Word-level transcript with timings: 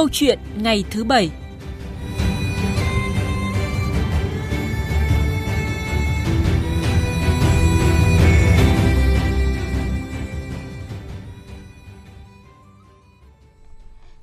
Câu 0.00 0.08
chuyện 0.12 0.38
ngày 0.56 0.84
thứ 0.90 1.04
bảy. 1.04 1.30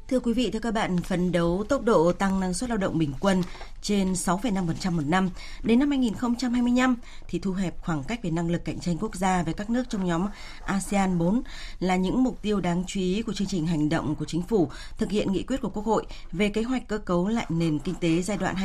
Thưa 0.07 0.19
quý 0.19 0.33
vị, 0.33 0.49
thưa 0.53 0.59
các 0.59 0.73
bạn, 0.73 0.97
phấn 0.97 1.31
đấu 1.31 1.63
tốc 1.69 1.83
độ 1.83 2.11
tăng 2.11 2.39
năng 2.39 2.53
suất 2.53 2.69
lao 2.69 2.77
động 2.77 2.97
bình 2.97 3.13
quân 3.19 3.41
trên 3.87 4.13
6,5% 4.13 4.91
một 4.91 5.05
năm. 5.05 5.29
Đến 5.63 5.79
năm 5.79 5.89
2025 5.89 6.95
thì 7.27 7.39
thu 7.39 7.53
hẹp 7.53 7.81
khoảng 7.81 8.03
cách 8.03 8.19
về 8.23 8.29
năng 8.29 8.49
lực 8.49 8.65
cạnh 8.65 8.79
tranh 8.79 8.97
quốc 8.97 9.15
gia 9.15 9.43
với 9.43 9.53
các 9.53 9.69
nước 9.69 9.83
trong 9.89 10.05
nhóm 10.05 10.27
ASEAN 10.65 11.17
4 11.17 11.41
là 11.79 11.95
những 11.95 12.23
mục 12.23 12.41
tiêu 12.41 12.61
đáng 12.61 12.83
chú 12.87 12.99
ý 12.99 13.21
của 13.21 13.33
chương 13.33 13.47
trình 13.47 13.67
hành 13.67 13.89
động 13.89 14.15
của 14.15 14.25
chính 14.25 14.41
phủ 14.41 14.69
thực 14.97 15.11
hiện 15.11 15.31
nghị 15.31 15.43
quyết 15.43 15.61
của 15.61 15.69
Quốc 15.69 15.85
hội 15.85 16.05
về 16.31 16.49
kế 16.49 16.63
hoạch 16.63 16.87
cơ 16.87 16.97
cấu 16.97 17.27
lại 17.27 17.45
nền 17.49 17.79
kinh 17.79 17.95
tế 17.95 18.21
giai 18.21 18.37
đoạn 18.37 18.55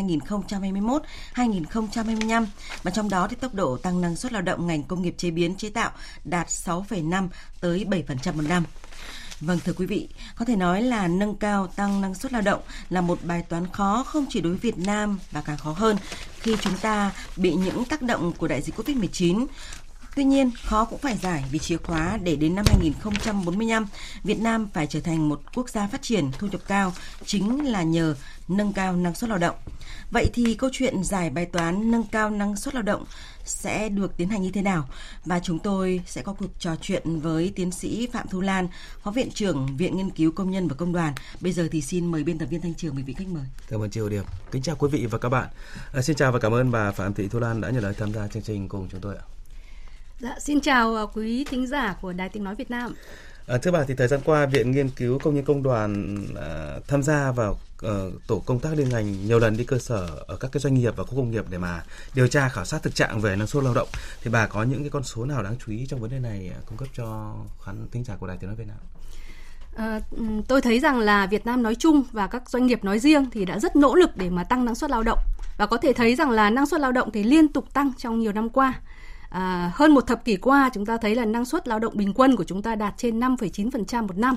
2021-2025 1.35 2.47
và 2.83 2.91
trong 2.91 3.09
đó 3.09 3.29
thì 3.29 3.37
tốc 3.37 3.55
độ 3.55 3.77
tăng 3.77 4.01
năng 4.01 4.17
suất 4.17 4.33
lao 4.33 4.43
động 4.43 4.67
ngành 4.67 4.83
công 4.83 5.03
nghiệp 5.03 5.15
chế 5.19 5.31
biến 5.31 5.57
chế 5.57 5.71
tạo 5.71 5.91
đạt 6.25 6.47
6,5 6.47 7.29
tới 7.61 7.87
7% 7.91 8.35
một 8.35 8.45
năm. 8.49 8.65
Vâng 9.47 9.59
thưa 9.65 9.73
quý 9.73 9.87
vị, 9.87 10.09
có 10.37 10.45
thể 10.45 10.57
nói 10.57 10.83
là 10.83 11.09
nâng 11.09 11.37
cao 11.37 11.67
tăng 11.67 12.01
năng 12.01 12.15
suất 12.15 12.33
lao 12.33 12.43
động 12.43 12.61
là 12.91 13.01
một 13.01 13.19
bài 13.25 13.45
toán 13.49 13.67
khó 13.73 14.05
không 14.07 14.27
chỉ 14.31 14.41
đối 14.41 14.53
với 14.53 14.59
Việt 14.59 14.79
Nam 14.79 15.19
và 15.31 15.41
càng 15.41 15.57
khó 15.57 15.73
hơn 15.73 15.97
khi 16.41 16.57
chúng 16.61 16.77
ta 16.77 17.13
bị 17.37 17.55
những 17.55 17.85
tác 17.85 18.03
động 18.03 18.33
của 18.39 18.49
đại 18.49 18.63
dịch 18.63 18.77
Covid-19. 18.77 19.47
Tuy 20.17 20.25
nhiên, 20.25 20.51
khó 20.65 20.85
cũng 20.85 20.99
phải 20.99 21.17
giải 21.17 21.45
vì 21.51 21.59
chìa 21.59 21.77
khóa 21.77 22.19
để 22.23 22.37
đến 22.37 22.55
năm 22.55 22.65
2045, 22.69 23.87
Việt 24.25 24.41
Nam 24.41 24.69
phải 24.75 24.87
trở 24.87 25.01
thành 25.01 25.29
một 25.29 25.41
quốc 25.55 25.69
gia 25.71 25.87
phát 25.87 26.03
triển 26.03 26.31
thu 26.39 26.47
nhập 26.47 26.61
cao 26.67 26.93
chính 27.27 27.67
là 27.67 27.83
nhờ 27.83 28.15
nâng 28.49 28.73
cao 28.73 28.97
năng 28.97 29.15
suất 29.15 29.31
lao 29.31 29.39
động. 29.39 29.57
Vậy 30.11 30.31
thì 30.35 30.55
câu 30.55 30.71
chuyện 30.73 31.05
giải 31.05 31.31
bài 31.31 31.47
toán 31.47 31.91
nâng 31.91 32.05
cao 32.05 32.31
năng 32.31 32.57
suất 32.57 32.75
lao 32.75 32.83
động 32.83 33.05
sẽ 33.45 33.89
được 33.89 34.17
tiến 34.17 34.29
hành 34.29 34.43
như 34.43 34.51
thế 34.51 34.63
nào? 34.63 34.89
Và 35.25 35.41
chúng 35.41 35.59
tôi 35.59 36.03
sẽ 36.07 36.23
có 36.23 36.33
cuộc 36.33 36.51
trò 36.59 36.77
chuyện 36.81 37.21
với 37.21 37.53
tiến 37.57 37.71
sĩ 37.71 38.09
Phạm 38.13 38.29
Thu 38.29 38.41
Lan, 38.41 38.69
Phó 39.03 39.11
Viện 39.11 39.31
trưởng 39.35 39.77
Viện 39.77 39.97
Nghiên 39.97 40.11
cứu 40.11 40.33
Công 40.33 40.51
nhân 40.51 40.69
và 40.69 40.75
Công 40.75 40.93
đoàn. 40.93 41.15
Bây 41.41 41.53
giờ 41.53 41.69
thì 41.73 41.83
xin 41.83 42.07
mời 42.07 42.25
biên 42.25 42.39
tập 42.39 42.47
viên 42.47 42.61
Thanh 42.61 42.75
Trường, 42.75 43.05
vị 43.05 43.15
khách 43.15 43.29
mời. 43.29 43.45
Cảm 43.69 43.83
ơn 43.83 43.91
Triều 43.91 44.09
Điệp. 44.09 44.25
Kính 44.51 44.63
chào 44.63 44.77
quý 44.77 44.89
vị 44.89 45.07
và 45.07 45.19
các 45.19 45.29
bạn. 45.29 45.49
À, 45.93 46.03
xin 46.03 46.17
chào 46.17 46.33
và 46.33 46.39
cảm 46.39 46.55
ơn 46.55 46.71
bà 46.71 46.91
Phạm 46.91 47.15
Thị 47.15 47.29
Thu 47.29 47.39
Lan 47.39 47.61
đã 47.61 47.71
nhận 47.71 47.83
lời 47.83 47.95
tham 47.99 48.13
gia 48.13 48.29
chương 48.29 48.43
trình 48.43 48.69
cùng 48.69 48.89
chúng 48.91 49.01
tôi 49.01 49.17
ạ. 49.17 49.23
Dạ, 50.21 50.37
xin 50.41 50.61
chào 50.61 50.97
à, 50.97 51.03
quý 51.15 51.45
thính 51.45 51.67
giả 51.67 51.97
của 52.01 52.13
Đài 52.13 52.29
Tiếng 52.29 52.45
Nói 52.45 52.55
Việt 52.55 52.71
Nam. 52.71 52.95
À, 53.47 53.59
thưa 53.59 53.71
bà 53.71 53.85
thì 53.85 53.95
thời 53.95 54.09
gian 54.09 54.21
qua 54.25 54.47
Viện 54.47 54.71
Nghiên 54.71 54.89
cứu 54.89 55.19
Công 55.19 55.35
nhân 55.35 55.45
Công 55.45 55.63
đoàn 55.63 56.17
à, 56.37 56.79
tham 56.89 57.03
gia 57.03 57.33
vào 57.33 57.59
à, 57.83 57.91
tổ 58.27 58.43
công 58.47 58.61
tác 58.61 58.71
liên 58.77 58.89
ngành 58.89 59.27
nhiều 59.27 59.39
lần 59.39 59.57
đi 59.57 59.65
cơ 59.65 59.79
sở 59.79 60.09
ở 60.27 60.37
các 60.37 60.53
cái 60.53 60.61
doanh 60.61 60.75
nghiệp 60.75 60.97
và 60.97 61.05
khu 61.05 61.17
công 61.17 61.31
nghiệp 61.31 61.45
để 61.51 61.59
mà 61.59 61.85
điều 62.15 62.29
tra 62.29 62.49
khảo 62.49 62.65
sát 62.65 62.83
thực 62.83 62.95
trạng 62.95 63.21
về 63.21 63.37
năng 63.37 63.47
suất 63.47 63.65
lao 63.65 63.75
động. 63.75 63.89
Thì 64.23 64.31
bà 64.31 64.47
có 64.47 64.63
những 64.63 64.81
cái 64.83 64.91
con 64.91 65.03
số 65.03 65.25
nào 65.25 65.43
đáng 65.43 65.57
chú 65.67 65.73
ý 65.73 65.87
trong 65.89 66.01
vấn 66.01 66.11
đề 66.11 66.19
này 66.19 66.51
à, 66.55 66.59
cung 66.67 66.79
cấp 66.79 66.89
cho 66.97 67.35
khán 67.65 67.87
thính 67.93 68.05
giả 68.05 68.17
của 68.17 68.27
Đài 68.27 68.37
Tiếng 68.37 68.51
nói 68.51 68.57
Việt 68.57 68.69
Nam? 68.69 68.77
À, 69.77 70.01
tôi 70.49 70.61
thấy 70.61 70.81
rằng 70.81 70.99
là 70.99 71.27
Việt 71.27 71.47
Nam 71.47 71.63
nói 71.63 71.75
chung 71.75 72.03
và 72.13 72.27
các 72.27 72.51
doanh 72.51 72.67
nghiệp 72.67 72.85
nói 72.85 72.99
riêng 72.99 73.31
thì 73.31 73.45
đã 73.45 73.59
rất 73.59 73.77
nỗ 73.77 73.95
lực 73.95 74.17
để 74.17 74.31
mà 74.31 74.45
tăng 74.45 74.65
năng 74.65 74.75
suất 74.75 74.91
lao 74.91 75.03
động 75.03 75.19
và 75.57 75.67
có 75.67 75.77
thể 75.77 75.93
thấy 75.93 76.15
rằng 76.15 76.31
là 76.31 76.51
năng 76.51 76.67
suất 76.67 76.81
lao 76.81 76.93
động 76.93 77.11
thì 77.13 77.23
liên 77.23 77.49
tục 77.49 77.75
tăng 77.75 77.93
trong 77.99 78.19
nhiều 78.19 78.33
năm 78.33 78.51
qua. 78.51 78.81
À, 79.33 79.73
hơn 79.75 79.95
một 79.95 80.07
thập 80.07 80.25
kỷ 80.25 80.37
qua 80.37 80.71
chúng 80.75 80.87
ta 80.87 80.97
thấy 80.97 81.15
là 81.15 81.25
năng 81.25 81.45
suất 81.45 81.69
lao 81.69 81.79
động 81.79 81.93
bình 81.97 82.13
quân 82.15 82.37
của 82.37 82.45
chúng 82.45 82.63
ta 82.63 82.75
đạt 82.75 82.95
trên 82.97 83.21
5,9% 83.21 84.07
một 84.07 84.19
năm. 84.19 84.37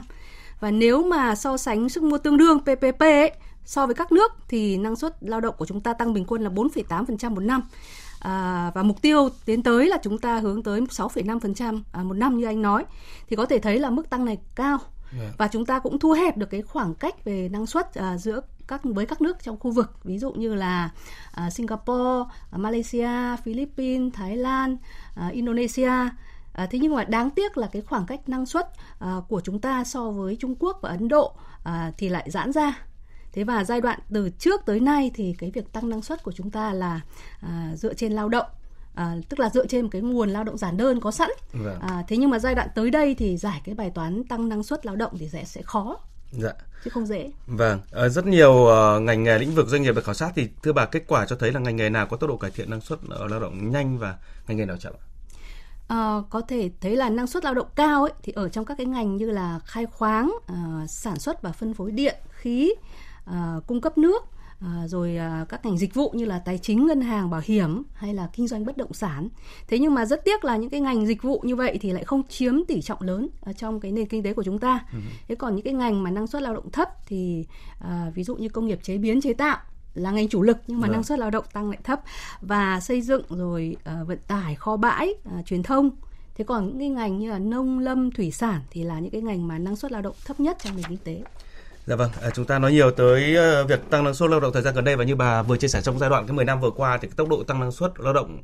Và 0.60 0.72
nếu 0.72 1.04
mà 1.04 1.36
so 1.36 1.58
sánh 1.58 1.90
sức 1.90 2.04
mua 2.04 2.18
tương 2.18 2.38
đương 2.38 2.60
PPP 2.60 3.00
ấy, 3.00 3.32
so 3.66 3.86
với 3.86 3.96
các 3.96 4.12
nước 4.12 4.32
thì 4.48 4.78
năng 4.78 4.96
suất 4.96 5.16
lao 5.22 5.42
động 5.42 5.56
của 5.58 5.66
chúng 5.66 5.82
ta 5.82 5.94
tăng 5.94 6.14
bình 6.14 6.26
quân 6.28 6.42
là 6.42 6.50
4,8% 6.50 7.30
một 7.30 7.42
năm. 7.42 7.62
À, 8.20 8.72
và 8.76 8.84
mục 8.84 9.02
tiêu 9.02 9.30
tiến 9.46 9.64
tới 9.64 9.88
là 9.88 9.98
chúng 10.04 10.20
ta 10.20 10.40
hướng 10.40 10.64
tới 10.64 10.82
6,5% 10.82 11.82
à, 11.92 12.04
một 12.04 12.14
năm 12.14 12.38
như 12.38 12.46
anh 12.46 12.62
nói 12.62 12.86
thì 13.30 13.36
có 13.36 13.46
thể 13.46 13.60
thấy 13.60 13.80
là 13.80 13.90
mức 13.90 14.10
tăng 14.10 14.26
này 14.26 14.38
cao. 14.56 14.78
Dạ. 15.20 15.32
và 15.38 15.48
chúng 15.48 15.66
ta 15.66 15.80
cũng 15.80 16.00
thu 16.00 16.12
hẹp 16.12 16.38
được 16.38 16.50
cái 16.50 16.62
khoảng 16.62 16.94
cách 16.96 17.26
về 17.26 17.50
năng 17.50 17.66
suất 17.66 17.94
à, 17.94 18.18
giữa 18.18 18.42
các 18.68 18.82
với 18.84 19.06
các 19.06 19.22
nước 19.22 19.44
trong 19.44 19.60
khu 19.60 19.72
vực 19.72 20.04
ví 20.04 20.20
dụ 20.20 20.32
như 20.32 20.56
là 20.56 20.90
uh, 21.46 21.54
Singapore, 21.54 22.20
uh, 22.20 22.60
Malaysia, 22.60 23.36
Philippines, 23.44 24.14
Thái 24.14 24.38
Lan, 24.38 24.78
uh, 25.28 25.34
Indonesia. 25.34 25.92
À, 26.54 26.68
thế 26.72 26.80
nhưng 26.80 26.96
mà 26.96 27.04
đáng 27.04 27.30
tiếc 27.30 27.58
là 27.58 27.68
cái 27.68 27.82
khoảng 27.82 28.06
cách 28.06 28.30
năng 28.30 28.46
suất 28.46 28.70
à, 29.00 29.16
của 29.30 29.42
chúng 29.42 29.60
ta 29.60 29.84
so 29.84 30.10
với 30.12 30.38
Trung 30.40 30.56
Quốc 30.60 30.80
và 30.82 30.90
Ấn 30.90 31.08
Độ 31.08 31.34
à, 31.64 31.92
thì 31.98 32.10
lại 32.10 32.32
giãn 32.32 32.52
ra. 32.52 32.80
Thế 33.32 33.44
và 33.44 33.64
giai 33.64 33.82
đoạn 33.82 34.00
từ 34.14 34.30
trước 34.30 34.66
tới 34.66 34.80
nay 34.80 35.12
thì 35.14 35.36
cái 35.40 35.52
việc 35.52 35.74
tăng 35.74 35.90
năng 35.90 36.02
suất 36.02 36.24
của 36.24 36.32
chúng 36.32 36.52
ta 36.52 36.74
là 36.74 37.02
à, 37.42 37.72
dựa 37.76 37.94
trên 37.94 38.12
lao 38.12 38.30
động 38.30 38.46
à, 38.96 39.16
tức 39.30 39.40
là 39.40 39.50
dựa 39.50 39.68
trên 39.68 39.82
một 39.82 39.90
cái 39.92 40.02
nguồn 40.02 40.30
lao 40.30 40.44
động 40.44 40.58
giản 40.58 40.78
đơn 40.78 41.00
có 41.00 41.12
sẵn. 41.12 41.30
Vâng. 41.54 41.80
À, 41.80 42.04
thế 42.08 42.18
nhưng 42.18 42.30
mà 42.30 42.40
giai 42.40 42.56
đoạn 42.56 42.70
tới 42.76 42.92
đây 42.92 43.16
thì 43.16 43.38
giải 43.38 43.62
cái 43.64 43.76
bài 43.76 43.90
toán 43.90 44.24
tăng 44.24 44.50
năng 44.50 44.64
suất 44.64 44.86
lao 44.86 44.96
động 44.96 45.14
thì 45.20 45.30
sẽ 45.30 45.44
sẽ 45.44 45.62
khó. 45.62 45.98
Dạ. 46.38 46.54
Chứ 46.84 46.90
không 46.90 47.06
dễ. 47.06 47.32
Vâng, 47.48 47.80
à, 47.92 48.10
rất 48.10 48.26
nhiều 48.26 48.52
uh, 48.52 49.02
ngành 49.02 49.24
nghề 49.24 49.40
lĩnh 49.40 49.56
vực 49.56 49.68
doanh 49.68 49.82
nghiệp 49.82 49.96
được 49.96 50.06
khảo 50.06 50.16
sát 50.16 50.32
thì 50.36 50.50
thưa 50.64 50.74
bà 50.74 50.86
kết 50.86 51.04
quả 51.08 51.26
cho 51.26 51.36
thấy 51.36 51.52
là 51.52 51.60
ngành 51.60 51.76
nghề 51.76 51.90
nào 51.90 52.08
có 52.08 52.18
tốc 52.18 52.30
độ 52.30 52.38
cải 52.38 52.52
thiện 52.52 52.70
năng 52.70 52.82
suất 52.82 53.00
ở 53.10 53.28
lao 53.28 53.40
động 53.40 53.72
nhanh 53.72 53.98
và 53.98 54.18
ngành 54.48 54.58
nghề 54.58 54.66
nào 54.66 54.78
chậm? 54.78 54.94
À, 55.88 56.18
có 56.30 56.42
thể 56.42 56.70
thấy 56.82 56.96
là 56.96 57.10
năng 57.10 57.28
suất 57.28 57.44
lao 57.44 57.54
động 57.54 57.68
cao 57.76 58.04
ấy 58.04 58.14
thì 58.24 58.34
ở 58.36 58.50
trong 58.50 58.66
các 58.66 58.78
cái 58.78 58.86
ngành 58.86 59.18
như 59.18 59.32
là 59.32 59.60
khai 59.66 59.86
khoáng, 59.86 60.36
uh, 60.36 60.90
sản 60.90 61.20
xuất 61.20 61.42
và 61.42 61.52
phân 61.52 61.74
phối 61.74 61.92
điện, 61.92 62.16
khí, 62.30 62.74
uh, 63.30 63.68
cung 63.68 63.82
cấp 63.82 63.98
nước 63.98 64.26
À, 64.60 64.88
rồi 64.88 65.18
à, 65.18 65.46
các 65.50 65.66
ngành 65.66 65.78
dịch 65.78 65.94
vụ 65.94 66.12
như 66.16 66.26
là 66.26 66.40
tài 66.40 66.58
chính 66.58 66.88
ngân 66.88 67.02
hàng 67.02 67.30
bảo 67.30 67.42
hiểm 67.44 67.84
hay 67.94 68.14
là 68.14 68.30
kinh 68.34 68.48
doanh 68.48 68.66
bất 68.66 68.78
động 68.78 68.94
sản. 68.94 69.30
Thế 69.68 69.80
nhưng 69.80 69.94
mà 69.94 70.06
rất 70.06 70.26
tiếc 70.26 70.46
là 70.46 70.58
những 70.58 70.70
cái 70.70 70.80
ngành 70.80 71.08
dịch 71.08 71.22
vụ 71.22 71.42
như 71.46 71.56
vậy 71.56 71.78
thì 71.82 71.92
lại 71.92 72.04
không 72.04 72.24
chiếm 72.30 72.66
tỷ 72.66 72.82
trọng 72.82 73.02
lớn 73.02 73.28
ở 73.42 73.54
trong 73.54 73.80
cái 73.80 73.92
nền 73.92 74.08
kinh 74.08 74.24
tế 74.24 74.34
của 74.34 74.44
chúng 74.44 74.60
ta. 74.60 74.86
Ừ. 74.94 75.00
thế 75.28 75.36
còn 75.36 75.56
những 75.56 75.66
cái 75.66 75.74
ngành 75.74 76.04
mà 76.04 76.12
năng 76.12 76.28
suất 76.28 76.42
lao 76.42 76.54
động 76.54 76.72
thấp 76.72 76.90
thì 77.08 77.46
à, 77.80 78.12
ví 78.16 78.24
dụ 78.24 78.36
như 78.36 78.50
công 78.50 78.68
nghiệp 78.68 78.80
chế 78.84 78.98
biến 78.98 79.22
chế 79.22 79.34
tạo 79.34 79.58
là 79.94 80.12
ngành 80.12 80.30
chủ 80.30 80.42
lực 80.42 80.58
nhưng 80.68 80.80
mà 80.80 80.88
vâng. 80.88 80.94
năng 80.94 81.04
suất 81.04 81.20
lao 81.20 81.32
động 81.32 81.46
tăng 81.54 81.70
lại 81.70 81.80
thấp. 81.84 82.02
Và 82.42 82.80
xây 82.80 83.02
dựng 83.02 83.24
rồi 83.30 83.76
vận 84.08 84.20
tải 84.28 84.56
kho 84.56 84.78
bãi 84.78 85.14
truyền 85.46 85.64
thông. 85.64 85.90
Thế 86.36 86.44
còn 86.44 86.68
những 86.68 86.80
cái 86.80 86.90
ngành 86.90 87.20
như 87.20 87.30
là 87.32 87.40
nông 87.40 87.80
lâm 87.80 88.12
thủy 88.12 88.32
sản 88.32 88.62
thì 88.70 88.84
là 88.84 89.00
những 89.00 89.12
cái 89.12 89.22
ngành 89.22 89.48
mà 89.48 89.60
năng 89.60 89.76
suất 89.76 89.92
lao 89.92 90.02
động 90.02 90.16
thấp 90.26 90.40
nhất 90.40 90.58
trong 90.64 90.76
nền 90.76 90.86
kinh 90.90 90.98
tế 90.98 91.24
Dạ 91.86 91.96
vâng, 91.96 92.12
à, 92.22 92.30
chúng 92.30 92.46
ta 92.46 92.60
nói 92.60 92.72
nhiều 92.72 92.92
tới 92.92 93.38
uh, 93.62 93.70
việc 93.70 93.90
tăng 93.90 94.04
năng 94.04 94.14
suất 94.14 94.30
lao 94.30 94.40
động 94.40 94.54
thời 94.54 94.62
gian 94.62 94.76
gần 94.76 94.84
đây 94.84 94.96
và 94.96 95.04
như 95.04 95.16
bà 95.16 95.42
vừa 95.42 95.58
chia 95.58 95.68
sẻ 95.68 95.82
trong 95.82 96.00
giai 96.00 96.10
đoạn 96.10 96.28
cái 96.28 96.36
10 96.36 96.46
năm 96.46 96.62
vừa 96.62 96.72
qua 96.72 96.98
thì 96.98 97.08
cái 97.08 97.16
tốc 97.16 97.30
độ 97.30 97.44
tăng 97.44 97.60
năng 97.60 97.72
suất 97.72 97.92
lao 98.00 98.14
động 98.14 98.42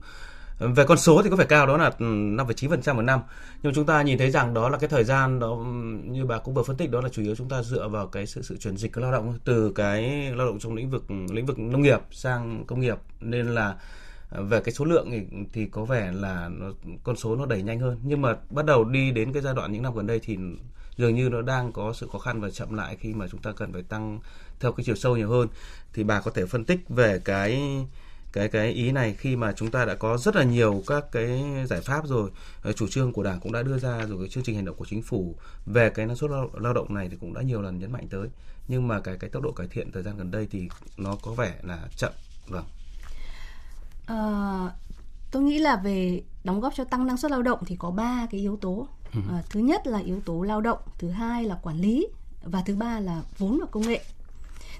ờ, 0.59 0.67
về 0.67 0.85
con 0.85 0.97
số 0.97 1.21
thì 1.23 1.29
có 1.29 1.35
vẻ 1.35 1.45
cao 1.45 1.67
đó 1.67 1.77
là 1.77 1.85
ừ, 1.85 2.05
5,9% 2.05 2.95
một 2.95 3.01
năm. 3.01 3.19
Nhưng 3.63 3.73
chúng 3.73 3.85
ta 3.85 4.01
nhìn 4.01 4.17
thấy 4.17 4.31
rằng 4.31 4.53
đó 4.53 4.69
là 4.69 4.77
cái 4.77 4.89
thời 4.89 5.03
gian 5.03 5.39
đó 5.39 5.47
ừ, 5.47 5.65
như 6.05 6.25
bà 6.25 6.37
cũng 6.37 6.53
vừa 6.53 6.63
phân 6.63 6.77
tích 6.77 6.91
đó 6.91 7.01
là 7.01 7.09
chủ 7.09 7.21
yếu 7.21 7.35
chúng 7.35 7.49
ta 7.49 7.63
dựa 7.63 7.87
vào 7.87 8.07
cái 8.07 8.27
sự 8.27 8.41
sự 8.41 8.57
chuyển 8.57 8.77
dịch 8.77 8.93
của 8.93 9.01
lao 9.01 9.11
động 9.11 9.39
từ 9.45 9.71
cái 9.75 10.31
lao 10.35 10.47
động 10.47 10.59
trong 10.59 10.75
lĩnh 10.75 10.89
vực 10.89 11.03
lĩnh 11.31 11.45
vực 11.45 11.59
nông 11.59 11.81
nghiệp 11.81 11.99
sang 12.11 12.63
công 12.67 12.79
nghiệp 12.79 12.97
nên 13.19 13.47
là 13.47 13.75
ờ, 14.29 14.43
về 14.43 14.61
cái 14.61 14.73
số 14.73 14.85
lượng 14.85 15.11
thì, 15.11 15.21
thì 15.53 15.65
có 15.65 15.85
vẻ 15.85 16.11
là 16.13 16.49
nó, 16.49 16.67
con 17.03 17.15
số 17.15 17.35
nó 17.35 17.45
đẩy 17.45 17.61
nhanh 17.61 17.79
hơn. 17.79 17.99
Nhưng 18.03 18.21
mà 18.21 18.35
bắt 18.49 18.65
đầu 18.65 18.83
đi 18.83 19.11
đến 19.11 19.33
cái 19.33 19.41
giai 19.41 19.53
đoạn 19.53 19.71
những 19.71 19.83
năm 19.83 19.95
gần 19.95 20.07
đây 20.07 20.19
thì 20.23 20.37
dường 20.97 21.15
như 21.15 21.29
nó 21.29 21.41
đang 21.41 21.71
có 21.71 21.93
sự 21.93 22.07
khó 22.11 22.19
khăn 22.19 22.41
và 22.41 22.49
chậm 22.49 22.73
lại 22.73 22.97
khi 22.99 23.13
mà 23.13 23.27
chúng 23.27 23.41
ta 23.41 23.51
cần 23.51 23.73
phải 23.73 23.83
tăng 23.83 24.19
theo 24.59 24.71
cái 24.71 24.83
chiều 24.83 24.95
sâu 24.95 25.17
nhiều 25.17 25.29
hơn. 25.29 25.47
Thì 25.93 26.03
bà 26.03 26.21
có 26.21 26.31
thể 26.31 26.45
phân 26.45 26.65
tích 26.65 26.79
về 26.89 27.19
cái 27.19 27.61
cái 28.33 28.47
cái 28.47 28.71
ý 28.71 28.91
này 28.91 29.15
khi 29.17 29.35
mà 29.35 29.53
chúng 29.53 29.71
ta 29.71 29.85
đã 29.85 29.95
có 29.95 30.17
rất 30.17 30.35
là 30.35 30.43
nhiều 30.43 30.83
các 30.87 31.05
cái 31.11 31.43
giải 31.69 31.81
pháp 31.81 32.07
rồi. 32.07 32.29
Ờ, 32.61 32.73
chủ 32.73 32.87
trương 32.87 33.13
của 33.13 33.23
đảng 33.23 33.39
cũng 33.39 33.51
đã 33.51 33.63
đưa 33.63 33.77
ra 33.77 34.05
rồi 34.05 34.19
cái 34.19 34.29
chương 34.29 34.43
trình 34.43 34.55
hành 34.55 34.65
động 34.65 34.75
của 34.75 34.85
chính 34.85 35.01
phủ 35.01 35.35
về 35.65 35.89
cái 35.89 36.05
năng 36.05 36.15
suất 36.15 36.31
lao 36.53 36.73
động 36.73 36.93
này 36.93 37.07
thì 37.11 37.17
cũng 37.21 37.33
đã 37.33 37.41
nhiều 37.41 37.61
lần 37.61 37.79
nhấn 37.79 37.91
mạnh 37.91 38.07
tới. 38.09 38.27
Nhưng 38.67 38.87
mà 38.87 38.99
cái 38.99 39.17
cái 39.17 39.29
tốc 39.29 39.43
độ 39.43 39.51
cải 39.51 39.67
thiện 39.67 39.91
thời 39.91 40.03
gian 40.03 40.17
gần 40.17 40.31
đây 40.31 40.47
thì 40.51 40.69
nó 40.97 41.17
có 41.21 41.31
vẻ 41.31 41.55
là 41.63 41.79
chậm. 41.97 42.11
Vâng. 42.47 42.65
À, 44.05 44.69
tôi 45.31 45.43
nghĩ 45.43 45.59
là 45.59 45.75
về 45.75 46.21
đóng 46.43 46.61
góp 46.61 46.73
cho 46.75 46.83
tăng 46.83 47.07
năng 47.07 47.17
suất 47.17 47.31
lao 47.31 47.41
động 47.41 47.59
thì 47.65 47.75
có 47.75 47.91
ba 47.91 48.27
cái 48.31 48.39
yếu 48.39 48.57
tố. 48.57 48.87
À, 49.13 49.43
thứ 49.49 49.59
nhất 49.59 49.87
là 49.87 49.99
yếu 49.99 50.19
tố 50.25 50.41
lao 50.41 50.61
động 50.61 50.79
thứ 50.97 51.09
hai 51.09 51.43
là 51.43 51.55
quản 51.63 51.81
lý 51.81 52.07
và 52.43 52.61
thứ 52.65 52.75
ba 52.75 52.99
là 52.99 53.21
vốn 53.37 53.59
và 53.59 53.65
công 53.71 53.87
nghệ. 53.87 54.03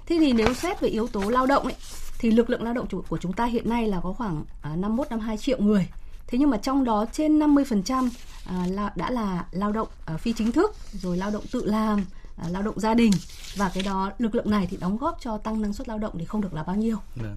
Thế 0.06 0.16
thì 0.20 0.32
nếu 0.32 0.54
xét 0.54 0.80
về 0.80 0.88
yếu 0.88 1.06
tố 1.06 1.30
lao 1.30 1.46
động 1.46 1.64
ấy 1.64 1.74
thì 2.18 2.30
lực 2.30 2.50
lượng 2.50 2.62
lao 2.62 2.74
động 2.74 2.86
của 3.08 3.18
chúng 3.18 3.32
ta 3.32 3.44
hiện 3.44 3.68
nay 3.68 3.88
là 3.88 4.00
có 4.00 4.12
khoảng 4.12 4.44
à, 4.62 4.76
51 4.76 5.10
52 5.10 5.38
triệu 5.38 5.58
người. 5.60 5.88
Thế 6.26 6.38
nhưng 6.38 6.50
mà 6.50 6.56
trong 6.56 6.84
đó 6.84 7.06
trên 7.12 7.38
50% 7.38 8.08
à, 8.46 8.66
là, 8.70 8.92
đã 8.96 9.10
là 9.10 9.46
lao 9.50 9.72
động 9.72 9.88
à, 10.06 10.16
phi 10.16 10.32
chính 10.32 10.52
thức 10.52 10.76
rồi 10.92 11.16
lao 11.16 11.30
động 11.30 11.44
tự 11.52 11.64
làm 11.64 12.04
à, 12.36 12.48
lao 12.48 12.62
động 12.62 12.80
gia 12.80 12.94
đình. 12.94 13.12
Và 13.56 13.70
cái 13.74 13.82
đó 13.82 14.10
lực 14.18 14.34
lượng 14.34 14.50
này 14.50 14.66
thì 14.70 14.76
đóng 14.76 14.98
góp 14.98 15.18
cho 15.20 15.38
tăng 15.38 15.62
năng 15.62 15.72
suất 15.72 15.88
lao 15.88 15.98
động 15.98 16.14
thì 16.18 16.24
không 16.24 16.40
được 16.40 16.54
là 16.54 16.62
bao 16.62 16.76
nhiêu. 16.76 16.96
Được. 17.16 17.36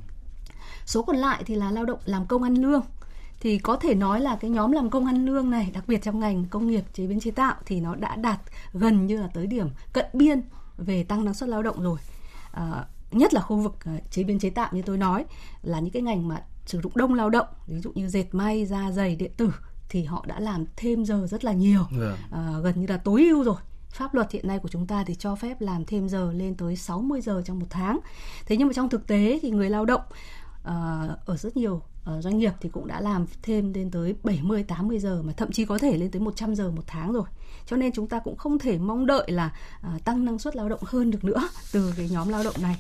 số 0.85 1.03
còn 1.03 1.15
lại 1.15 1.43
thì 1.45 1.55
là 1.55 1.71
lao 1.71 1.85
động 1.85 1.99
làm 2.05 2.25
công 2.25 2.43
ăn 2.43 2.55
lương 2.55 2.81
thì 3.45 3.57
có 3.57 3.75
thể 3.75 3.95
nói 3.95 4.21
là 4.21 4.35
cái 4.35 4.51
nhóm 4.51 4.71
làm 4.71 4.89
công 4.89 5.05
ăn 5.05 5.25
lương 5.25 5.49
này 5.49 5.71
đặc 5.73 5.83
biệt 5.87 6.03
trong 6.03 6.19
ngành 6.19 6.45
công 6.45 6.67
nghiệp 6.67 6.83
chế 6.93 7.07
biến 7.07 7.19
chế 7.19 7.31
tạo 7.31 7.55
thì 7.65 7.79
nó 7.79 7.95
đã 7.95 8.15
đạt 8.15 8.39
gần 8.73 9.05
như 9.05 9.21
là 9.21 9.27
tới 9.33 9.47
điểm 9.47 9.69
cận 9.93 10.05
biên 10.13 10.41
về 10.77 11.03
tăng 11.03 11.25
năng 11.25 11.33
suất 11.33 11.49
lao 11.49 11.63
động 11.63 11.83
rồi 11.83 11.97
à, 12.51 12.85
nhất 13.11 13.33
là 13.33 13.41
khu 13.41 13.57
vực 13.57 13.75
chế 14.11 14.23
biến 14.23 14.39
chế 14.39 14.49
tạo 14.49 14.69
như 14.71 14.81
tôi 14.81 14.97
nói 14.97 15.25
là 15.61 15.79
những 15.79 15.91
cái 15.91 16.01
ngành 16.01 16.27
mà 16.27 16.41
sử 16.65 16.81
dụng 16.81 16.91
đông 16.95 17.13
lao 17.13 17.29
động 17.29 17.47
ví 17.67 17.79
dụ 17.79 17.91
như 17.95 18.07
dệt 18.07 18.25
may 18.31 18.65
da 18.65 18.91
giày 18.91 19.15
điện 19.15 19.31
tử 19.37 19.51
thì 19.89 20.03
họ 20.03 20.25
đã 20.27 20.39
làm 20.39 20.65
thêm 20.75 21.05
giờ 21.05 21.27
rất 21.29 21.45
là 21.45 21.53
nhiều 21.53 21.81
yeah. 22.01 22.19
à, 22.31 22.53
gần 22.63 22.81
như 22.81 22.87
là 22.87 22.97
tối 22.97 23.25
ưu 23.25 23.43
rồi 23.43 23.57
pháp 23.89 24.13
luật 24.13 24.31
hiện 24.31 24.47
nay 24.47 24.59
của 24.59 24.69
chúng 24.69 24.87
ta 24.87 25.03
thì 25.03 25.15
cho 25.15 25.35
phép 25.35 25.61
làm 25.61 25.85
thêm 25.85 26.09
giờ 26.09 26.31
lên 26.33 26.55
tới 26.55 26.75
60 26.75 27.21
giờ 27.21 27.41
trong 27.45 27.59
một 27.59 27.65
tháng. 27.69 27.99
Thế 28.45 28.57
nhưng 28.57 28.67
mà 28.67 28.73
trong 28.73 28.89
thực 28.89 29.07
tế 29.07 29.39
thì 29.41 29.49
người 29.49 29.69
lao 29.69 29.85
động 29.85 30.01
Ờ, 30.65 31.17
ở 31.25 31.37
rất 31.37 31.57
nhiều 31.57 31.81
ờ, 32.03 32.21
doanh 32.21 32.37
nghiệp 32.37 32.51
thì 32.61 32.69
cũng 32.69 32.87
đã 32.87 33.01
làm 33.01 33.25
thêm 33.41 33.73
lên 33.73 33.91
tới 33.91 34.15
70 34.23 34.63
80 34.63 34.99
giờ 34.99 35.21
mà 35.21 35.33
thậm 35.33 35.51
chí 35.51 35.65
có 35.65 35.77
thể 35.77 35.97
lên 35.97 36.11
tới 36.11 36.19
100 36.19 36.55
giờ 36.55 36.71
một 36.71 36.83
tháng 36.87 37.13
rồi. 37.13 37.23
Cho 37.65 37.77
nên 37.77 37.91
chúng 37.91 38.07
ta 38.07 38.19
cũng 38.19 38.35
không 38.37 38.59
thể 38.59 38.77
mong 38.77 39.05
đợi 39.05 39.31
là 39.31 39.51
ờ, 39.81 39.89
tăng 40.05 40.25
năng 40.25 40.39
suất 40.39 40.55
lao 40.55 40.69
động 40.69 40.79
hơn 40.83 41.11
được 41.11 41.23
nữa 41.23 41.49
từ 41.71 41.93
cái 41.97 42.09
nhóm 42.09 42.29
lao 42.29 42.43
động 42.43 42.55
này. 42.61 42.77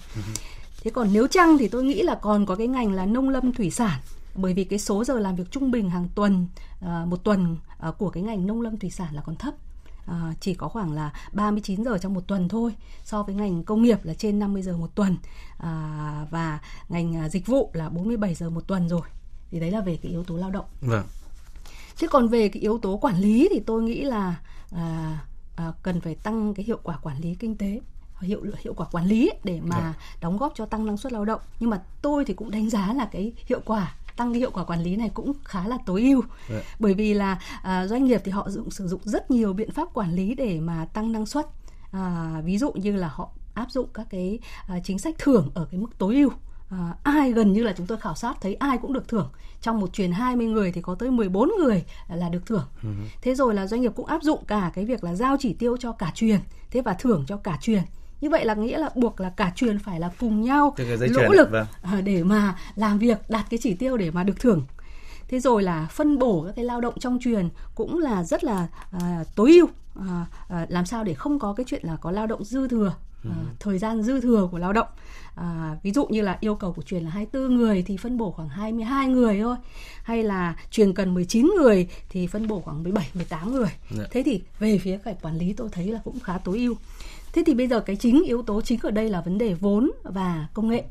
Thế 0.83 0.91
còn 0.91 1.09
nếu 1.13 1.27
chăng 1.27 1.57
thì 1.57 1.67
tôi 1.67 1.83
nghĩ 1.83 2.03
là 2.03 2.15
còn 2.15 2.45
có 2.45 2.55
cái 2.55 2.67
ngành 2.67 2.91
là 2.91 3.05
nông 3.05 3.29
lâm 3.29 3.53
thủy 3.53 3.71
sản 3.71 3.99
bởi 4.35 4.53
vì 4.53 4.63
cái 4.63 4.79
số 4.79 5.03
giờ 5.03 5.19
làm 5.19 5.35
việc 5.35 5.51
trung 5.51 5.71
bình 5.71 5.89
hàng 5.89 6.07
tuần 6.15 6.47
một 7.05 7.23
tuần 7.23 7.57
của 7.97 8.09
cái 8.09 8.23
ngành 8.23 8.47
nông 8.47 8.61
lâm 8.61 8.77
thủy 8.77 8.89
sản 8.89 9.15
là 9.15 9.21
còn 9.21 9.35
thấp 9.35 9.53
à, 10.05 10.33
chỉ 10.39 10.53
có 10.53 10.67
khoảng 10.67 10.91
là 10.91 11.13
39 11.33 11.83
giờ 11.83 11.97
trong 11.97 12.13
một 12.13 12.27
tuần 12.27 12.49
thôi 12.49 12.75
so 13.03 13.23
với 13.23 13.35
ngành 13.35 13.63
công 13.63 13.83
nghiệp 13.83 13.99
là 14.03 14.13
trên 14.13 14.39
50 14.39 14.61
giờ 14.61 14.77
một 14.77 14.95
tuần 14.95 15.17
à, 15.57 16.25
và 16.31 16.59
ngành 16.89 17.15
à, 17.15 17.29
dịch 17.29 17.47
vụ 17.47 17.69
là 17.73 17.89
47 17.89 18.35
giờ 18.35 18.49
một 18.49 18.67
tuần 18.67 18.89
rồi 18.89 19.01
thì 19.51 19.59
đấy 19.59 19.71
là 19.71 19.81
về 19.81 19.99
cái 20.01 20.11
yếu 20.11 20.23
tố 20.23 20.37
lao 20.37 20.51
động. 20.51 20.65
Vâng. 20.81 21.05
Thế 21.99 22.07
còn 22.11 22.27
về 22.27 22.49
cái 22.49 22.61
yếu 22.61 22.77
tố 22.77 22.97
quản 22.97 23.19
lý 23.19 23.47
thì 23.51 23.59
tôi 23.59 23.83
nghĩ 23.83 24.01
là 24.01 24.35
à, 24.71 25.19
à, 25.55 25.71
cần 25.83 26.01
phải 26.01 26.15
tăng 26.15 26.53
cái 26.53 26.65
hiệu 26.65 26.79
quả 26.83 26.97
quản 27.01 27.19
lý 27.19 27.35
kinh 27.35 27.57
tế 27.57 27.81
hiệu 28.21 28.41
hiệu 28.59 28.73
quả 28.73 28.87
quản 28.91 29.05
lý 29.05 29.31
để 29.43 29.59
mà 29.63 29.79
vâng. 29.79 29.93
đóng 30.21 30.37
góp 30.37 30.53
cho 30.55 30.65
tăng 30.65 30.85
năng 30.85 30.97
suất 30.97 31.13
lao 31.13 31.25
động 31.25 31.41
nhưng 31.59 31.69
mà 31.69 31.81
tôi 32.01 32.25
thì 32.25 32.33
cũng 32.33 32.51
đánh 32.51 32.69
giá 32.69 32.93
là 32.93 33.09
cái 33.11 33.33
hiệu 33.47 33.59
quả 33.65 33.95
tăng 34.15 34.33
cái 34.33 34.39
hiệu 34.39 34.51
quả 34.53 34.63
quản 34.63 34.83
lý 34.83 34.95
này 34.95 35.09
cũng 35.13 35.33
khá 35.43 35.67
là 35.67 35.77
tối 35.85 36.01
ưu 36.01 36.21
Đấy. 36.21 36.29
Dạ. 36.49 36.75
bởi 36.79 36.93
vì 36.93 37.13
là 37.13 37.39
à, 37.63 37.87
doanh 37.87 38.05
nghiệp 38.05 38.21
thì 38.25 38.31
họ 38.31 38.49
dụng 38.49 38.71
sử 38.71 38.87
dụng 38.87 39.01
rất 39.03 39.31
nhiều 39.31 39.53
biện 39.53 39.71
pháp 39.71 39.93
quản 39.93 40.13
lý 40.13 40.35
để 40.35 40.59
mà 40.59 40.85
tăng 40.93 41.11
năng 41.11 41.25
suất 41.25 41.45
à, 41.91 42.33
ví 42.43 42.57
dụ 42.57 42.71
như 42.71 42.95
là 42.95 43.07
họ 43.07 43.29
áp 43.53 43.71
dụng 43.71 43.89
các 43.93 44.07
cái 44.09 44.39
à, 44.67 44.79
chính 44.83 44.99
sách 44.99 45.15
thưởng 45.17 45.51
ở 45.53 45.67
cái 45.71 45.79
mức 45.79 45.97
tối 45.97 46.15
ưu 46.15 46.29
À, 46.69 46.95
ai 47.03 47.31
gần 47.31 47.53
như 47.53 47.63
là 47.63 47.73
chúng 47.77 47.87
tôi 47.87 47.97
khảo 47.97 48.15
sát 48.15 48.37
thấy 48.41 48.55
ai 48.55 48.77
cũng 48.77 48.93
được 48.93 49.07
thưởng 49.07 49.29
trong 49.61 49.79
một 49.79 49.93
truyền 49.93 50.11
20 50.11 50.47
người 50.47 50.71
thì 50.71 50.81
có 50.81 50.95
tới 50.95 51.11
14 51.11 51.51
người 51.59 51.83
là 52.07 52.29
được 52.29 52.45
thưởng 52.45 52.65
ừ. 52.83 52.89
thế 53.21 53.35
rồi 53.35 53.53
là 53.53 53.67
doanh 53.67 53.81
nghiệp 53.81 53.91
cũng 53.95 54.05
áp 54.05 54.23
dụng 54.23 54.45
cả 54.45 54.71
cái 54.75 54.85
việc 54.85 55.03
là 55.03 55.15
giao 55.15 55.37
chỉ 55.39 55.53
tiêu 55.53 55.77
cho 55.77 55.91
cả 55.91 56.11
truyền 56.15 56.39
thế 56.71 56.81
và 56.81 56.93
thưởng 56.93 57.23
cho 57.27 57.37
cả 57.37 57.57
truyền 57.61 57.83
như 58.21 58.29
vậy 58.29 58.45
là 58.45 58.53
nghĩa 58.53 58.77
là 58.77 58.89
buộc 58.95 59.19
là 59.19 59.29
cả 59.29 59.51
truyền 59.55 59.79
phải 59.79 59.99
là 59.99 60.09
cùng 60.19 60.41
nhau 60.41 60.75
nỗ 61.13 61.29
lực 61.29 61.51
vâng. 61.51 61.65
Ờ, 61.81 62.01
để 62.01 62.23
mà 62.23 62.55
làm 62.75 62.99
việc 62.99 63.29
đạt 63.29 63.45
cái 63.49 63.59
chỉ 63.63 63.73
tiêu 63.73 63.97
để 63.97 64.11
mà 64.11 64.23
được 64.23 64.39
thưởng. 64.39 64.65
Thế 65.27 65.39
rồi 65.39 65.63
là 65.63 65.87
phân 65.91 66.19
bổ 66.19 66.43
các 66.47 66.55
cái 66.55 66.65
lao 66.65 66.81
động 66.81 66.99
trong 66.99 67.19
truyền 67.21 67.49
cũng 67.75 67.99
là 67.99 68.23
rất 68.23 68.43
là 68.43 68.67
à, 68.91 69.23
tối 69.35 69.51
ưu 69.51 69.67
à, 70.09 70.25
à, 70.49 70.65
làm 70.69 70.85
sao 70.85 71.03
để 71.03 71.13
không 71.13 71.39
có 71.39 71.53
cái 71.53 71.65
chuyện 71.69 71.81
là 71.85 71.95
có 71.95 72.11
lao 72.11 72.27
động 72.27 72.43
dư 72.43 72.67
thừa 72.67 72.93
à, 73.23 73.35
thời 73.59 73.77
gian 73.77 74.03
dư 74.03 74.21
thừa 74.21 74.47
của 74.51 74.57
lao 74.57 74.73
động 74.73 74.87
à, 75.35 75.77
ví 75.83 75.91
dụ 75.91 76.05
như 76.05 76.21
là 76.21 76.37
yêu 76.39 76.55
cầu 76.55 76.73
của 76.73 76.81
truyền 76.81 77.03
là 77.03 77.09
24 77.09 77.55
người 77.55 77.83
thì 77.87 77.97
phân 77.97 78.17
bổ 78.17 78.31
khoảng 78.31 78.49
22 78.49 79.07
người 79.07 79.39
thôi. 79.41 79.55
Hay 80.03 80.23
là 80.23 80.55
truyền 80.71 80.93
cần 80.93 81.13
19 81.13 81.51
người 81.57 81.87
thì 82.09 82.27
phân 82.27 82.47
bổ 82.47 82.61
khoảng 82.61 82.83
17 82.83 83.09
18 83.13 83.53
người. 83.53 83.69
Dạ. 83.97 84.03
thế 84.11 84.23
thì 84.25 84.41
về 84.59 84.77
phía 84.77 84.97
phải 84.97 85.15
quản 85.21 85.37
lý 85.37 85.53
tôi 85.53 85.69
thấy 85.71 85.87
là 85.87 85.99
cũng 86.03 86.19
khá 86.19 86.37
tối 86.37 86.57
ưu. 86.57 86.75
Thế 87.33 87.43
thì 87.45 87.53
bây 87.53 87.67
giờ 87.67 87.79
cái 87.79 87.95
chính 87.95 88.23
yếu 88.23 88.41
tố 88.41 88.61
chính 88.61 88.79
ở 88.83 88.91
đây 88.91 89.09
là 89.09 89.21
vấn 89.21 89.37
đề 89.37 89.53
vốn 89.53 89.91
và 90.03 90.47
công 90.53 90.67
nghệ. 90.67 90.83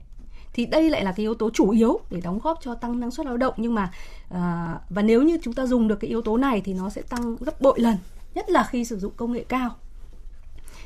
Thì 0.53 0.67
đây 0.67 0.91
lại 0.91 1.05
là 1.05 1.13
cái 1.13 1.25
yếu 1.25 1.35
tố 1.35 1.51
chủ 1.51 1.71
yếu 1.71 2.01
để 2.11 2.21
đóng 2.21 2.39
góp 2.43 2.59
cho 2.63 2.75
tăng 2.75 3.01
năng 3.01 3.11
suất 3.11 3.27
lao 3.27 3.37
động. 3.37 3.55
Nhưng 3.57 3.75
mà 3.75 3.93
à, 4.29 4.75
và 4.91 5.03
nếu 5.03 5.23
như 5.23 5.39
chúng 5.43 5.55
ta 5.55 5.67
dùng 5.67 5.89
được 5.89 5.97
cái 6.01 6.09
yếu 6.09 6.23
tố 6.23 6.37
này 6.37 6.63
thì 6.65 6.75
nó 6.75 6.91
sẽ 6.91 7.03
tăng 7.03 7.37
gấp 7.37 7.61
bội 7.61 7.81
lần 7.81 7.97
nhất 8.35 8.51
là 8.51 8.69
khi 8.71 8.85
sử 8.85 8.99
dụng 8.99 9.13
công 9.17 9.33
nghệ 9.33 9.45
cao. 9.49 9.75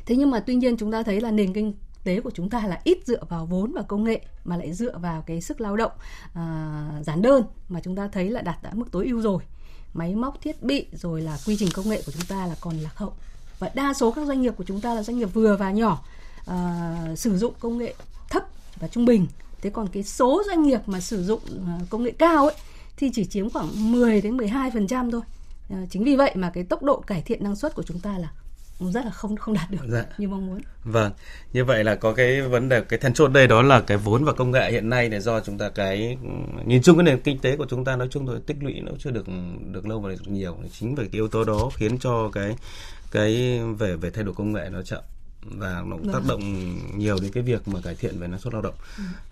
Thế 0.06 0.16
nhưng 0.16 0.30
mà 0.30 0.40
tuy 0.40 0.54
nhiên 0.54 0.76
chúng 0.76 0.92
ta 0.92 1.02
thấy 1.02 1.20
là 1.20 1.30
nền 1.30 1.52
kinh 1.52 1.72
tế 2.04 2.20
của 2.20 2.30
chúng 2.30 2.50
ta 2.50 2.66
là 2.66 2.80
ít 2.84 2.98
dựa 3.06 3.24
vào 3.28 3.46
vốn 3.46 3.72
và 3.72 3.82
công 3.82 4.04
nghệ 4.04 4.20
mà 4.44 4.56
lại 4.56 4.72
dựa 4.72 4.98
vào 4.98 5.22
cái 5.22 5.40
sức 5.40 5.60
lao 5.60 5.76
động 5.76 5.92
à, 6.34 6.88
giản 7.02 7.22
đơn 7.22 7.44
mà 7.68 7.80
chúng 7.84 7.96
ta 7.96 8.08
thấy 8.12 8.30
là 8.30 8.40
đạt 8.40 8.62
đã 8.62 8.70
mức 8.74 8.86
tối 8.92 9.06
ưu 9.06 9.20
rồi. 9.20 9.42
Máy 9.94 10.14
móc 10.14 10.40
thiết 10.40 10.62
bị 10.62 10.86
rồi 10.92 11.22
là 11.22 11.38
quy 11.46 11.56
trình 11.58 11.68
công 11.74 11.88
nghệ 11.88 12.02
của 12.06 12.12
chúng 12.12 12.26
ta 12.28 12.46
là 12.46 12.56
còn 12.60 12.78
lạc 12.78 12.96
hậu. 12.96 13.12
Và 13.58 13.70
đa 13.74 13.94
số 13.94 14.12
các 14.12 14.26
doanh 14.26 14.42
nghiệp 14.42 14.54
của 14.56 14.64
chúng 14.64 14.80
ta 14.80 14.94
là 14.94 15.02
doanh 15.02 15.18
nghiệp 15.18 15.34
vừa 15.34 15.56
và 15.56 15.70
nhỏ 15.70 16.04
à, 16.46 16.96
sử 17.16 17.38
dụng 17.38 17.54
công 17.60 17.78
nghệ 17.78 17.94
thấp 18.30 18.42
và 18.80 18.88
trung 18.88 19.04
bình. 19.04 19.26
Thế 19.62 19.70
còn 19.70 19.88
cái 19.88 20.02
số 20.02 20.42
doanh 20.46 20.62
nghiệp 20.62 20.80
mà 20.86 21.00
sử 21.00 21.24
dụng 21.24 21.40
à, 21.66 21.78
công 21.90 22.02
nghệ 22.02 22.10
cao 22.18 22.44
ấy 22.44 22.54
thì 22.96 23.10
chỉ 23.14 23.24
chiếm 23.24 23.50
khoảng 23.50 23.92
10 23.92 24.20
đến 24.20 24.36
12 24.36 24.70
phần 24.70 24.86
trăm 24.86 25.10
thôi. 25.10 25.22
À, 25.70 25.86
chính 25.90 26.04
vì 26.04 26.16
vậy 26.16 26.32
mà 26.34 26.50
cái 26.54 26.64
tốc 26.64 26.82
độ 26.82 27.00
cải 27.00 27.22
thiện 27.22 27.44
năng 27.44 27.56
suất 27.56 27.74
của 27.74 27.82
chúng 27.82 28.00
ta 28.00 28.18
là 28.18 28.32
rất 28.80 29.04
là 29.04 29.10
không 29.10 29.36
không 29.36 29.54
đạt 29.54 29.70
được 29.70 29.78
dạ. 29.88 30.04
như 30.18 30.28
mong 30.28 30.46
muốn. 30.46 30.60
Vâng, 30.84 31.12
như 31.52 31.64
vậy 31.64 31.84
là 31.84 31.94
có 31.94 32.12
cái 32.12 32.42
vấn 32.42 32.68
đề 32.68 32.80
cái 32.80 32.98
then 32.98 33.14
chốt 33.14 33.28
đây 33.28 33.46
đó 33.46 33.62
là 33.62 33.80
cái 33.80 33.96
vốn 33.96 34.24
và 34.24 34.32
công 34.32 34.50
nghệ 34.50 34.70
hiện 34.70 34.88
nay 34.88 35.08
này 35.08 35.20
do 35.20 35.40
chúng 35.40 35.58
ta 35.58 35.68
cái 35.68 36.16
nhìn 36.64 36.82
chung 36.82 36.96
cái 36.96 37.04
nền 37.04 37.20
kinh 37.20 37.38
tế 37.38 37.56
của 37.56 37.66
chúng 37.70 37.84
ta 37.84 37.96
nói 37.96 38.08
chung 38.10 38.26
thôi 38.26 38.40
tích 38.46 38.56
lũy 38.60 38.80
nó 38.80 38.92
chưa 38.98 39.10
được 39.10 39.26
được 39.72 39.86
lâu 39.86 40.00
và 40.00 40.10
được 40.10 40.28
nhiều 40.28 40.56
chính 40.78 40.94
vì 40.94 41.04
cái 41.04 41.12
yếu 41.12 41.28
tố 41.28 41.44
đó 41.44 41.70
khiến 41.74 41.98
cho 41.98 42.30
cái 42.32 42.56
cái 43.10 43.60
về 43.78 43.96
về 43.96 44.10
thay 44.10 44.24
đổi 44.24 44.34
công 44.34 44.52
nghệ 44.52 44.68
nó 44.72 44.82
chậm 44.82 45.02
và 45.42 45.82
nó 45.86 45.96
cũng 45.96 46.12
tác 46.12 46.18
vâng. 46.18 46.28
động 46.28 46.74
nhiều 46.98 47.16
đến 47.22 47.32
cái 47.32 47.42
việc 47.42 47.68
mà 47.68 47.80
cải 47.80 47.94
thiện 47.94 48.18
về 48.18 48.26
năng 48.26 48.40
suất 48.40 48.52
lao 48.52 48.62
động. 48.62 48.74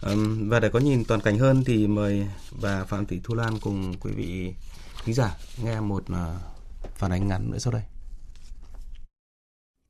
Ừ. 0.00 0.10
Um, 0.10 0.48
và 0.48 0.60
để 0.60 0.68
có 0.68 0.78
nhìn 0.78 1.04
toàn 1.04 1.20
cảnh 1.20 1.38
hơn 1.38 1.64
thì 1.64 1.86
mời 1.86 2.26
bà 2.62 2.84
Phạm 2.84 3.06
Thị 3.06 3.20
Thu 3.24 3.34
Lan 3.34 3.58
cùng 3.60 3.94
quý 4.00 4.12
vị 4.12 4.54
khán 5.04 5.14
giả 5.14 5.36
nghe 5.62 5.80
một 5.80 6.04
uh, 6.12 6.16
phản 6.96 7.10
ánh 7.10 7.28
ngắn 7.28 7.50
nữa 7.50 7.58
sau 7.58 7.72
đây. 7.72 7.82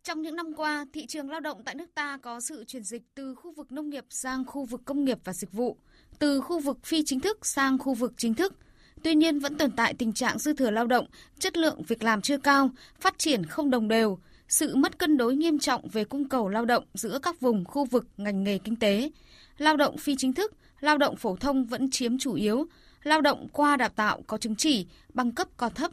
Trong 0.07 0.23
những 0.23 0.37
năm 0.37 0.53
qua, 0.57 0.87
thị 0.93 1.07
trường 1.07 1.31
lao 1.31 1.41
động 1.41 1.63
tại 1.65 1.75
nước 1.75 1.95
ta 1.95 2.19
có 2.23 2.41
sự 2.41 2.65
chuyển 2.65 2.83
dịch 2.83 3.03
từ 3.15 3.35
khu 3.35 3.53
vực 3.53 3.73
nông 3.73 3.91
nghiệp 3.91 4.05
sang 4.11 4.45
khu 4.45 4.65
vực 4.65 4.81
công 4.85 5.05
nghiệp 5.05 5.19
và 5.25 5.33
dịch 5.33 5.53
vụ, 5.53 5.77
từ 6.19 6.41
khu 6.41 6.61
vực 6.61 6.79
phi 6.85 7.03
chính 7.05 7.21
thức 7.21 7.47
sang 7.47 7.79
khu 7.79 7.95
vực 7.95 8.13
chính 8.17 8.35
thức– 8.35 8.55
Tuy 9.03 9.15
nhiên 9.15 9.39
vẫn 9.39 9.59
tồn 9.59 9.71
tại 9.71 9.95
tình 9.95 10.13
trạng 10.13 10.39
dư 10.39 10.55
thừa 10.55 10.71
lao 10.71 10.87
động, 10.87 11.07
chất 11.39 11.57
lượng 11.57 11.83
việc 11.89 12.03
làm 12.03 12.21
chưa 12.21 12.39
cao, 12.39 12.71
phát 13.01 13.19
triển 13.19 13.47
không 13.47 13.71
đồng 13.71 13.89
đều, 13.89 14.19
sự 14.49 14.77
mất 14.77 14.99
cân 14.99 15.17
đối 15.17 15.37
nghiêm 15.37 15.59
trọng 15.59 15.89
về 15.89 16.05
cung 16.05 16.29
cầu 16.29 16.49
lao 16.49 16.65
động 16.65 16.85
giữa 16.95 17.19
các 17.23 17.41
vùng, 17.41 17.65
khu 17.65 17.85
vực, 17.85 18.07
ngành 18.17 18.45
nghề 18.45 18.59
kinh 18.59 18.77
tế. 18.77 19.11
Lao 19.59 19.77
động 19.77 19.97
phi 19.99 20.17
chính 20.17 20.33
thức, 20.33 20.53
lao 20.81 20.99
động 20.99 21.17
phổ 21.17 21.37
thông 21.37 21.65
vẫn 21.65 21.91
chiếm 21.91 22.19
chủ 22.19 22.35
yếu, 22.35 22.67
lao 23.03 23.21
động 23.21 23.49
qua 23.53 23.77
đào 23.77 23.89
tạo 23.89 24.23
có 24.27 24.39
chứng 24.39 24.57
chỉ, 24.57 24.87
bằng 25.15 25.33
cấp 25.33 25.49
còn 25.57 25.75
thấp. 25.75 25.91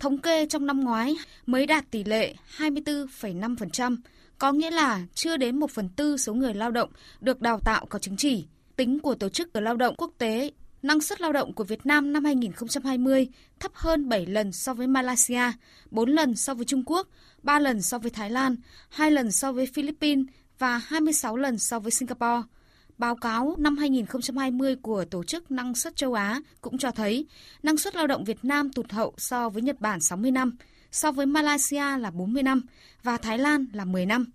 Thống 0.00 0.18
kê 0.18 0.46
trong 0.46 0.66
năm 0.66 0.80
ngoái 0.80 1.16
mới 1.46 1.66
đạt 1.66 1.90
tỷ 1.90 2.04
lệ 2.04 2.34
24,5%, 2.58 3.96
có 4.38 4.52
nghĩa 4.52 4.70
là 4.70 5.02
chưa 5.14 5.36
đến 5.36 5.60
1 5.60 5.70
phần 5.70 5.88
tư 5.88 6.16
số 6.16 6.34
người 6.34 6.54
lao 6.54 6.70
động 6.70 6.90
được 7.20 7.40
đào 7.40 7.60
tạo 7.64 7.86
có 7.86 7.98
chứng 7.98 8.16
chỉ. 8.16 8.44
Tính 8.76 9.00
của 9.00 9.14
Tổ 9.14 9.28
chức 9.28 9.56
Lao 9.56 9.76
động 9.76 9.94
Quốc 9.98 10.10
tế 10.18 10.50
năng 10.82 11.00
suất 11.00 11.20
lao 11.20 11.32
động 11.32 11.52
của 11.52 11.64
Việt 11.64 11.86
Nam 11.86 12.12
năm 12.12 12.24
2020 12.24 13.28
thấp 13.60 13.72
hơn 13.74 14.08
7 14.08 14.26
lần 14.26 14.52
so 14.52 14.74
với 14.74 14.86
Malaysia, 14.86 15.52
4 15.90 16.10
lần 16.10 16.36
so 16.36 16.54
với 16.54 16.64
Trung 16.64 16.82
Quốc, 16.86 17.08
3 17.42 17.58
lần 17.58 17.82
so 17.82 17.98
với 17.98 18.10
Thái 18.10 18.30
Lan, 18.30 18.56
2 18.88 19.10
lần 19.10 19.32
so 19.32 19.52
với 19.52 19.66
Philippines 19.66 20.26
và 20.58 20.78
26 20.78 21.36
lần 21.36 21.58
so 21.58 21.78
với 21.78 21.90
Singapore. 21.90 22.42
Báo 22.98 23.16
cáo 23.16 23.54
năm 23.58 23.76
2020 23.76 24.76
của 24.82 25.04
Tổ 25.04 25.24
chức 25.24 25.50
Năng 25.50 25.74
suất 25.74 25.96
châu 25.96 26.14
Á 26.14 26.40
cũng 26.60 26.78
cho 26.78 26.90
thấy 26.90 27.26
năng 27.62 27.76
suất 27.76 27.96
lao 27.96 28.06
động 28.06 28.24
Việt 28.24 28.44
Nam 28.44 28.72
tụt 28.72 28.92
hậu 28.92 29.14
so 29.16 29.48
với 29.48 29.62
Nhật 29.62 29.80
Bản 29.80 30.00
60 30.00 30.30
năm, 30.30 30.56
so 30.90 31.12
với 31.12 31.26
Malaysia 31.26 31.98
là 31.98 32.10
40 32.10 32.42
năm 32.42 32.62
và 33.02 33.16
Thái 33.16 33.38
Lan 33.38 33.66
là 33.72 33.84
10 33.84 34.06
năm. 34.06 34.26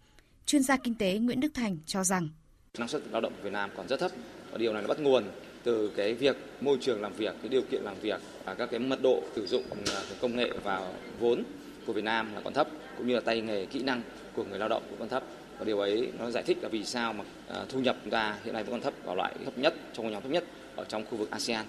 Chuyên 0.46 0.64
gia 0.64 0.78
kinh 0.78 0.96
tế 0.96 1.18
Nguyễn 1.18 1.40
Đức 1.40 1.54
Thành 1.54 1.78
cho 1.86 2.04
rằng 2.04 2.30
năng 2.78 2.88
suất 2.88 3.02
lao 3.12 3.22
động 3.22 3.34
Việt 3.44 3.54
Nam 3.54 3.70
còn 3.78 3.88
rất 3.88 4.00
thấp 4.00 4.12
và 4.52 4.58
điều 4.58 4.74
này 4.74 4.82
nó 4.82 4.88
bắt 4.88 5.00
nguồn 5.00 5.24
từ 5.64 5.92
cái 5.96 6.14
việc 6.14 6.38
môi 6.62 6.78
trường 6.82 7.02
làm 7.02 7.14
việc, 7.14 7.36
cái 7.42 7.50
điều 7.50 7.62
kiện 7.62 7.82
làm 7.84 7.96
việc 8.02 8.22
và 8.46 8.54
các 8.54 8.70
cái 8.72 8.80
mật 8.80 9.02
độ 9.02 9.24
sử 9.36 9.48
dụng 9.48 9.64
à, 9.94 10.02
công 10.22 10.36
nghệ 10.36 10.52
và 10.64 10.94
vốn 11.20 11.44
của 11.86 11.94
Việt 11.94 12.04
Nam 12.04 12.34
là 12.36 12.42
còn 12.44 12.54
thấp 12.54 12.68
cũng 12.98 13.08
như 13.08 13.16
là 13.16 13.22
tay 13.22 13.42
nghề 13.42 13.66
kỹ 13.66 13.84
năng 13.84 14.02
của 14.34 14.44
người 14.44 14.60
lao 14.60 14.70
động 14.70 14.84
cũng 14.90 15.00
còn 15.00 15.10
thấp 15.10 15.24
và 15.60 15.66
điều 15.66 15.80
ấy 15.80 16.12
nó 16.20 16.32
giải 16.32 16.44
thích 16.44 16.58
là 16.62 16.70
vì 16.70 16.84
sao 16.84 17.14
mà 17.14 17.24
à, 17.48 17.66
thu 17.70 17.80
nhập 17.80 17.98
chúng 18.04 18.12
ta 18.12 18.36
hiện 18.44 18.54
nay 18.54 18.64
vẫn 18.64 18.72
còn 18.72 18.82
thấp 18.82 18.94
vào 19.04 19.16
loại 19.16 19.36
thấp 19.46 19.58
nhất 19.58 19.76
trong 19.94 20.12
nhóm 20.12 20.22
thấp 20.22 20.32
nhất 20.32 20.44
ở 20.76 20.84
trong 20.84 21.06
khu 21.10 21.18
vực 21.18 21.32
ASEAN. 21.32 21.66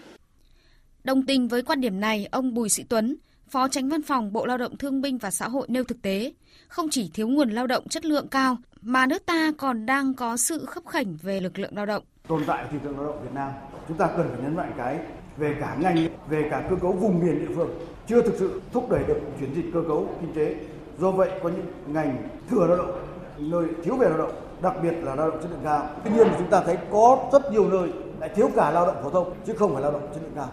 Đồng 1.04 1.26
tình 1.26 1.48
với 1.48 1.62
quan 1.62 1.80
điểm 1.80 2.00
này, 2.00 2.28
ông 2.30 2.54
Bùi 2.54 2.68
Sĩ 2.68 2.84
Tuấn, 2.88 3.16
Phó 3.48 3.68
Tránh 3.68 3.88
Văn 3.88 4.02
phòng 4.02 4.32
Bộ 4.32 4.46
Lao 4.46 4.58
động 4.58 4.76
Thương 4.76 5.00
binh 5.00 5.18
và 5.18 5.30
Xã 5.30 5.48
hội 5.48 5.66
nêu 5.70 5.84
thực 5.84 6.02
tế, 6.02 6.32
không 6.68 6.88
chỉ 6.90 7.10
thiếu 7.14 7.28
nguồn 7.28 7.50
lao 7.50 7.66
động 7.66 7.88
chất 7.88 8.04
lượng 8.04 8.28
cao 8.28 8.56
mà 8.80 9.06
nước 9.06 9.26
ta 9.26 9.52
còn 9.58 9.86
đang 9.86 10.14
có 10.14 10.36
sự 10.36 10.64
khấp 10.66 10.86
khảnh 10.86 11.16
về 11.22 11.40
lực 11.40 11.58
lượng 11.58 11.76
lao 11.76 11.86
động. 11.86 12.02
Tồn 12.28 12.44
tại 12.46 12.64
thị 12.72 12.78
trường 12.82 12.96
lao 12.96 13.06
động 13.06 13.22
Việt 13.22 13.32
Nam 13.34 13.52
chúng 13.88 13.96
ta 13.96 14.06
cần 14.16 14.28
phải 14.30 14.42
nhấn 14.42 14.56
mạnh 14.56 14.72
cái 14.76 14.98
về 15.36 15.56
cả 15.60 15.76
ngành 15.80 16.08
về 16.28 16.48
cả 16.50 16.66
cơ 16.70 16.76
cấu 16.76 16.92
vùng 16.92 17.20
miền 17.20 17.38
địa 17.38 17.54
phương 17.54 17.70
chưa 18.08 18.22
thực 18.22 18.34
sự 18.38 18.60
thúc 18.72 18.90
đẩy 18.90 19.04
được 19.08 19.20
chuyển 19.40 19.54
dịch 19.54 19.64
cơ 19.74 19.82
cấu 19.88 20.18
kinh 20.20 20.34
tế 20.34 20.56
do 20.98 21.10
vậy 21.10 21.30
có 21.42 21.48
những 21.48 21.66
ngành 21.86 22.28
thừa 22.50 22.66
lao 22.66 22.76
động 22.76 22.99
nơi 23.40 23.68
thiếu 23.84 23.96
về 23.96 24.08
lao 24.08 24.18
động, 24.18 24.58
đặc 24.62 24.74
biệt 24.82 24.92
là 24.92 25.14
lao 25.14 25.30
động 25.30 25.42
chất 25.42 25.50
lượng 25.50 25.60
cao. 25.64 25.90
Tuy 26.04 26.10
nhiên 26.10 26.26
chúng 26.38 26.50
ta 26.50 26.62
thấy 26.66 26.78
có 26.92 27.28
rất 27.32 27.52
nhiều 27.52 27.68
nơi 27.68 27.88
lại 28.20 28.30
thiếu 28.36 28.50
cả 28.56 28.70
lao 28.70 28.86
động 28.86 29.02
phổ 29.02 29.10
thông 29.10 29.34
chứ 29.46 29.54
không 29.58 29.72
phải 29.72 29.82
lao 29.82 29.92
động 29.92 30.10
chất 30.14 30.22
lượng 30.22 30.32
cao. 30.34 30.52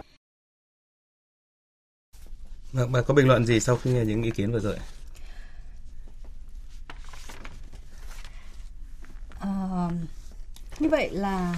Vâng, 2.72 2.91
bà 2.91 3.01
có 3.01 3.13
bình 3.13 3.27
luận 3.27 3.46
gì 3.46 3.60
sau 3.60 3.75
khi 3.75 3.94
nghe 3.94 4.06
những 4.06 4.24
ý 4.24 4.32
kiến 4.32 4.51
vừa 4.51 4.60
rồi? 4.60 4.77
À, 9.39 9.89
như 10.79 10.89
vậy 10.89 11.10
là 11.10 11.56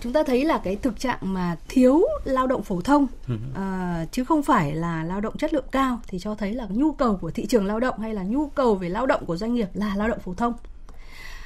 chúng 0.00 0.12
ta 0.12 0.22
thấy 0.22 0.44
là 0.44 0.58
cái 0.58 0.76
thực 0.76 1.00
trạng 1.00 1.18
mà 1.20 1.56
thiếu 1.68 2.02
lao 2.24 2.46
động 2.46 2.62
phổ 2.62 2.80
thông 2.80 3.06
à, 3.54 4.06
chứ 4.12 4.24
không 4.24 4.42
phải 4.42 4.74
là 4.74 5.04
lao 5.04 5.20
động 5.20 5.36
chất 5.36 5.54
lượng 5.54 5.68
cao 5.72 6.00
thì 6.08 6.18
cho 6.18 6.34
thấy 6.34 6.54
là 6.54 6.66
nhu 6.70 6.92
cầu 6.92 7.16
của 7.16 7.30
thị 7.30 7.46
trường 7.46 7.66
lao 7.66 7.80
động 7.80 7.98
hay 7.98 8.14
là 8.14 8.22
nhu 8.22 8.48
cầu 8.48 8.74
về 8.74 8.88
lao 8.88 9.06
động 9.06 9.26
của 9.26 9.36
doanh 9.36 9.54
nghiệp 9.54 9.68
là 9.74 9.94
lao 9.96 10.08
động 10.08 10.20
phổ 10.24 10.34
thông. 10.34 10.54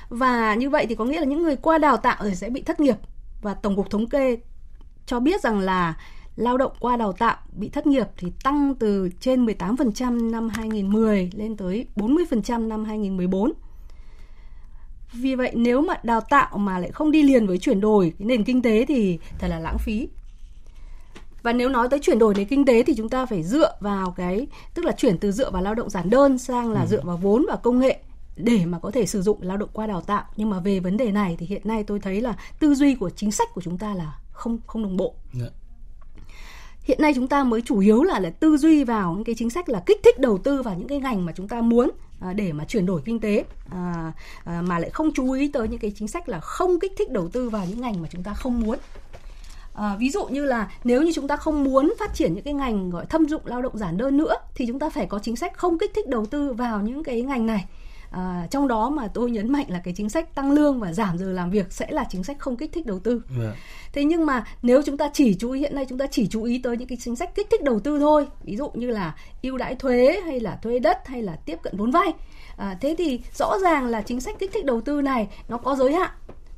Và 0.09 0.55
như 0.55 0.71
vậy 0.71 0.87
thì 0.89 0.95
có 0.95 1.05
nghĩa 1.05 1.21
là 1.21 1.27
những 1.27 1.43
người 1.43 1.57
qua 1.57 1.79
đào 1.79 1.97
tạo 1.97 2.17
rồi 2.23 2.35
sẽ 2.35 2.51
bị 2.51 2.63
thất 2.63 2.81
nghiệp. 2.81 2.97
Và 3.43 3.55
tổng 3.55 3.77
cục 3.77 3.91
thống 3.91 4.09
kê 4.09 4.37
cho 5.07 5.21
biết 5.21 5.43
rằng 5.43 5.59
là 5.59 5.95
lao 6.37 6.57
động 6.57 6.73
qua 6.81 6.97
đào 6.97 7.13
tạo 7.13 7.37
bị 7.53 7.69
thất 7.69 7.87
nghiệp 7.87 8.07
thì 8.17 8.33
tăng 8.45 8.75
từ 8.75 9.09
trên 9.21 9.47
18% 9.47 10.31
năm 10.31 10.49
2010 10.49 11.31
lên 11.35 11.57
tới 11.57 11.87
40% 11.97 12.69
năm 12.69 12.85
2014 12.85 13.53
vì 15.15 15.35
vậy 15.35 15.53
nếu 15.55 15.81
mà 15.81 15.95
đào 16.03 16.21
tạo 16.21 16.59
mà 16.59 16.79
lại 16.79 16.93
không 16.93 17.11
đi 17.11 17.23
liền 17.23 17.47
với 17.47 17.59
chuyển 17.59 17.81
đổi 17.81 18.13
cái 18.19 18.27
nền 18.27 18.45
kinh 18.45 18.63
tế 18.63 18.85
thì 18.89 19.19
thật 19.39 19.49
là 19.49 19.59
lãng 19.59 19.79
phí 19.79 20.09
và 21.43 21.53
nếu 21.53 21.69
nói 21.69 21.89
tới 21.91 22.01
chuyển 22.03 22.19
đổi 22.19 22.35
nền 22.35 22.49
kinh 22.49 22.65
tế 22.65 22.83
thì 22.83 22.95
chúng 22.97 23.09
ta 23.09 23.27
phải 23.27 23.43
dựa 23.43 23.77
vào 23.81 24.11
cái 24.11 24.47
tức 24.75 24.85
là 24.85 24.93
chuyển 24.93 25.19
từ 25.19 25.33
dựa 25.33 25.51
vào 25.51 25.63
lao 25.63 25.75
động 25.75 25.91
giản 25.91 26.11
đơn 26.11 26.39
sang 26.39 26.73
là 26.73 26.81
ừ. 26.81 26.87
dựa 26.91 27.03
vào 27.05 27.17
vốn 27.17 27.47
và 27.49 27.57
công 27.57 27.79
nghệ 27.79 27.99
để 28.37 28.67
mà 28.67 28.79
có 28.79 28.91
thể 28.91 29.07
sử 29.07 29.23
dụng 29.23 29.43
lao 29.43 29.57
động 29.57 29.69
qua 29.73 29.87
đào 29.87 30.01
tạo 30.01 30.25
nhưng 30.37 30.51
mà 30.51 30.61
về 30.61 30.81
vấn 30.81 30.97
đề 30.97 31.13
này 31.13 31.37
thì 31.39 31.47
hiện 31.47 31.63
nay 31.65 31.85
tôi 31.85 32.01
thấy 32.01 32.21
là 32.21 32.37
tư 32.61 32.75
duy 32.75 32.95
của 32.95 33.11
chính 33.11 33.33
sách 33.33 33.49
của 33.55 33.61
chúng 33.61 33.79
ta 33.79 33.95
là 33.95 34.19
không 34.33 34.59
không 34.67 34.83
đồng 34.83 34.97
bộ 34.97 35.15
yeah. 35.41 35.53
Dạ 35.53 35.65
hiện 36.85 36.99
nay 37.03 37.13
chúng 37.15 37.29
ta 37.29 37.45
mới 37.45 37.63
chủ 37.63 37.79
yếu 37.79 38.03
là 38.03 38.21
là 38.21 38.31
tư 38.31 38.57
duy 38.57 38.85
vào 38.85 39.15
những 39.15 39.25
cái 39.25 39.35
chính 39.35 39.51
sách 39.51 39.69
là 39.69 39.83
kích 39.87 40.01
thích 40.05 40.19
đầu 40.19 40.39
tư 40.39 40.63
vào 40.63 40.75
những 40.75 40.89
cái 40.89 41.01
ngành 41.01 41.27
mà 41.27 41.33
chúng 41.37 41.49
ta 41.49 41.61
muốn 41.61 41.91
À, 42.25 42.33
để 42.33 42.53
mà 42.53 42.65
chuyển 42.65 42.87
đổi 42.87 43.01
kinh 43.05 43.21
tế 43.21 43.45
à, 43.71 44.13
à, 44.45 44.63
mà 44.63 44.79
lại 44.79 44.91
không 44.91 45.11
chú 45.15 45.33
ý 45.33 45.49
tới 45.49 45.69
những 45.69 45.79
cái 45.79 45.93
chính 45.97 46.09
sách 46.09 46.29
là 46.29 46.41
không 46.41 46.81
kích 46.81 46.93
thích 46.97 47.11
đầu 47.11 47.29
tư 47.29 47.51
vào 47.51 47.67
những 47.69 47.81
ngành 47.81 48.03
mà 48.03 48.09
chúng 48.11 48.23
ta 48.23 48.35
không 48.35 48.61
muốn. 48.61 48.79
À, 49.75 49.97
ví 49.99 50.11
dụ 50.11 50.27
như 50.27 50.45
là 50.45 50.71
nếu 50.85 51.03
như 51.03 51.13
chúng 51.15 51.29
ta 51.29 51.37
không 51.37 51.65
muốn 51.65 51.95
phát 51.99 52.15
triển 52.15 52.35
những 52.35 52.45
cái 52.45 52.55
ngành 52.55 52.91
gọi 52.91 53.07
thâm 53.07 53.25
dụng 53.25 53.43
lao 53.45 53.63
động 53.63 53.79
giản 53.79 53.97
đơn 53.97 54.17
nữa 54.17 54.35
thì 54.55 54.67
chúng 54.67 54.79
ta 54.79 54.91
phải 54.91 55.07
có 55.07 55.19
chính 55.19 55.37
sách 55.37 55.57
không 55.57 55.79
kích 55.79 55.93
thích 55.95 56.09
đầu 56.09 56.27
tư 56.27 56.53
vào 56.53 56.81
những 56.81 57.05
cái 57.05 57.23
ngành 57.23 57.47
này 57.47 57.65
à, 58.15 58.47
trong 58.51 58.69
đó 58.69 58.91
mà 58.91 59.09
tôi 59.09 59.31
nhấn 59.31 59.53
mạnh 59.53 59.67
là 59.69 59.81
cái 59.85 59.95
chính 59.97 60.09
sách 60.09 60.35
tăng 60.35 60.51
lương 60.51 60.81
và 60.81 60.93
giảm 60.93 61.19
giờ 61.19 61.33
làm 61.33 61.51
việc 61.51 61.73
sẽ 61.73 61.87
là 61.91 62.05
chính 62.11 62.25
sách 62.25 62.39
không 62.39 62.57
kích 62.57 62.73
thích 62.73 62.87
đầu 62.87 62.99
tư 62.99 63.23
yeah. 63.31 63.43
Dạ. 63.43 63.61
thế 63.93 64.05
nhưng 64.05 64.27
mà 64.27 64.45
nếu 64.63 64.83
chúng 64.83 64.97
ta 64.97 65.11
chỉ 65.13 65.35
chú 65.35 65.51
ý 65.51 65.61
hiện 65.61 65.75
nay 65.75 65.87
chúng 65.89 65.99
ta 65.99 66.07
chỉ 66.07 66.27
chú 66.27 66.43
ý 66.43 66.59
tới 66.59 66.77
những 66.77 66.89
cái 66.89 66.99
chính 67.01 67.17
sách 67.17 67.35
kích 67.35 67.47
thích 67.51 67.63
đầu 67.63 67.81
tư 67.81 67.99
thôi 68.01 68.27
ví 68.45 68.57
dụ 68.57 68.71
như 68.75 68.91
là 68.91 69.15
ưu 69.43 69.59
đãi 69.59 69.75
thuế 69.75 70.21
hay 70.25 70.41
là 70.41 70.59
thuê 70.63 70.79
đất 70.79 70.99
hay 71.07 71.23
là 71.23 71.37
tiếp 71.37 71.59
cận 71.63 71.77
vốn 71.77 71.91
vay 71.91 72.13
à, 72.57 72.79
thế 72.81 72.95
thì 72.99 73.21
rõ 73.39 73.59
ràng 73.59 73.87
là 73.87 74.03
chính 74.03 74.21
sách 74.21 74.37
kích 74.39 74.51
thích 74.53 74.65
đầu 74.65 74.81
tư 74.81 75.01
này 75.01 75.29
nó 75.49 75.57
có 75.57 75.77
giới 75.77 75.93
hạn 75.93 76.11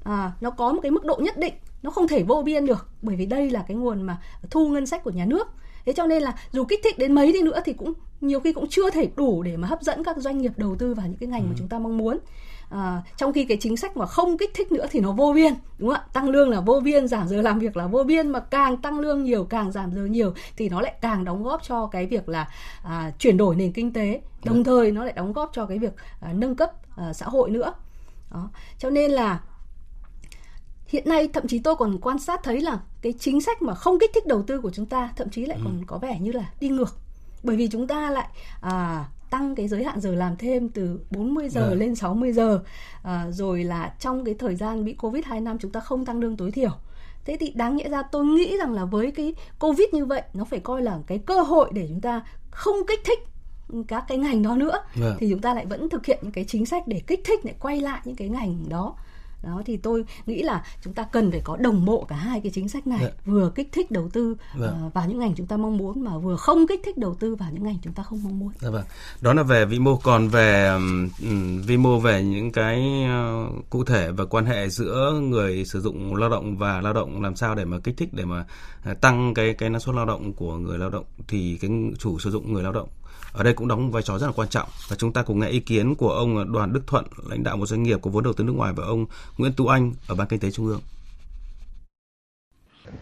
à, 0.04 0.32
nó 0.40 0.50
có 0.50 0.72
một 0.72 0.80
cái 0.82 0.90
mức 0.90 1.04
độ 1.04 1.16
nhất 1.16 1.38
định 1.38 1.54
nó 1.82 1.90
không 1.90 2.08
thể 2.08 2.22
vô 2.22 2.42
biên 2.42 2.66
được 2.66 2.88
bởi 3.02 3.16
vì 3.16 3.26
đây 3.26 3.50
là 3.50 3.64
cái 3.68 3.76
nguồn 3.76 4.02
mà 4.02 4.18
thu 4.50 4.68
ngân 4.68 4.86
sách 4.86 5.04
của 5.04 5.10
nhà 5.10 5.24
nước 5.24 5.46
thế 5.86 5.92
cho 5.92 6.06
nên 6.06 6.22
là 6.22 6.34
dù 6.52 6.64
kích 6.64 6.80
thích 6.84 6.98
đến 6.98 7.12
mấy 7.12 7.32
đi 7.32 7.42
nữa 7.42 7.60
thì 7.64 7.72
cũng 7.72 7.92
nhiều 8.20 8.40
khi 8.40 8.52
cũng 8.52 8.66
chưa 8.70 8.90
thể 8.90 9.08
đủ 9.16 9.42
để 9.42 9.56
mà 9.56 9.68
hấp 9.68 9.82
dẫn 9.82 10.04
các 10.04 10.16
doanh 10.16 10.38
nghiệp 10.38 10.52
đầu 10.56 10.76
tư 10.78 10.94
vào 10.94 11.06
những 11.06 11.18
cái 11.18 11.28
ngành 11.28 11.42
ừ. 11.42 11.46
mà 11.48 11.54
chúng 11.58 11.68
ta 11.68 11.78
mong 11.78 11.98
muốn 11.98 12.18
à, 12.70 13.02
trong 13.16 13.32
khi 13.32 13.44
cái 13.44 13.56
chính 13.60 13.76
sách 13.76 13.96
mà 13.96 14.06
không 14.06 14.38
kích 14.38 14.50
thích 14.54 14.72
nữa 14.72 14.86
thì 14.90 15.00
nó 15.00 15.12
vô 15.12 15.32
biên 15.32 15.54
đúng 15.78 15.90
không 15.90 15.98
ạ 15.98 16.06
tăng 16.12 16.28
lương 16.28 16.50
là 16.50 16.60
vô 16.60 16.80
biên 16.80 17.08
giảm 17.08 17.28
giờ 17.28 17.42
làm 17.42 17.58
việc 17.58 17.76
là 17.76 17.86
vô 17.86 18.04
biên 18.04 18.28
mà 18.28 18.40
càng 18.40 18.76
tăng 18.76 18.98
lương 18.98 19.24
nhiều 19.24 19.44
càng 19.44 19.72
giảm 19.72 19.92
giờ 19.92 20.06
nhiều 20.06 20.34
thì 20.56 20.68
nó 20.68 20.80
lại 20.80 20.94
càng 21.00 21.24
đóng 21.24 21.42
góp 21.42 21.62
cho 21.62 21.86
cái 21.86 22.06
việc 22.06 22.28
là 22.28 22.48
à, 22.82 23.12
chuyển 23.18 23.36
đổi 23.36 23.56
nền 23.56 23.72
kinh 23.72 23.92
tế 23.92 24.20
đồng 24.44 24.56
dạ. 24.56 24.62
thời 24.64 24.92
nó 24.92 25.04
lại 25.04 25.12
đóng 25.16 25.32
góp 25.32 25.50
cho 25.52 25.66
cái 25.66 25.78
việc 25.78 25.92
à, 26.20 26.32
nâng 26.32 26.56
cấp 26.56 26.72
à, 26.96 27.12
xã 27.12 27.26
hội 27.26 27.50
nữa 27.50 27.72
đó 28.30 28.50
cho 28.78 28.90
nên 28.90 29.10
là 29.10 29.40
hiện 30.86 31.08
nay 31.08 31.28
thậm 31.32 31.48
chí 31.48 31.58
tôi 31.58 31.76
còn 31.76 31.98
quan 32.00 32.18
sát 32.18 32.40
thấy 32.42 32.60
là 32.60 32.80
cái 33.02 33.14
chính 33.18 33.40
sách 33.40 33.62
mà 33.62 33.74
không 33.74 33.98
kích 34.00 34.10
thích 34.14 34.26
đầu 34.26 34.42
tư 34.42 34.60
của 34.60 34.70
chúng 34.70 34.86
ta 34.86 35.12
thậm 35.16 35.30
chí 35.30 35.46
lại 35.46 35.58
ừ. 35.58 35.62
còn 35.64 35.84
có 35.86 35.98
vẻ 35.98 36.18
như 36.20 36.32
là 36.32 36.52
đi 36.60 36.68
ngược 36.68 36.98
bởi 37.46 37.56
vì 37.56 37.68
chúng 37.68 37.86
ta 37.86 38.10
lại 38.10 38.28
à, 38.60 39.04
tăng 39.30 39.54
cái 39.54 39.68
giới 39.68 39.84
hạn 39.84 40.00
giờ 40.00 40.14
làm 40.14 40.36
thêm 40.36 40.68
từ 40.68 41.00
40 41.10 41.48
giờ 41.48 41.68
ừ. 41.68 41.74
lên 41.74 41.94
60 41.94 42.32
giờ 42.32 42.60
à, 43.02 43.26
rồi 43.30 43.64
là 43.64 43.94
trong 44.00 44.24
cái 44.24 44.34
thời 44.38 44.56
gian 44.56 44.84
bị 44.84 44.92
Covid 44.94 45.24
2 45.24 45.40
năm 45.40 45.58
chúng 45.58 45.72
ta 45.72 45.80
không 45.80 46.04
tăng 46.04 46.20
lương 46.20 46.36
tối 46.36 46.50
thiểu 46.50 46.70
thế 47.24 47.36
thì 47.40 47.52
đáng 47.54 47.76
nhẽ 47.76 47.88
ra 47.88 48.02
tôi 48.02 48.24
nghĩ 48.24 48.56
rằng 48.58 48.72
là 48.72 48.84
với 48.84 49.10
cái 49.10 49.34
Covid 49.58 49.88
như 49.92 50.04
vậy 50.04 50.22
nó 50.34 50.44
phải 50.44 50.60
coi 50.60 50.82
là 50.82 50.98
cái 51.06 51.18
cơ 51.18 51.40
hội 51.40 51.70
để 51.72 51.86
chúng 51.88 52.00
ta 52.00 52.24
không 52.50 52.76
kích 52.88 53.00
thích 53.04 53.18
các 53.88 54.04
cái 54.08 54.18
ngành 54.18 54.42
đó 54.42 54.56
nữa 54.56 54.78
ừ. 55.00 55.14
thì 55.18 55.30
chúng 55.30 55.40
ta 55.40 55.54
lại 55.54 55.66
vẫn 55.66 55.88
thực 55.88 56.06
hiện 56.06 56.18
những 56.22 56.32
cái 56.32 56.44
chính 56.48 56.66
sách 56.66 56.88
để 56.88 57.02
kích 57.06 57.20
thích 57.24 57.44
để 57.44 57.54
quay 57.60 57.80
lại 57.80 58.00
những 58.04 58.16
cái 58.16 58.28
ngành 58.28 58.68
đó 58.68 58.96
đó 59.42 59.62
thì 59.66 59.76
tôi 59.76 60.04
nghĩ 60.26 60.42
là 60.42 60.64
chúng 60.82 60.92
ta 60.92 61.02
cần 61.12 61.30
phải 61.30 61.40
có 61.44 61.56
đồng 61.56 61.84
bộ 61.84 62.04
cả 62.08 62.16
hai 62.16 62.40
cái 62.40 62.52
chính 62.54 62.68
sách 62.68 62.86
này 62.86 63.00
dạ. 63.02 63.10
vừa 63.24 63.50
kích 63.54 63.68
thích 63.72 63.90
đầu 63.90 64.08
tư 64.12 64.36
dạ. 64.60 64.66
uh, 64.86 64.94
vào 64.94 65.08
những 65.08 65.18
ngành 65.18 65.34
chúng 65.34 65.46
ta 65.46 65.56
mong 65.56 65.76
muốn 65.76 66.04
mà 66.04 66.18
vừa 66.18 66.36
không 66.36 66.66
kích 66.66 66.80
thích 66.84 66.98
đầu 66.98 67.14
tư 67.14 67.34
vào 67.34 67.50
những 67.52 67.64
ngành 67.64 67.78
chúng 67.82 67.92
ta 67.92 68.02
không 68.02 68.24
mong 68.24 68.38
muốn. 68.38 68.52
Dạ 68.60 68.70
vâng. 68.70 68.84
Đó 69.20 69.32
là 69.32 69.42
về 69.42 69.64
vĩ 69.64 69.78
mô 69.78 69.96
còn 69.96 70.28
về 70.28 70.68
um, 70.68 71.08
vi 71.66 71.76
mô 71.76 71.98
về 71.98 72.22
những 72.22 72.52
cái 72.52 73.04
uh, 73.04 73.70
cụ 73.70 73.84
thể 73.84 74.10
và 74.10 74.24
quan 74.24 74.46
hệ 74.46 74.68
giữa 74.68 75.20
người 75.22 75.64
sử 75.64 75.80
dụng 75.80 76.16
lao 76.16 76.28
động 76.28 76.56
và 76.56 76.80
lao 76.80 76.92
động 76.92 77.22
làm 77.22 77.36
sao 77.36 77.54
để 77.54 77.64
mà 77.64 77.78
kích 77.78 77.96
thích 77.96 78.08
để 78.12 78.24
mà 78.24 78.44
uh, 78.90 79.00
tăng 79.00 79.34
cái 79.34 79.54
cái 79.54 79.70
năng 79.70 79.80
suất 79.80 79.94
lao 79.94 80.06
động 80.06 80.32
của 80.32 80.56
người 80.56 80.78
lao 80.78 80.90
động 80.90 81.04
thì 81.28 81.58
cái 81.60 81.70
chủ 81.98 82.18
sử 82.18 82.30
dụng 82.30 82.52
người 82.52 82.62
lao 82.62 82.72
động 82.72 82.88
ở 83.32 83.42
đây 83.42 83.52
cũng 83.52 83.68
đóng 83.68 83.90
vai 83.90 84.02
trò 84.02 84.18
rất 84.18 84.26
là 84.26 84.32
quan 84.36 84.48
trọng 84.48 84.68
và 84.88 84.96
chúng 84.96 85.12
ta 85.12 85.22
cùng 85.22 85.40
nghe 85.40 85.48
ý 85.48 85.60
kiến 85.60 85.94
của 85.94 86.10
ông 86.10 86.52
Đoàn 86.52 86.72
Đức 86.72 86.82
Thuận, 86.86 87.04
lãnh 87.26 87.42
đạo 87.42 87.56
một 87.56 87.66
doanh 87.66 87.82
nghiệp 87.82 87.98
có 88.02 88.10
vốn 88.10 88.24
đầu 88.24 88.32
tư 88.32 88.44
nước 88.44 88.52
ngoài 88.52 88.72
và 88.72 88.84
ông 88.84 89.06
Nguyễn 89.38 89.52
Tú 89.52 89.66
Anh 89.66 89.94
ở 90.08 90.14
Ban 90.14 90.28
Kinh 90.28 90.40
tế 90.40 90.50
Trung 90.50 90.66
ương. 90.66 90.80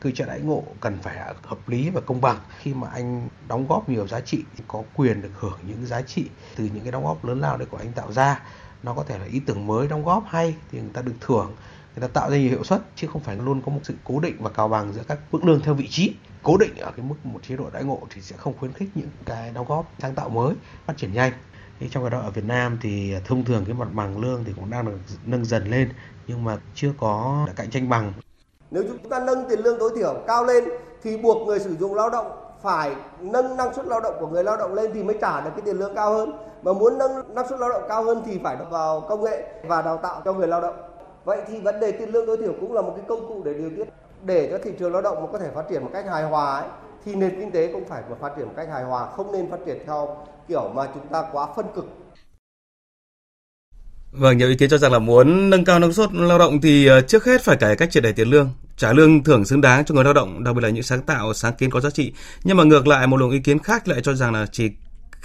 Cơ 0.00 0.10
chế 0.10 0.24
đãi 0.24 0.40
ngộ 0.40 0.64
cần 0.80 0.98
phải 1.02 1.34
hợp 1.42 1.68
lý 1.68 1.90
và 1.90 2.00
công 2.00 2.20
bằng. 2.20 2.38
Khi 2.58 2.74
mà 2.74 2.88
anh 2.88 3.28
đóng 3.48 3.66
góp 3.68 3.88
nhiều 3.88 4.06
giá 4.08 4.20
trị 4.20 4.42
thì 4.56 4.64
có 4.68 4.82
quyền 4.94 5.22
được 5.22 5.30
hưởng 5.40 5.58
những 5.68 5.86
giá 5.86 6.02
trị 6.02 6.24
từ 6.56 6.64
những 6.64 6.82
cái 6.82 6.92
đóng 6.92 7.04
góp 7.04 7.24
lớn 7.24 7.40
lao 7.40 7.56
đấy 7.56 7.66
của 7.70 7.76
anh 7.76 7.92
tạo 7.92 8.12
ra. 8.12 8.42
Nó 8.82 8.94
có 8.94 9.04
thể 9.04 9.18
là 9.18 9.24
ý 9.24 9.40
tưởng 9.40 9.66
mới 9.66 9.88
đóng 9.88 10.04
góp 10.04 10.24
hay 10.28 10.54
thì 10.72 10.80
người 10.80 10.92
ta 10.92 11.02
được 11.02 11.14
thưởng 11.20 11.52
người 11.96 12.08
ta 12.08 12.20
tạo 12.20 12.30
ra 12.30 12.36
nhiều 12.36 12.48
hiệu 12.48 12.64
suất 12.64 12.82
chứ 12.96 13.06
không 13.06 13.22
phải 13.22 13.36
luôn 13.36 13.62
có 13.62 13.72
một 13.72 13.80
sự 13.82 13.94
cố 14.04 14.20
định 14.20 14.36
và 14.38 14.50
cào 14.50 14.68
bằng 14.68 14.92
giữa 14.92 15.02
các 15.08 15.18
mức 15.32 15.44
lương 15.44 15.60
theo 15.60 15.74
vị 15.74 15.88
trí 15.88 16.12
cố 16.44 16.56
định 16.56 16.76
ở 16.80 16.92
cái 16.96 17.06
mức 17.08 17.14
một 17.24 17.40
chế 17.48 17.56
độ 17.56 17.64
đãi 17.72 17.84
ngộ 17.84 17.98
thì 18.14 18.20
sẽ 18.20 18.36
không 18.36 18.54
khuyến 18.60 18.72
khích 18.72 18.88
những 18.94 19.08
cái 19.26 19.52
đóng 19.54 19.66
góp 19.68 19.84
sáng 19.98 20.14
tạo 20.14 20.28
mới 20.28 20.54
phát 20.86 20.94
triển 20.96 21.14
nhanh. 21.14 21.32
Thì 21.80 21.88
trong 21.90 22.02
cái 22.02 22.10
đó 22.10 22.20
ở 22.20 22.30
Việt 22.30 22.44
Nam 22.44 22.78
thì 22.82 23.14
thông 23.24 23.44
thường 23.44 23.64
cái 23.66 23.74
mặt 23.74 23.88
bằng 23.92 24.20
lương 24.20 24.44
thì 24.44 24.52
cũng 24.56 24.70
đang 24.70 24.86
được 24.86 24.98
nâng 25.26 25.44
dần 25.44 25.70
lên 25.70 25.88
nhưng 26.26 26.44
mà 26.44 26.58
chưa 26.74 26.92
có 26.98 27.46
cạnh 27.56 27.70
tranh 27.70 27.88
bằng. 27.88 28.12
Nếu 28.70 28.82
chúng 28.88 29.10
ta 29.10 29.20
nâng 29.20 29.48
tiền 29.48 29.60
lương 29.60 29.78
tối 29.78 29.90
thiểu 29.96 30.14
cao 30.26 30.44
lên 30.44 30.64
thì 31.02 31.16
buộc 31.16 31.46
người 31.46 31.60
sử 31.60 31.76
dụng 31.76 31.94
lao 31.94 32.10
động 32.10 32.26
phải 32.62 32.94
nâng 33.20 33.56
năng 33.56 33.74
suất 33.74 33.86
lao 33.86 34.00
động 34.00 34.14
của 34.20 34.26
người 34.26 34.44
lao 34.44 34.56
động 34.56 34.74
lên 34.74 34.90
thì 34.94 35.02
mới 35.02 35.18
trả 35.20 35.40
được 35.40 35.50
cái 35.50 35.62
tiền 35.64 35.76
lương 35.76 35.94
cao 35.94 36.12
hơn. 36.12 36.32
Mà 36.62 36.72
muốn 36.72 36.98
nâng 36.98 37.34
năng 37.34 37.48
suất 37.48 37.60
lao 37.60 37.68
động 37.68 37.82
cao 37.88 38.04
hơn 38.04 38.22
thì 38.26 38.38
phải 38.42 38.56
vào 38.70 39.00
công 39.00 39.24
nghệ 39.24 39.62
và 39.66 39.82
đào 39.82 39.96
tạo 39.96 40.22
cho 40.24 40.32
người 40.32 40.48
lao 40.48 40.60
động. 40.60 40.76
Vậy 41.24 41.42
thì 41.48 41.60
vấn 41.60 41.80
đề 41.80 41.92
tiền 41.92 42.08
lương 42.08 42.26
tối 42.26 42.36
thiểu 42.36 42.52
cũng 42.60 42.72
là 42.72 42.82
một 42.82 42.92
cái 42.96 43.04
công 43.08 43.28
cụ 43.28 43.42
để 43.44 43.54
điều 43.54 43.70
tiết 43.76 43.88
để 44.24 44.48
cho 44.50 44.58
thị 44.64 44.70
trường 44.78 44.92
lao 44.92 45.02
động 45.02 45.22
mà 45.22 45.28
có 45.32 45.38
thể 45.38 45.50
phát 45.54 45.64
triển 45.70 45.82
một 45.82 45.90
cách 45.92 46.04
hài 46.08 46.24
hòa 46.24 46.56
ấy, 46.56 46.68
thì 47.04 47.14
nền 47.14 47.40
kinh 47.40 47.50
tế 47.50 47.72
cũng 47.72 47.84
phải 47.88 48.02
phát 48.20 48.32
triển 48.36 48.46
một 48.46 48.52
cách 48.56 48.68
hài 48.72 48.84
hòa 48.84 49.06
không 49.16 49.32
nên 49.32 49.50
phát 49.50 49.58
triển 49.66 49.78
theo 49.86 50.16
kiểu 50.48 50.68
mà 50.74 50.88
chúng 50.94 51.06
ta 51.06 51.24
quá 51.32 51.48
phân 51.56 51.66
cực 51.74 51.84
Vâng, 54.16 54.38
nhiều 54.38 54.48
ý 54.48 54.56
kiến 54.56 54.70
cho 54.70 54.78
rằng 54.78 54.92
là 54.92 54.98
muốn 54.98 55.50
nâng 55.50 55.64
cao 55.64 55.78
năng 55.78 55.92
suất 55.92 56.12
lao 56.12 56.38
động 56.38 56.60
thì 56.60 56.86
ờ, 56.86 57.00
trước 57.00 57.24
hết 57.24 57.42
phải 57.42 57.56
cải 57.56 57.76
cách 57.76 57.90
triệt 57.90 58.02
để 58.02 58.12
tiền 58.12 58.28
lương, 58.28 58.50
trả 58.76 58.92
lương 58.92 59.24
thưởng 59.24 59.44
xứng 59.44 59.60
đáng 59.60 59.84
cho 59.84 59.94
người 59.94 60.04
lao 60.04 60.12
động, 60.12 60.44
đặc 60.44 60.54
biệt 60.54 60.60
là 60.62 60.68
những 60.68 60.82
sáng 60.82 61.02
tạo, 61.02 61.34
sáng 61.34 61.54
kiến 61.54 61.70
có 61.70 61.80
giá 61.80 61.90
trị. 61.90 62.12
Nhưng 62.44 62.56
mà 62.56 62.64
ngược 62.64 62.86
lại 62.86 63.06
một 63.06 63.16
luồng 63.16 63.30
ý 63.30 63.38
kiến 63.38 63.58
khác 63.58 63.88
lại 63.88 64.00
cho 64.02 64.14
rằng 64.14 64.32
là 64.32 64.46
chỉ 64.52 64.70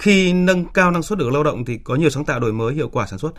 khi 0.00 0.32
nâng 0.32 0.64
cao 0.64 0.90
năng 0.90 1.02
suất 1.02 1.18
được 1.18 1.32
lao 1.32 1.42
động 1.42 1.64
thì 1.64 1.78
có 1.84 1.94
nhiều 1.94 2.10
sáng 2.10 2.24
tạo 2.24 2.40
đổi 2.40 2.52
mới 2.52 2.74
hiệu 2.74 2.88
quả 2.88 3.06
sản 3.06 3.18
xuất 3.18 3.30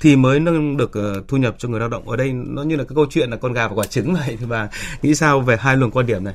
thì 0.00 0.16
mới 0.16 0.40
nâng 0.40 0.76
được 0.76 0.92
uh, 0.98 1.28
thu 1.28 1.36
nhập 1.36 1.54
cho 1.58 1.68
người 1.68 1.80
lao 1.80 1.88
động 1.88 2.08
ở 2.08 2.16
đây 2.16 2.32
nó 2.32 2.62
như 2.62 2.76
là 2.76 2.84
cái 2.84 2.94
câu 2.94 3.06
chuyện 3.10 3.30
là 3.30 3.36
con 3.36 3.52
gà 3.52 3.68
và 3.68 3.74
quả 3.74 3.86
trứng 3.86 4.14
vậy 4.26 4.36
thì 4.40 4.46
bà 4.48 4.68
nghĩ 5.02 5.14
sao 5.14 5.40
về 5.40 5.56
hai 5.56 5.76
luồng 5.76 5.90
quan 5.90 6.06
điểm 6.06 6.24
này 6.24 6.34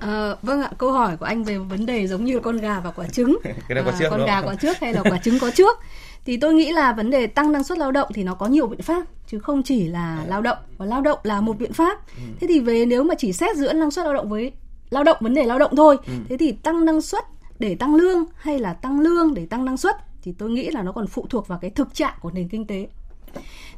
À, 0.00 0.34
vâng 0.42 0.62
ạ, 0.62 0.70
câu 0.78 0.92
hỏi 0.92 1.16
của 1.16 1.26
anh 1.26 1.44
về 1.44 1.58
vấn 1.58 1.86
đề 1.86 2.06
giống 2.06 2.24
như 2.24 2.40
con 2.40 2.56
gà 2.56 2.80
và 2.80 2.90
quả 2.90 3.06
trứng. 3.06 3.38
cái 3.68 3.82
có 3.84 3.92
trước 3.98 4.04
à, 4.04 4.10
con 4.10 4.26
gà 4.26 4.42
có 4.42 4.54
trước 4.54 4.76
hay 4.80 4.92
là 4.92 5.02
quả 5.02 5.18
trứng 5.24 5.38
có 5.38 5.50
trước? 5.50 5.78
Thì 6.24 6.36
tôi 6.36 6.54
nghĩ 6.54 6.72
là 6.72 6.92
vấn 6.92 7.10
đề 7.10 7.26
tăng 7.26 7.52
năng 7.52 7.64
suất 7.64 7.78
lao 7.78 7.92
động 7.92 8.08
thì 8.14 8.22
nó 8.22 8.34
có 8.34 8.46
nhiều 8.46 8.66
biện 8.66 8.82
pháp 8.82 9.02
chứ 9.26 9.38
không 9.38 9.62
chỉ 9.62 9.88
là 9.88 10.16
à. 10.16 10.24
lao 10.28 10.42
động 10.42 10.58
và 10.78 10.86
lao 10.86 11.00
động 11.00 11.18
là 11.22 11.40
một 11.40 11.58
biện 11.58 11.72
pháp. 11.72 12.06
Ừ. 12.06 12.22
Thế 12.40 12.46
thì 12.46 12.60
về 12.60 12.84
nếu 12.86 13.04
mà 13.04 13.14
chỉ 13.18 13.32
xét 13.32 13.56
giữa 13.56 13.72
năng 13.72 13.90
suất 13.90 14.04
lao 14.04 14.14
động 14.14 14.28
với 14.28 14.52
lao 14.90 15.04
động 15.04 15.16
vấn 15.20 15.34
đề 15.34 15.44
lao 15.44 15.58
động 15.58 15.76
thôi, 15.76 15.96
ừ. 16.06 16.12
thế 16.28 16.36
thì 16.36 16.52
tăng 16.52 16.84
năng 16.84 17.00
suất 17.00 17.24
để 17.58 17.74
tăng 17.74 17.94
lương 17.94 18.24
hay 18.36 18.58
là 18.58 18.72
tăng 18.72 19.00
lương 19.00 19.34
để 19.34 19.46
tăng 19.46 19.64
năng 19.64 19.76
suất 19.76 19.96
thì 20.22 20.32
tôi 20.38 20.50
nghĩ 20.50 20.70
là 20.70 20.82
nó 20.82 20.92
còn 20.92 21.06
phụ 21.06 21.26
thuộc 21.30 21.48
vào 21.48 21.58
cái 21.58 21.70
thực 21.70 21.94
trạng 21.94 22.14
của 22.20 22.30
nền 22.30 22.48
kinh 22.48 22.66
tế. 22.66 22.88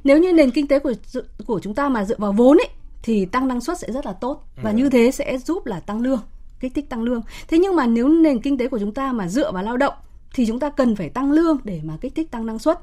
Nếu 0.04 0.18
như 0.18 0.33
nền 0.33 0.50
kinh 0.50 0.66
tế 0.66 0.78
của 0.78 0.92
của 1.47 1.61
chúng 1.61 1.75
ta 1.75 1.88
mà 1.88 2.04
dựa 2.04 2.16
vào 2.18 2.33
vốn 2.33 2.56
ấy 2.56 2.68
thì 3.02 3.26
tăng 3.26 3.49
năng 3.49 3.61
suất 3.61 3.78
sẽ 3.78 3.92
rất 3.92 4.06
là 4.06 4.12
tốt 4.12 4.45
và 4.62 4.73
như 4.73 4.90
thế 4.90 5.11
sẽ 5.11 5.38
giúp 5.38 5.66
là 5.66 5.80
tăng 5.80 6.00
lương 6.00 6.21
kích 6.61 6.75
thích 6.75 6.88
tăng 6.88 7.02
lương. 7.02 7.23
Thế 7.49 7.59
nhưng 7.59 7.76
mà 7.76 7.87
nếu 7.87 8.09
nền 8.09 8.40
kinh 8.40 8.59
tế 8.59 8.68
của 8.68 8.78
chúng 8.78 8.95
ta 8.95 9.12
mà 9.12 9.28
dựa 9.28 9.52
vào 9.52 9.62
lao 9.62 9.76
động 9.76 9.95
thì 10.35 10.47
chúng 10.47 10.61
ta 10.61 10.71
cần 10.71 10.97
phải 10.97 11.09
tăng 11.09 11.33
lương 11.33 11.59
để 11.64 11.80
mà 11.85 11.97
kích 12.00 12.14
thích 12.14 12.30
tăng 12.30 12.47
năng 12.47 12.59
suất 12.59 12.80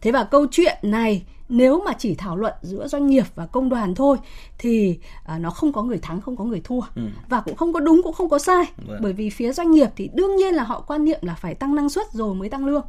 thế 0.00 0.10
và 0.10 0.24
câu 0.24 0.46
chuyện 0.50 0.76
này 0.82 1.24
nếu 1.48 1.82
mà 1.84 1.92
chỉ 1.98 2.14
thảo 2.14 2.36
luận 2.36 2.54
giữa 2.62 2.88
doanh 2.88 3.06
nghiệp 3.06 3.24
và 3.34 3.46
công 3.46 3.68
đoàn 3.68 3.94
thôi 3.94 4.16
thì 4.58 4.98
à, 5.24 5.38
nó 5.38 5.50
không 5.50 5.72
có 5.72 5.82
người 5.82 5.98
thắng 5.98 6.20
không 6.20 6.36
có 6.36 6.44
người 6.44 6.60
thua 6.64 6.80
ừ. 6.94 7.02
và 7.28 7.40
cũng 7.40 7.56
không 7.56 7.72
có 7.72 7.80
đúng 7.80 8.00
cũng 8.04 8.12
không 8.12 8.28
có 8.28 8.38
sai 8.38 8.64
ừ. 8.88 8.98
bởi 9.02 9.12
vì 9.12 9.30
phía 9.30 9.52
doanh 9.52 9.70
nghiệp 9.70 9.88
thì 9.96 10.10
đương 10.14 10.36
nhiên 10.36 10.54
là 10.54 10.62
họ 10.62 10.80
quan 10.80 11.04
niệm 11.04 11.18
là 11.22 11.34
phải 11.34 11.54
tăng 11.54 11.74
năng 11.74 11.88
suất 11.88 12.12
rồi 12.12 12.34
mới 12.34 12.48
tăng 12.48 12.66
lương 12.66 12.84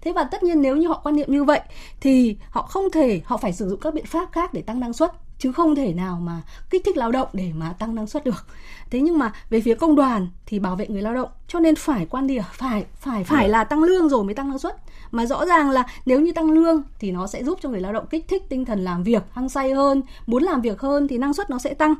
thế 0.00 0.12
và 0.12 0.24
tất 0.24 0.42
nhiên 0.42 0.62
nếu 0.62 0.76
như 0.76 0.88
họ 0.88 1.00
quan 1.04 1.16
niệm 1.16 1.32
như 1.32 1.44
vậy 1.44 1.60
thì 2.00 2.36
họ 2.50 2.62
không 2.62 2.90
thể 2.90 3.20
họ 3.24 3.36
phải 3.36 3.52
sử 3.52 3.68
dụng 3.68 3.80
các 3.80 3.94
biện 3.94 4.06
pháp 4.06 4.32
khác 4.32 4.54
để 4.54 4.62
tăng 4.62 4.80
năng 4.80 4.92
suất 4.92 5.12
chứ 5.40 5.52
không 5.52 5.74
thể 5.74 5.92
nào 5.92 6.20
mà 6.22 6.42
kích 6.70 6.82
thích 6.84 6.96
lao 6.96 7.12
động 7.12 7.28
để 7.32 7.52
mà 7.54 7.72
tăng 7.72 7.94
năng 7.94 8.06
suất 8.06 8.24
được. 8.24 8.46
Thế 8.90 9.00
nhưng 9.00 9.18
mà 9.18 9.32
về 9.50 9.60
phía 9.60 9.74
công 9.74 9.96
đoàn 9.96 10.28
thì 10.46 10.58
bảo 10.58 10.76
vệ 10.76 10.88
người 10.88 11.02
lao 11.02 11.14
động 11.14 11.28
cho 11.48 11.60
nên 11.60 11.74
phải 11.74 12.06
quan 12.10 12.26
điểm 12.26 12.42
phải 12.52 12.84
phải 13.00 13.24
phải 13.24 13.48
là 13.48 13.64
tăng 13.64 13.82
lương 13.82 14.08
rồi 14.08 14.24
mới 14.24 14.34
tăng 14.34 14.48
năng 14.48 14.58
suất. 14.58 14.76
Mà 15.10 15.26
rõ 15.26 15.46
ràng 15.46 15.70
là 15.70 15.86
nếu 16.06 16.20
như 16.20 16.32
tăng 16.32 16.50
lương 16.50 16.82
thì 16.98 17.12
nó 17.12 17.26
sẽ 17.26 17.44
giúp 17.44 17.58
cho 17.62 17.68
người 17.68 17.80
lao 17.80 17.92
động 17.92 18.06
kích 18.10 18.28
thích 18.28 18.42
tinh 18.48 18.64
thần 18.64 18.84
làm 18.84 19.02
việc 19.02 19.22
hăng 19.32 19.48
say 19.48 19.72
hơn 19.72 20.02
muốn 20.26 20.42
làm 20.42 20.60
việc 20.60 20.80
hơn 20.80 21.08
thì 21.08 21.18
năng 21.18 21.34
suất 21.34 21.50
nó 21.50 21.58
sẽ 21.58 21.74
tăng. 21.74 21.94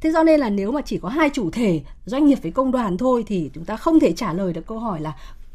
Thế 0.00 0.10
do 0.10 0.22
nên 0.22 0.40
là 0.40 0.50
nếu 0.50 0.72
mà 0.72 0.80
chỉ 0.80 0.98
có 0.98 1.08
hai 1.08 1.30
chủ 1.30 1.50
thể 1.50 1.82
doanh 2.04 2.26
nghiệp 2.26 2.38
với 2.42 2.52
công 2.52 2.70
đoàn 2.72 2.98
thôi 2.98 3.24
thì 3.26 3.50
chúng 3.54 3.64
ta 3.64 3.76
không 3.76 4.00
thể 4.00 4.12
trả 4.12 4.32
lời 4.32 4.52
được 4.52 4.66
câu 4.66 4.78
hỏi 4.78 5.00
là 5.00 5.12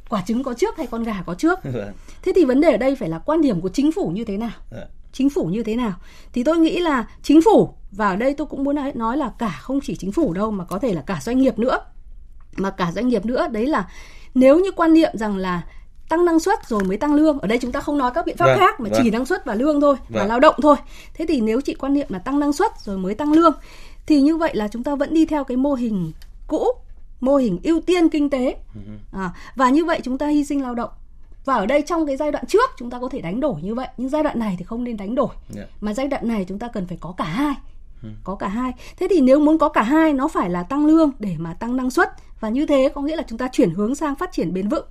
quả 0.09 0.23
trứng 0.27 0.43
có 0.43 0.53
trước 0.53 0.77
hay 0.77 0.87
con 0.87 1.03
gà 1.03 1.23
có 1.25 1.33
trước. 1.33 1.59
Vâng. 1.63 1.93
thế 2.21 2.31
thì 2.35 2.45
vấn 2.45 2.61
đề 2.61 2.71
ở 2.71 2.77
đây 2.77 2.95
phải 2.95 3.09
là 3.09 3.19
quan 3.19 3.41
điểm 3.41 3.61
của 3.61 3.69
chính 3.69 3.91
phủ 3.91 4.09
như 4.09 4.23
thế 4.23 4.37
nào? 4.37 4.51
Vâng. 4.71 4.87
Chính 5.11 5.29
phủ 5.29 5.45
như 5.45 5.63
thế 5.63 5.75
nào. 5.75 5.93
Thì 6.33 6.43
tôi 6.43 6.57
nghĩ 6.57 6.79
là 6.79 7.07
chính 7.23 7.41
phủ 7.41 7.73
và 7.91 8.09
ở 8.09 8.15
đây 8.15 8.33
tôi 8.33 8.47
cũng 8.47 8.63
muốn 8.63 8.75
nói 8.95 9.17
là 9.17 9.31
cả 9.39 9.59
không 9.61 9.79
chỉ 9.83 9.95
chính 9.95 10.11
phủ 10.11 10.33
đâu 10.33 10.51
mà 10.51 10.63
có 10.63 10.79
thể 10.79 10.93
là 10.93 11.01
cả 11.01 11.19
doanh 11.21 11.37
nghiệp 11.37 11.59
nữa. 11.59 11.79
Mà 12.57 12.69
cả 12.69 12.91
doanh 12.91 13.07
nghiệp 13.07 13.25
nữa 13.25 13.47
đấy 13.51 13.65
là 13.65 13.87
nếu 14.33 14.59
như 14.59 14.71
quan 14.71 14.93
niệm 14.93 15.11
rằng 15.13 15.37
là 15.37 15.61
tăng 16.09 16.25
năng 16.25 16.39
suất 16.39 16.67
rồi 16.67 16.83
mới 16.83 16.97
tăng 16.97 17.13
lương 17.13 17.39
ở 17.39 17.47
đây 17.47 17.57
chúng 17.61 17.71
ta 17.71 17.81
không 17.81 17.97
nói 17.97 18.11
các 18.15 18.25
biện 18.25 18.37
pháp 18.37 18.45
vâng, 18.45 18.59
khác 18.59 18.79
mà 18.79 18.89
vâng. 18.91 19.01
chỉ 19.03 19.09
năng 19.09 19.25
suất 19.25 19.45
và 19.45 19.55
lương 19.55 19.81
thôi 19.81 19.95
vâng. 19.95 20.07
và 20.09 20.25
lao 20.25 20.39
động 20.39 20.55
thôi. 20.61 20.75
Thế 21.13 21.25
thì 21.27 21.41
nếu 21.41 21.61
chị 21.61 21.73
quan 21.73 21.93
niệm 21.93 22.07
là 22.09 22.19
tăng 22.19 22.39
năng 22.39 22.53
suất 22.53 22.71
rồi 22.83 22.97
mới 22.97 23.15
tăng 23.15 23.33
lương 23.33 23.53
thì 24.05 24.21
như 24.21 24.37
vậy 24.37 24.55
là 24.55 24.67
chúng 24.67 24.83
ta 24.83 24.95
vẫn 24.95 25.13
đi 25.13 25.25
theo 25.25 25.43
cái 25.43 25.57
mô 25.57 25.73
hình 25.73 26.11
cũ 26.47 26.67
mô 27.19 27.35
hình 27.35 27.59
ưu 27.63 27.81
tiên 27.81 28.09
kinh 28.09 28.29
tế. 28.29 28.55
Ừ 28.75 28.81
à, 29.11 29.31
và 29.55 29.69
như 29.69 29.85
vậy 29.85 29.99
chúng 30.03 30.17
ta 30.17 30.27
hy 30.27 30.45
sinh 30.45 30.61
lao 30.61 30.75
động 30.75 30.89
và 31.47 31.55
ở 31.55 31.65
đây 31.65 31.81
trong 31.81 32.05
cái 32.05 32.17
giai 32.17 32.31
đoạn 32.31 32.45
trước 32.45 32.69
chúng 32.77 32.89
ta 32.89 32.99
có 32.99 33.09
thể 33.09 33.21
đánh 33.21 33.39
đổi 33.39 33.61
như 33.61 33.75
vậy 33.75 33.87
nhưng 33.97 34.09
giai 34.09 34.23
đoạn 34.23 34.39
này 34.39 34.55
thì 34.59 34.63
không 34.63 34.83
nên 34.83 34.97
đánh 34.97 35.15
đổi. 35.15 35.27
Yeah. 35.55 35.69
mà 35.81 35.93
giai 35.93 36.07
đoạn 36.07 36.27
này 36.27 36.45
chúng 36.47 36.59
ta 36.59 36.67
cần 36.67 36.87
phải 36.87 36.97
có 37.01 37.13
cả 37.17 37.23
hai. 37.23 37.55
Ừ. 38.03 38.09
có 38.23 38.35
cả 38.35 38.47
hai. 38.47 38.71
Thế 38.99 39.07
thì 39.09 39.21
nếu 39.21 39.39
muốn 39.39 39.57
có 39.57 39.69
cả 39.69 39.83
hai 39.83 40.13
nó 40.13 40.27
phải 40.27 40.49
là 40.49 40.63
tăng 40.63 40.85
lương 40.85 41.11
để 41.19 41.35
mà 41.37 41.53
tăng 41.53 41.77
năng 41.77 41.89
suất. 41.89 42.09
Và 42.39 42.49
như 42.49 42.65
thế 42.65 42.91
có 42.95 43.01
nghĩa 43.01 43.15
là 43.15 43.23
chúng 43.27 43.37
ta 43.37 43.49
chuyển 43.51 43.69
hướng 43.69 43.95
sang 43.95 44.15
phát 44.15 44.31
triển 44.31 44.53
bền 44.53 44.69
vững. 44.69 44.85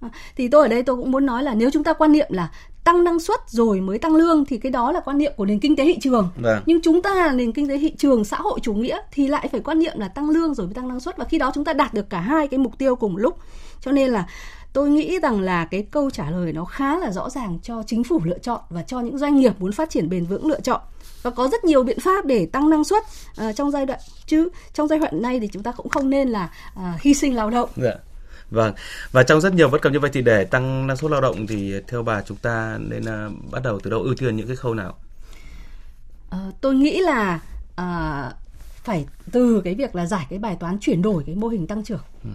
À, 0.00 0.08
thì 0.36 0.48
tôi 0.48 0.62
ở 0.62 0.68
đây 0.68 0.82
tôi 0.82 0.96
cũng 0.96 1.10
muốn 1.10 1.26
nói 1.26 1.42
là 1.42 1.54
nếu 1.54 1.70
chúng 1.70 1.84
ta 1.84 1.92
quan 1.92 2.12
niệm 2.12 2.26
là 2.30 2.50
tăng 2.84 3.04
năng 3.04 3.20
suất 3.20 3.40
rồi 3.46 3.80
mới 3.80 3.98
tăng 3.98 4.14
lương 4.14 4.44
thì 4.44 4.58
cái 4.58 4.72
đó 4.72 4.92
là 4.92 5.00
quan 5.00 5.18
niệm 5.18 5.32
của 5.36 5.44
nền 5.44 5.60
kinh 5.60 5.76
tế 5.76 5.84
thị 5.84 5.98
trường. 6.02 6.28
Vâng. 6.36 6.62
nhưng 6.66 6.80
chúng 6.82 7.02
ta 7.02 7.14
là 7.14 7.32
nền 7.32 7.52
kinh 7.52 7.68
tế 7.68 7.78
thị 7.78 7.94
trường 7.98 8.24
xã 8.24 8.36
hội 8.36 8.60
chủ 8.62 8.74
nghĩa 8.74 8.98
thì 9.12 9.28
lại 9.28 9.48
phải 9.52 9.60
quan 9.60 9.78
niệm 9.78 9.92
là 9.96 10.08
tăng 10.08 10.30
lương 10.30 10.54
rồi 10.54 10.66
mới 10.66 10.74
tăng 10.74 10.88
năng 10.88 11.00
suất. 11.00 11.16
Và 11.16 11.24
khi 11.24 11.38
đó 11.38 11.50
chúng 11.54 11.64
ta 11.64 11.72
đạt 11.72 11.94
được 11.94 12.10
cả 12.10 12.20
hai 12.20 12.48
cái 12.48 12.58
mục 12.58 12.78
tiêu 12.78 12.96
cùng 12.96 13.12
một 13.12 13.18
lúc. 13.18 13.38
Cho 13.80 13.92
nên 13.92 14.10
là 14.10 14.26
tôi 14.74 14.90
nghĩ 14.90 15.18
rằng 15.22 15.40
là 15.40 15.64
cái 15.64 15.86
câu 15.90 16.10
trả 16.10 16.30
lời 16.30 16.52
nó 16.52 16.64
khá 16.64 16.98
là 16.98 17.10
rõ 17.10 17.30
ràng 17.30 17.58
cho 17.62 17.82
chính 17.86 18.04
phủ 18.04 18.20
lựa 18.24 18.38
chọn 18.38 18.60
và 18.70 18.82
cho 18.82 19.00
những 19.00 19.18
doanh 19.18 19.36
nghiệp 19.36 19.52
muốn 19.58 19.72
phát 19.72 19.90
triển 19.90 20.08
bền 20.08 20.24
vững 20.24 20.46
lựa 20.46 20.60
chọn 20.60 20.80
và 21.22 21.30
có 21.30 21.48
rất 21.48 21.64
nhiều 21.64 21.82
biện 21.82 22.00
pháp 22.00 22.26
để 22.26 22.46
tăng 22.46 22.70
năng 22.70 22.84
suất 22.84 23.02
uh, 23.48 23.56
trong 23.56 23.70
giai 23.70 23.86
đoạn 23.86 24.00
chứ 24.26 24.48
trong 24.72 24.88
giai 24.88 24.98
đoạn 24.98 25.22
này 25.22 25.40
thì 25.40 25.48
chúng 25.48 25.62
ta 25.62 25.72
cũng 25.72 25.88
không 25.88 26.10
nên 26.10 26.28
là 26.28 26.50
uh, 26.74 27.00
hy 27.00 27.14
sinh 27.14 27.34
lao 27.34 27.50
động. 27.50 27.70
Dạ. 27.76 27.94
Vâng. 28.50 28.74
Và 29.12 29.22
trong 29.22 29.40
rất 29.40 29.54
nhiều 29.54 29.68
bất 29.68 29.82
cập 29.82 29.92
như 29.92 30.00
vậy 30.00 30.10
thì 30.12 30.22
để 30.22 30.44
tăng 30.44 30.86
năng 30.86 30.96
suất 30.96 31.10
lao 31.10 31.20
động 31.20 31.46
thì 31.46 31.74
theo 31.88 32.02
bà 32.02 32.22
chúng 32.22 32.36
ta 32.36 32.78
nên 32.80 33.02
uh, 33.02 33.52
bắt 33.52 33.62
đầu 33.62 33.80
từ 33.82 33.90
đâu 33.90 34.00
ưu 34.00 34.14
tiên 34.14 34.36
những 34.36 34.46
cái 34.46 34.56
khâu 34.56 34.74
nào? 34.74 34.98
Uh, 36.30 36.54
tôi 36.60 36.74
nghĩ 36.74 37.00
là 37.00 37.40
uh, 37.80 38.34
phải 38.84 39.06
từ 39.32 39.60
cái 39.64 39.74
việc 39.74 39.94
là 39.94 40.06
giải 40.06 40.26
cái 40.30 40.38
bài 40.38 40.56
toán 40.60 40.78
chuyển 40.80 41.02
đổi 41.02 41.22
cái 41.26 41.34
mô 41.34 41.48
hình 41.48 41.66
tăng 41.66 41.84
trưởng. 41.84 42.02
Ừ. 42.24 42.30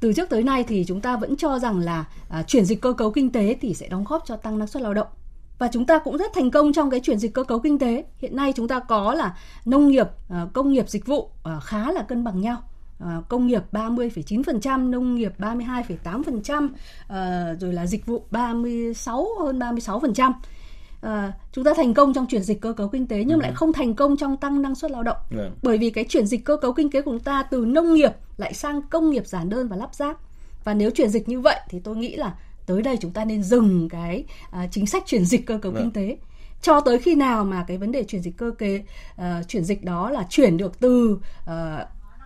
Từ 0.00 0.12
trước 0.12 0.30
tới 0.30 0.42
nay 0.42 0.64
thì 0.68 0.84
chúng 0.88 1.00
ta 1.00 1.16
vẫn 1.16 1.36
cho 1.36 1.58
rằng 1.58 1.78
là 1.78 2.04
à, 2.28 2.42
chuyển 2.42 2.64
dịch 2.64 2.80
cơ 2.80 2.92
cấu 2.92 3.10
kinh 3.10 3.32
tế 3.32 3.56
thì 3.60 3.74
sẽ 3.74 3.88
đóng 3.88 4.04
góp 4.08 4.22
cho 4.26 4.36
tăng 4.36 4.58
năng 4.58 4.68
suất 4.68 4.82
lao 4.82 4.94
động 4.94 5.08
và 5.58 5.68
chúng 5.72 5.86
ta 5.86 5.98
cũng 5.98 6.16
rất 6.16 6.32
thành 6.34 6.50
công 6.50 6.72
trong 6.72 6.90
cái 6.90 7.00
chuyển 7.00 7.18
dịch 7.18 7.34
cơ 7.34 7.44
cấu 7.44 7.58
kinh 7.58 7.78
tế. 7.78 8.04
Hiện 8.18 8.36
nay 8.36 8.52
chúng 8.56 8.68
ta 8.68 8.80
có 8.80 9.14
là 9.14 9.36
nông 9.64 9.88
nghiệp, 9.88 10.06
à, 10.28 10.46
công 10.52 10.72
nghiệp, 10.72 10.88
dịch 10.88 11.06
vụ 11.06 11.30
à, 11.44 11.60
khá 11.60 11.92
là 11.92 12.02
cân 12.02 12.24
bằng 12.24 12.40
nhau 12.40 12.62
À, 12.98 13.20
công 13.28 13.46
nghiệp 13.46 13.62
30,9%, 13.72 14.90
nông 14.90 15.14
nghiệp 15.14 15.32
32,8%, 15.38 16.68
à, 17.08 17.52
rồi 17.60 17.72
là 17.72 17.86
dịch 17.86 18.06
vụ 18.06 18.26
36 18.30 19.28
hơn 19.40 19.58
36%. 19.58 20.32
À, 21.04 21.32
chúng 21.52 21.64
ta 21.64 21.74
thành 21.76 21.94
công 21.94 22.14
trong 22.14 22.26
chuyển 22.26 22.42
dịch 22.42 22.60
cơ 22.60 22.72
cấu 22.72 22.88
kinh 22.88 23.06
tế 23.06 23.24
nhưng 23.24 23.38
ừ. 23.38 23.42
lại 23.42 23.52
không 23.54 23.72
thành 23.72 23.94
công 23.94 24.16
trong 24.16 24.36
tăng 24.36 24.62
năng 24.62 24.74
suất 24.74 24.90
lao 24.90 25.02
động. 25.02 25.16
Ừ. 25.30 25.50
Bởi 25.62 25.78
vì 25.78 25.90
cái 25.90 26.04
chuyển 26.08 26.26
dịch 26.26 26.44
cơ 26.44 26.56
cấu 26.56 26.72
kinh 26.72 26.90
tế 26.90 27.02
của 27.02 27.10
chúng 27.10 27.20
ta 27.20 27.42
từ 27.42 27.64
nông 27.64 27.94
nghiệp 27.94 28.12
lại 28.36 28.54
sang 28.54 28.82
công 28.82 29.10
nghiệp 29.10 29.26
giản 29.26 29.48
đơn 29.48 29.68
và 29.68 29.76
lắp 29.76 29.94
ráp. 29.94 30.16
Và 30.64 30.74
nếu 30.74 30.90
chuyển 30.90 31.10
dịch 31.10 31.28
như 31.28 31.40
vậy 31.40 31.60
thì 31.68 31.80
tôi 31.80 31.96
nghĩ 31.96 32.16
là 32.16 32.34
tới 32.66 32.82
đây 32.82 32.96
chúng 33.00 33.10
ta 33.10 33.24
nên 33.24 33.42
dừng 33.42 33.88
cái 33.88 34.24
à, 34.50 34.66
chính 34.70 34.86
sách 34.86 35.02
chuyển 35.06 35.24
dịch 35.24 35.46
cơ 35.46 35.58
cấu 35.58 35.72
ừ. 35.72 35.78
kinh 35.78 35.90
tế 35.90 36.16
cho 36.62 36.80
tới 36.80 36.98
khi 36.98 37.14
nào 37.14 37.44
mà 37.44 37.64
cái 37.68 37.78
vấn 37.78 37.92
đề 37.92 38.04
chuyển 38.04 38.22
dịch 38.22 38.36
cơ 38.36 38.50
kế 38.58 38.84
uh, 39.14 39.48
chuyển 39.48 39.64
dịch 39.64 39.84
đó 39.84 40.10
là 40.10 40.26
chuyển 40.30 40.56
được 40.56 40.80
từ 40.80 41.18
uh, 41.44 41.50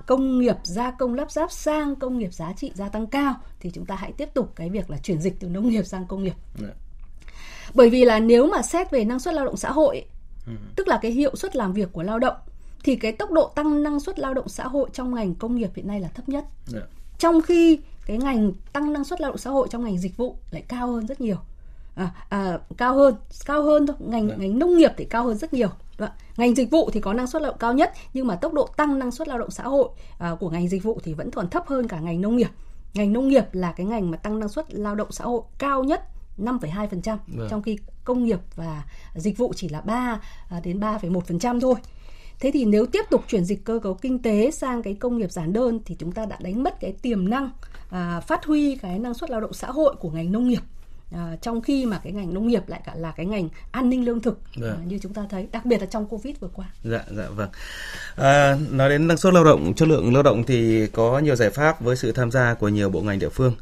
công 0.06 0.38
nghiệp 0.38 0.56
gia 0.62 0.90
công 0.90 1.14
lắp 1.14 1.30
ráp 1.30 1.52
sang 1.52 1.96
công 1.96 2.18
nghiệp 2.18 2.32
giá 2.32 2.52
trị 2.52 2.72
gia 2.74 2.88
tăng 2.88 3.06
cao 3.06 3.34
thì 3.60 3.70
chúng 3.74 3.86
ta 3.86 3.94
hãy 3.94 4.12
tiếp 4.12 4.28
tục 4.34 4.52
cái 4.56 4.70
việc 4.70 4.90
là 4.90 4.98
chuyển 4.98 5.20
dịch 5.20 5.40
từ 5.40 5.48
nông 5.48 5.68
nghiệp 5.68 5.82
sang 5.82 6.06
công 6.06 6.22
nghiệp. 6.22 6.34
Yeah. 6.60 6.74
Bởi 7.74 7.90
vì 7.90 8.04
là 8.04 8.18
nếu 8.18 8.46
mà 8.46 8.62
xét 8.62 8.90
về 8.90 9.04
năng 9.04 9.18
suất 9.18 9.34
lao 9.34 9.44
động 9.44 9.56
xã 9.56 9.70
hội, 9.70 10.04
ừ. 10.46 10.52
tức 10.76 10.88
là 10.88 10.98
cái 11.02 11.10
hiệu 11.10 11.36
suất 11.36 11.56
làm 11.56 11.72
việc 11.72 11.92
của 11.92 12.02
lao 12.02 12.18
động 12.18 12.36
thì 12.84 12.96
cái 12.96 13.12
tốc 13.12 13.30
độ 13.30 13.52
tăng 13.54 13.82
năng 13.82 14.00
suất 14.00 14.18
lao 14.18 14.34
động 14.34 14.48
xã 14.48 14.64
hội 14.64 14.88
trong 14.92 15.14
ngành 15.14 15.34
công 15.34 15.54
nghiệp 15.54 15.70
hiện 15.74 15.86
nay 15.86 16.00
là 16.00 16.08
thấp 16.08 16.28
nhất. 16.28 16.44
Yeah. 16.72 16.84
Dạ. 16.90 16.96
Trong 17.18 17.42
khi 17.42 17.78
cái 18.06 18.18
ngành 18.18 18.52
tăng 18.72 18.92
năng 18.92 19.04
suất 19.04 19.20
lao 19.20 19.30
động 19.30 19.38
xã 19.38 19.50
hội 19.50 19.68
trong 19.70 19.84
ngành 19.84 19.98
dịch 19.98 20.16
vụ 20.16 20.36
lại 20.50 20.62
cao 20.68 20.92
hơn 20.92 21.06
rất 21.06 21.20
nhiều. 21.20 21.36
À, 21.94 22.10
à, 22.28 22.58
cao 22.76 22.94
hơn, 22.94 23.14
cao 23.46 23.62
hơn 23.62 23.86
thôi. 23.86 23.96
Ngành 24.00 24.28
yeah. 24.28 24.38
Dạ. 24.38 24.46
ngành 24.46 24.58
nông 24.58 24.76
nghiệp 24.76 24.90
thì 24.96 25.04
cao 25.04 25.24
hơn 25.24 25.36
rất 25.36 25.54
nhiều. 25.54 25.68
Vâng. 25.96 26.10
Ngành 26.36 26.54
dịch 26.54 26.70
vụ 26.70 26.90
thì 26.90 27.00
có 27.00 27.12
năng 27.12 27.26
suất 27.26 27.42
lao 27.42 27.50
động 27.50 27.58
cao 27.58 27.72
nhất 27.72 27.92
nhưng 28.12 28.26
mà 28.26 28.36
tốc 28.36 28.52
độ 28.52 28.66
tăng 28.76 28.98
năng 28.98 29.10
suất 29.10 29.28
lao 29.28 29.38
động 29.38 29.50
xã 29.50 29.62
hội 29.62 29.88
à, 30.18 30.36
của 30.40 30.50
ngành 30.50 30.68
dịch 30.68 30.82
vụ 30.82 31.00
thì 31.04 31.12
vẫn 31.12 31.30
còn 31.30 31.50
thấp 31.50 31.66
hơn 31.66 31.88
cả 31.88 32.00
ngành 32.00 32.20
nông 32.20 32.36
nghiệp. 32.36 32.50
Ngành 32.94 33.12
nông 33.12 33.28
nghiệp 33.28 33.44
là 33.52 33.72
cái 33.72 33.86
ngành 33.86 34.10
mà 34.10 34.16
tăng 34.16 34.40
năng 34.40 34.48
suất 34.48 34.74
lao 34.74 34.94
động 34.94 35.12
xã 35.12 35.24
hội 35.24 35.42
cao 35.58 35.84
nhất 35.84 36.02
5,2% 36.38 37.16
vâng. 37.26 37.48
trong 37.50 37.62
khi 37.62 37.78
công 38.04 38.24
nghiệp 38.24 38.38
và 38.56 38.84
dịch 39.14 39.38
vụ 39.38 39.52
chỉ 39.56 39.68
là 39.68 39.80
3 39.80 40.20
à, 40.48 40.60
đến 40.64 40.80
3,1% 40.80 41.60
thôi. 41.60 41.74
Thế 42.40 42.50
thì 42.54 42.64
nếu 42.64 42.86
tiếp 42.86 43.04
tục 43.10 43.24
chuyển 43.28 43.44
dịch 43.44 43.64
cơ 43.64 43.78
cấu 43.82 43.94
kinh 43.94 44.22
tế 44.22 44.50
sang 44.50 44.82
cái 44.82 44.94
công 44.94 45.18
nghiệp 45.18 45.32
giản 45.32 45.52
đơn 45.52 45.80
thì 45.84 45.94
chúng 45.98 46.12
ta 46.12 46.26
đã 46.26 46.36
đánh 46.40 46.62
mất 46.62 46.80
cái 46.80 46.92
tiềm 46.92 47.28
năng 47.28 47.50
à, 47.90 48.20
phát 48.20 48.44
huy 48.44 48.76
cái 48.76 48.98
năng 48.98 49.14
suất 49.14 49.30
lao 49.30 49.40
động 49.40 49.52
xã 49.52 49.70
hội 49.70 49.94
của 50.00 50.10
ngành 50.10 50.32
nông 50.32 50.48
nghiệp 50.48 50.62
à, 51.12 51.36
trong 51.42 51.62
khi 51.62 51.86
mà 51.86 52.00
cái 52.04 52.12
ngành 52.12 52.34
nông 52.34 52.48
nghiệp 52.48 52.62
lại 52.66 52.80
cả 52.84 52.94
là 52.96 53.12
cái 53.16 53.26
ngành 53.26 53.48
an 53.70 53.90
ninh 53.90 54.04
lương 54.04 54.20
thực 54.20 54.40
vâng. 54.56 54.70
à, 54.70 54.84
như 54.84 54.98
chúng 54.98 55.14
ta 55.14 55.26
thấy 55.30 55.48
đặc 55.52 55.66
biệt 55.66 55.80
là 55.80 55.86
trong 55.86 56.06
covid 56.06 56.36
vừa 56.40 56.48
qua 56.48 56.66
dạ 56.84 57.04
dạ 57.16 57.28
vâng 57.28 57.48
à, 58.16 58.56
nói 58.70 58.88
đến 58.88 59.08
năng 59.08 59.16
suất 59.16 59.34
lao 59.34 59.44
động 59.44 59.74
chất 59.74 59.88
lượng 59.88 60.14
lao 60.14 60.22
động 60.22 60.44
thì 60.44 60.86
có 60.86 61.18
nhiều 61.18 61.36
giải 61.36 61.50
pháp 61.50 61.80
với 61.80 61.96
sự 61.96 62.12
tham 62.12 62.30
gia 62.30 62.54
của 62.54 62.68
nhiều 62.68 62.90
bộ 62.90 63.00
ngành 63.00 63.18
địa 63.18 63.28
phương 63.28 63.54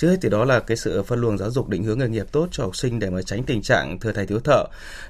trước 0.00 0.08
hết 0.08 0.16
thì 0.22 0.28
đó 0.28 0.44
là 0.44 0.60
cái 0.60 0.76
sự 0.76 1.02
phân 1.02 1.20
luồng 1.20 1.38
giáo 1.38 1.50
dục 1.50 1.68
định 1.68 1.84
hướng 1.84 1.98
nghề 1.98 2.08
nghiệp 2.08 2.26
tốt 2.32 2.48
cho 2.50 2.64
học 2.64 2.76
sinh 2.76 2.98
để 2.98 3.10
mà 3.10 3.22
tránh 3.22 3.42
tình 3.42 3.62
trạng 3.62 3.98
thừa 3.98 4.12
thầy 4.12 4.26
thiếu 4.26 4.40
thợ. 4.40 4.64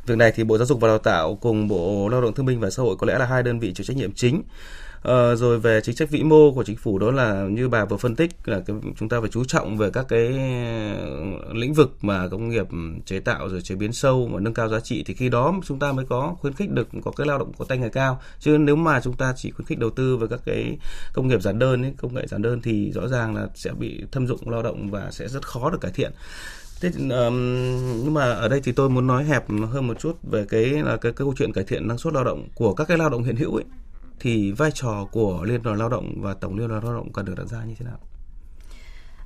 Việc 0.07 0.17
này 0.17 0.33
thì 0.35 0.45
bộ 0.45 0.59
giáo 0.59 0.67
dục 0.67 0.81
và 0.81 0.89
đào 0.89 0.99
tạo 0.99 1.35
cùng 1.35 1.69
bộ 1.69 2.09
lao 2.09 2.21
động 2.21 2.35
thương 2.35 2.47
binh 2.47 2.61
và 2.61 2.71
xã 2.71 2.83
hội 2.83 2.97
có 2.97 3.07
lẽ 3.07 3.19
là 3.19 3.27
hai 3.27 3.43
đơn 3.43 3.61
vị 3.61 3.73
chịu 3.75 3.85
trách 3.85 3.97
nhiệm 3.97 4.13
chính. 4.13 4.43
À, 5.03 5.35
rồi 5.35 5.59
về 5.59 5.81
chính 5.81 5.97
sách 5.97 6.11
vĩ 6.11 6.23
mô 6.23 6.53
của 6.53 6.65
chính 6.65 6.77
phủ 6.77 6.99
đó 6.99 7.11
là 7.11 7.43
như 7.51 7.69
bà 7.69 7.85
vừa 7.85 7.97
phân 7.97 8.17
tích 8.17 8.31
là 8.45 8.61
cái, 8.67 8.77
chúng 8.99 9.09
ta 9.09 9.21
phải 9.21 9.31
chú 9.31 9.45
trọng 9.45 9.77
về 9.77 9.91
các 9.91 10.07
cái 10.09 10.27
ờ, 10.27 11.53
lĩnh 11.53 11.75
vực 11.75 11.97
mà 12.01 12.29
công 12.29 12.49
nghiệp 12.49 12.67
chế 13.05 13.21
tạo 13.21 13.49
rồi 13.49 13.63
chế 13.63 13.75
biến 13.75 13.93
sâu 13.93 14.31
và 14.33 14.41
nâng 14.41 14.55
cao 14.55 14.69
giá 14.69 14.81
trị 14.81 15.05
thì 15.07 15.15
khi 15.15 15.29
đó 15.29 15.55
chúng 15.65 15.79
ta 15.79 15.93
mới 15.93 16.07
có 16.09 16.37
khuyến 16.41 16.55
khích 16.55 16.71
được 16.71 16.89
có 17.05 17.11
cái 17.11 17.27
lao 17.27 17.39
động 17.39 17.53
có 17.59 17.65
tay 17.65 17.79
nghề 17.79 17.89
cao. 17.89 18.21
Chứ 18.41 18.59
nếu 18.59 18.77
mà 18.77 19.01
chúng 19.01 19.17
ta 19.17 19.33
chỉ 19.37 19.51
khuyến 19.51 19.67
khích 19.67 19.79
đầu 19.79 19.91
tư 19.91 20.17
vào 20.17 20.29
các 20.29 20.41
cái 20.45 20.79
công 21.13 21.29
nghiệp 21.29 21.43
giản 21.43 21.59
đơn 21.59 21.83
ấy, 21.83 21.95
công 21.97 22.15
nghệ 22.15 22.27
giản 22.27 22.43
đơn 22.43 22.61
thì 22.63 22.93
rõ 22.93 23.09
ràng 23.09 23.35
là 23.35 23.49
sẽ 23.55 23.73
bị 23.73 24.05
thâm 24.13 24.27
dụng 24.27 24.51
lao 24.51 24.63
động 24.63 24.91
và 24.91 25.11
sẽ 25.11 25.29
rất 25.29 25.47
khó 25.47 25.71
được 25.71 25.81
cải 25.81 25.93
thiện. 25.93 26.13
Thế, 26.81 26.91
um, 26.97 27.37
nhưng 28.05 28.15
mà 28.15 28.31
ở 28.33 28.49
đây 28.49 28.61
thì 28.65 28.73
tôi 28.73 28.91
muốn 28.91 29.07
nói 29.07 29.25
hẹp 29.25 29.45
hơn 29.49 29.87
một 29.87 30.01
chút 30.01 30.19
về 30.23 30.45
cái 30.49 30.65
là 30.65 30.85
cái, 30.85 30.97
cái 30.97 31.13
câu 31.13 31.35
chuyện 31.37 31.53
cải 31.53 31.65
thiện 31.65 31.89
năng 31.89 31.99
suất 31.99 32.15
lao 32.15 32.25
động 32.25 32.49
của 32.55 32.75
các 32.75 32.89
cái 32.89 32.99
lao 32.99 33.11
động 33.11 33.23
hiện 33.23 33.37
hữu 33.37 33.55
ấy 33.55 33.65
thì 34.21 34.53
vai 34.53 34.71
trò 34.75 35.09
của 35.13 35.45
Liên 35.45 35.63
đoàn 35.63 35.79
Lao 35.79 35.89
động 35.89 36.15
và 36.17 36.35
Tổng 36.35 36.59
Liên 36.59 36.69
đoàn 36.69 36.85
Lao 36.85 36.95
động 36.95 37.13
cần 37.13 37.25
được 37.25 37.35
đặt 37.37 37.47
ra 37.47 37.65
như 37.65 37.75
thế 37.79 37.85
nào? 37.85 37.99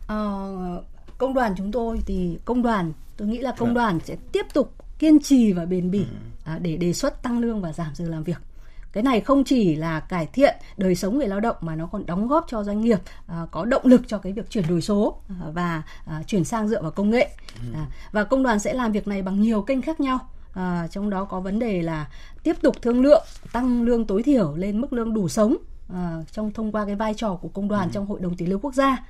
Ờ, 0.07 0.83
công 1.19 1.35
đoàn 1.35 1.55
chúng 1.57 1.73
tôi 1.73 2.01
thì 2.07 2.39
công 2.45 2.63
đoàn 2.63 2.93
tôi 3.17 3.29
nghĩ 3.29 3.39
là 3.39 3.55
công 3.59 3.69
vâng. 3.69 3.75
đoàn 3.75 3.99
sẽ 4.05 4.17
tiếp 4.33 4.47
tục 4.55 4.75
kiên 4.99 5.23
trì 5.23 5.53
và 5.53 5.65
bền 5.65 5.91
bỉ 5.91 5.99
ừ. 5.99 6.05
à, 6.45 6.59
để 6.59 6.77
đề 6.77 6.93
xuất 6.93 7.23
tăng 7.23 7.39
lương 7.39 7.61
và 7.61 7.73
giảm 7.73 7.95
giờ 7.95 8.05
làm 8.09 8.25
việc 8.25 8.39
cái 8.95 9.03
này 9.03 9.21
không 9.21 9.45
chỉ 9.45 9.77
là 9.77 10.01
cải 10.01 10.27
thiện 10.27 10.57
đời 10.77 10.95
sống 10.95 11.19
người 11.19 11.29
lao 11.29 11.41
động 11.41 11.57
mà 11.61 11.77
nó 11.77 11.87
còn 11.87 12.07
đóng 12.07 12.29
góp 12.29 12.45
cho 12.49 12.65
doanh 12.65 12.81
nghiệp 12.81 12.99
à, 13.27 13.47
có 13.51 13.65
động 13.65 13.83
lực 13.85 14.03
cho 14.07 14.19
cái 14.19 14.33
việc 14.33 14.51
chuyển 14.51 14.69
đổi 14.69 14.83
số 14.83 15.21
à, 15.29 15.51
và 15.53 15.83
à, 16.07 16.23
chuyển 16.27 16.45
sang 16.45 16.69
dựa 16.69 16.83
vào 16.83 16.91
công 16.91 17.11
nghệ 17.11 17.31
ừ. 17.61 17.67
à, 17.75 17.87
và 18.13 18.25
công 18.25 18.43
đoàn 18.43 18.59
sẽ 18.59 18.75
làm 18.75 18.93
việc 18.93 19.09
này 19.09 19.23
bằng 19.23 19.41
nhiều 19.41 19.63
kênh 19.63 19.83
khác 19.83 20.01
nhau 20.01 20.19
à, 20.55 20.89
trong 20.91 21.11
đó 21.11 21.25
có 21.25 21.41
vấn 21.41 21.59
đề 21.59 21.83
là 21.83 22.09
tiếp 22.43 22.57
tục 22.63 22.83
thương 22.83 23.03
lượng 23.03 23.25
tăng 23.53 23.83
lương 23.83 24.07
tối 24.07 24.23
thiểu 24.23 24.55
lên 24.57 24.81
mức 24.81 24.93
lương 24.93 25.15
đủ 25.15 25.29
sống 25.29 25.57
à, 25.95 26.23
trong 26.33 26.53
thông 26.53 26.73
qua 26.73 26.87
cái 26.87 26.95
vai 26.95 27.15
trò 27.15 27.39
của 27.43 27.49
công 27.49 27.69
đoàn 27.69 27.89
ừ. 27.89 27.91
trong 27.95 28.07
hội 28.07 28.21
đồng 28.21 28.37
tiền 28.37 28.49
lương 28.49 28.61
quốc 28.61 28.75
gia 28.75 29.05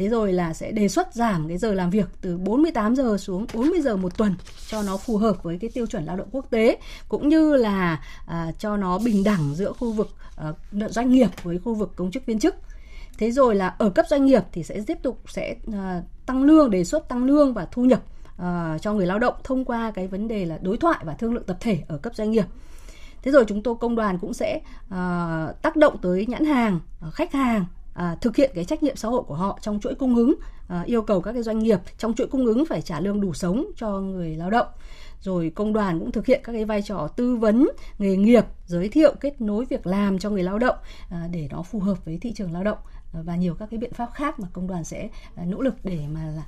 Thế 0.00 0.08
rồi 0.08 0.32
là 0.32 0.54
sẽ 0.54 0.72
đề 0.72 0.88
xuất 0.88 1.14
giảm 1.14 1.48
cái 1.48 1.58
giờ 1.58 1.74
làm 1.74 1.90
việc 1.90 2.08
từ 2.20 2.38
48 2.38 2.96
giờ 2.96 3.16
xuống 3.18 3.46
40 3.54 3.80
giờ 3.80 3.96
một 3.96 4.16
tuần 4.16 4.34
cho 4.68 4.82
nó 4.82 4.96
phù 4.96 5.16
hợp 5.16 5.42
với 5.42 5.58
cái 5.58 5.70
tiêu 5.74 5.86
chuẩn 5.86 6.04
lao 6.04 6.16
động 6.16 6.28
quốc 6.32 6.46
tế 6.50 6.78
cũng 7.08 7.28
như 7.28 7.56
là 7.56 8.04
à, 8.26 8.52
cho 8.58 8.76
nó 8.76 8.98
bình 8.98 9.24
đẳng 9.24 9.54
giữa 9.54 9.72
khu 9.72 9.92
vực 9.92 10.08
à, 10.36 10.52
doanh 10.88 11.10
nghiệp 11.10 11.28
với 11.42 11.58
khu 11.58 11.74
vực 11.74 11.92
công 11.96 12.10
chức 12.10 12.26
viên 12.26 12.38
chức. 12.38 12.54
Thế 13.18 13.30
rồi 13.30 13.54
là 13.54 13.74
ở 13.78 13.90
cấp 13.90 14.06
doanh 14.08 14.26
nghiệp 14.26 14.42
thì 14.52 14.62
sẽ 14.62 14.80
tiếp 14.86 14.98
tục 15.02 15.22
sẽ 15.28 15.56
à, 15.72 16.02
tăng 16.26 16.42
lương 16.42 16.70
đề 16.70 16.84
xuất 16.84 17.08
tăng 17.08 17.24
lương 17.24 17.54
và 17.54 17.66
thu 17.72 17.84
nhập 17.84 18.02
Ờ, 18.40 18.78
cho 18.80 18.92
người 18.92 19.06
lao 19.06 19.18
động 19.18 19.34
thông 19.44 19.64
qua 19.64 19.90
cái 19.90 20.06
vấn 20.06 20.28
đề 20.28 20.44
là 20.44 20.58
đối 20.62 20.76
thoại 20.76 20.98
và 21.04 21.14
thương 21.14 21.34
lượng 21.34 21.44
tập 21.44 21.56
thể 21.60 21.78
ở 21.88 21.98
cấp 21.98 22.14
doanh 22.14 22.30
nghiệp. 22.30 22.44
Thế 23.22 23.30
rồi 23.32 23.44
chúng 23.48 23.62
tôi 23.62 23.74
công 23.80 23.94
đoàn 23.94 24.18
cũng 24.18 24.34
sẽ 24.34 24.60
uh, 24.86 25.62
tác 25.62 25.76
động 25.76 25.96
tới 26.02 26.26
nhãn 26.26 26.44
hàng 26.44 26.80
ờ, 27.00 27.10
khách 27.10 27.32
hàng 27.32 27.64
à, 27.94 28.16
thực 28.20 28.36
hiện 28.36 28.50
cái 28.54 28.64
trách 28.64 28.82
nhiệm 28.82 28.96
xã 28.96 29.08
hội 29.08 29.22
của 29.22 29.34
họ 29.34 29.58
trong 29.62 29.80
chuỗi 29.80 29.94
cung 29.94 30.16
ứng 30.16 30.34
à, 30.68 30.82
yêu 30.86 31.02
cầu 31.02 31.20
các 31.20 31.32
cái 31.32 31.42
doanh 31.42 31.58
nghiệp 31.58 31.78
trong 31.98 32.14
chuỗi 32.14 32.26
cung 32.26 32.46
ứng 32.46 32.66
phải 32.66 32.82
trả 32.82 33.00
lương 33.00 33.20
đủ 33.20 33.34
sống 33.34 33.64
cho 33.76 34.00
người 34.00 34.36
lao 34.36 34.50
động. 34.50 34.66
Rồi 35.20 35.52
công 35.54 35.72
đoàn 35.72 35.98
cũng 35.98 36.12
thực 36.12 36.26
hiện 36.26 36.40
các 36.44 36.52
cái 36.52 36.64
vai 36.64 36.82
trò 36.82 37.08
tư 37.16 37.36
vấn 37.36 37.68
nghề 37.98 38.16
nghiệp 38.16 38.44
giới 38.66 38.88
thiệu 38.88 39.14
kết 39.20 39.40
nối 39.40 39.64
việc 39.64 39.86
làm 39.86 40.18
cho 40.18 40.30
người 40.30 40.42
lao 40.42 40.58
động 40.58 40.76
à, 41.10 41.28
để 41.30 41.48
nó 41.50 41.62
phù 41.62 41.80
hợp 41.80 42.04
với 42.04 42.18
thị 42.20 42.32
trường 42.32 42.52
lao 42.52 42.64
động 42.64 42.78
và 43.12 43.36
nhiều 43.36 43.54
các 43.54 43.68
cái 43.70 43.78
biện 43.78 43.92
pháp 43.92 44.10
khác 44.14 44.40
mà 44.40 44.48
công 44.52 44.66
đoàn 44.66 44.84
sẽ 44.84 45.08
à, 45.36 45.44
nỗ 45.46 45.60
lực 45.60 45.74
để 45.84 45.98
mà 46.12 46.20
là 46.36 46.42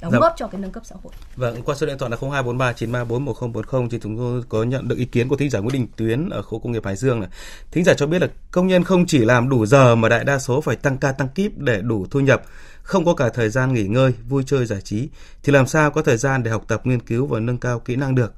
đóng 0.00 0.12
dạ. 0.12 0.18
góp 0.18 0.34
cho 0.36 0.46
cái 0.46 0.60
nâng 0.60 0.72
cấp 0.72 0.82
xã 0.86 0.96
hội. 1.02 1.12
Vâng, 1.36 1.62
qua 1.62 1.74
số 1.74 1.86
điện 1.86 1.98
thoại 1.98 2.10
là 2.10 2.16
0243 2.20 2.72
934 2.72 3.24
1040 3.24 3.88
thì 3.90 3.98
chúng 4.02 4.16
tôi 4.16 4.42
có 4.48 4.62
nhận 4.62 4.88
được 4.88 4.98
ý 4.98 5.04
kiến 5.04 5.28
của 5.28 5.36
thính 5.36 5.50
giả 5.50 5.58
Nguyễn 5.60 5.72
Đình 5.72 5.86
Tuyến 5.96 6.28
ở 6.28 6.42
khu 6.42 6.58
công 6.58 6.72
nghiệp 6.72 6.84
Hải 6.84 6.96
Dương 6.96 7.20
này. 7.20 7.28
Thính 7.70 7.84
giả 7.84 7.94
cho 7.94 8.06
biết 8.06 8.22
là 8.22 8.28
công 8.50 8.66
nhân 8.66 8.84
không 8.84 9.06
chỉ 9.06 9.18
làm 9.18 9.48
đủ 9.48 9.66
giờ 9.66 9.94
mà 9.94 10.08
đại 10.08 10.24
đa 10.24 10.38
số 10.38 10.60
phải 10.60 10.76
tăng 10.76 10.98
ca 10.98 11.12
tăng 11.12 11.28
kíp 11.28 11.58
để 11.58 11.80
đủ 11.82 12.06
thu 12.10 12.20
nhập, 12.20 12.42
không 12.82 13.04
có 13.04 13.14
cả 13.14 13.28
thời 13.28 13.48
gian 13.48 13.72
nghỉ 13.74 13.84
ngơi, 13.84 14.12
vui 14.28 14.42
chơi 14.46 14.66
giải 14.66 14.80
trí 14.80 15.08
thì 15.42 15.52
làm 15.52 15.66
sao 15.66 15.90
có 15.90 16.02
thời 16.02 16.16
gian 16.16 16.42
để 16.42 16.50
học 16.50 16.64
tập 16.68 16.86
nghiên 16.86 17.00
cứu 17.00 17.26
và 17.26 17.40
nâng 17.40 17.58
cao 17.58 17.80
kỹ 17.80 17.96
năng 17.96 18.14
được. 18.14 18.34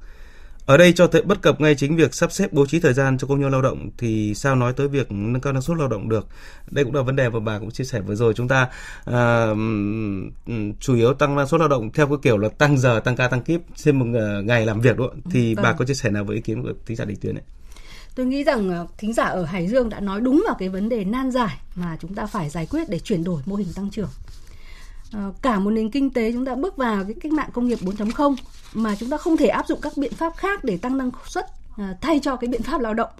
Ở 0.67 0.77
đây 0.77 0.93
cho 0.93 1.07
thấy 1.07 1.23
bất 1.23 1.43
cập 1.43 1.61
ngay 1.61 1.75
chính 1.75 1.97
việc 1.97 2.15
sắp 2.15 2.33
xếp 2.33 2.53
bố 2.53 2.67
trí 2.67 2.81
thời 2.81 2.93
gian 2.93 3.19
cho 3.19 3.27
công 3.27 3.41
nhân 3.41 3.53
lao 3.53 3.63
động 3.63 3.91
thì 3.99 4.35
sao 4.35 4.57
nói 4.57 4.73
tới 4.73 4.89
việc 4.89 5.13
nâng 5.13 5.41
cao 5.41 5.53
năng 5.53 5.63
suất 5.63 5.79
lao 5.79 5.89
động 5.89 6.09
được. 6.09 6.29
Đây 6.71 6.85
cũng 6.85 6.95
là 6.95 7.03
vấn 7.03 7.17
đề 7.17 7.29
mà 7.29 7.41
bà 7.41 7.59
cũng 7.59 7.71
chia 7.71 7.85
sẻ 7.85 8.01
vừa 8.01 8.15
rồi 8.15 8.35
chúng 8.35 8.49
ta 8.49 8.69
à, 9.05 9.47
chủ 10.81 10.95
yếu 10.95 11.15
tăng 11.15 11.37
năng 11.37 11.47
suất 11.47 11.61
lao 11.61 11.69
động 11.69 11.91
theo 11.93 12.07
cái 12.07 12.17
kiểu 12.23 12.39
là 12.39 12.49
tăng 12.49 12.79
giờ, 12.79 13.01
tăng 13.01 13.17
ca, 13.17 13.29
tăng 13.29 13.43
kíp 13.43 13.61
trên 13.77 13.99
một 13.99 14.07
ờ, 14.19 14.43
ngày 14.43 14.67
làm 14.67 14.81
việc 14.81 14.99
đó. 14.99 15.11
Thì 15.31 15.55
vâng. 15.55 15.63
bà 15.63 15.73
có 15.73 15.85
chia 15.85 15.95
sẻ 15.95 16.11
nào 16.11 16.25
với 16.25 16.37
ý 16.37 16.43
kiến 16.43 16.63
của 16.63 16.73
thính 16.87 16.97
giả 16.97 17.05
Đình 17.05 17.17
Tuyến 17.21 17.35
ấy? 17.35 17.45
Tôi 18.15 18.27
nghĩ 18.27 18.45
rằng 18.45 18.71
ờ, 18.71 18.87
thính 18.99 19.13
giả 19.13 19.25
ở 19.25 19.45
Hải 19.45 19.69
Dương 19.69 19.89
đã 19.89 20.01
nói 20.01 20.21
đúng 20.21 20.43
vào 20.47 20.57
cái 20.59 20.69
vấn 20.69 20.89
đề 20.89 21.05
nan 21.05 21.31
giải 21.31 21.59
mà 21.75 21.97
chúng 22.01 22.15
ta 22.15 22.27
phải 22.27 22.51
giải 22.51 22.67
quyết 22.67 22.89
để 22.89 22.99
chuyển 22.99 23.25
đổi 23.25 23.43
mô 23.47 23.57
hình 23.57 23.69
tăng 23.75 23.91
trưởng. 23.91 24.09
Ờ, 25.13 25.33
cả 25.43 25.59
một 25.59 25.71
nền 25.71 25.91
kinh 25.91 26.11
tế 26.11 26.33
chúng 26.33 26.45
ta 26.45 26.55
bước 26.55 26.77
vào 26.77 27.05
cái 27.05 27.15
cách 27.21 27.33
mạng 27.33 27.51
công 27.53 27.69
nghiệp 27.69 27.79
4.0 27.83 28.35
mà 28.75 28.97
chúng 28.97 29.11
ta 29.11 29.17
không 29.17 29.37
thể 29.37 29.47
áp 29.47 29.67
dụng 29.69 29.81
các 29.83 29.93
biện 29.97 30.13
pháp 30.13 30.37
khác 30.37 30.65
để 30.65 30.77
tăng 30.77 30.99
năng 30.99 31.11
suất 31.27 31.47
À, 31.77 31.95
thay 32.01 32.21
cho 32.21 32.37
cái 32.37 32.49
biện 32.49 32.63
pháp 32.63 32.81
lao 32.81 32.95
động. 32.95 33.11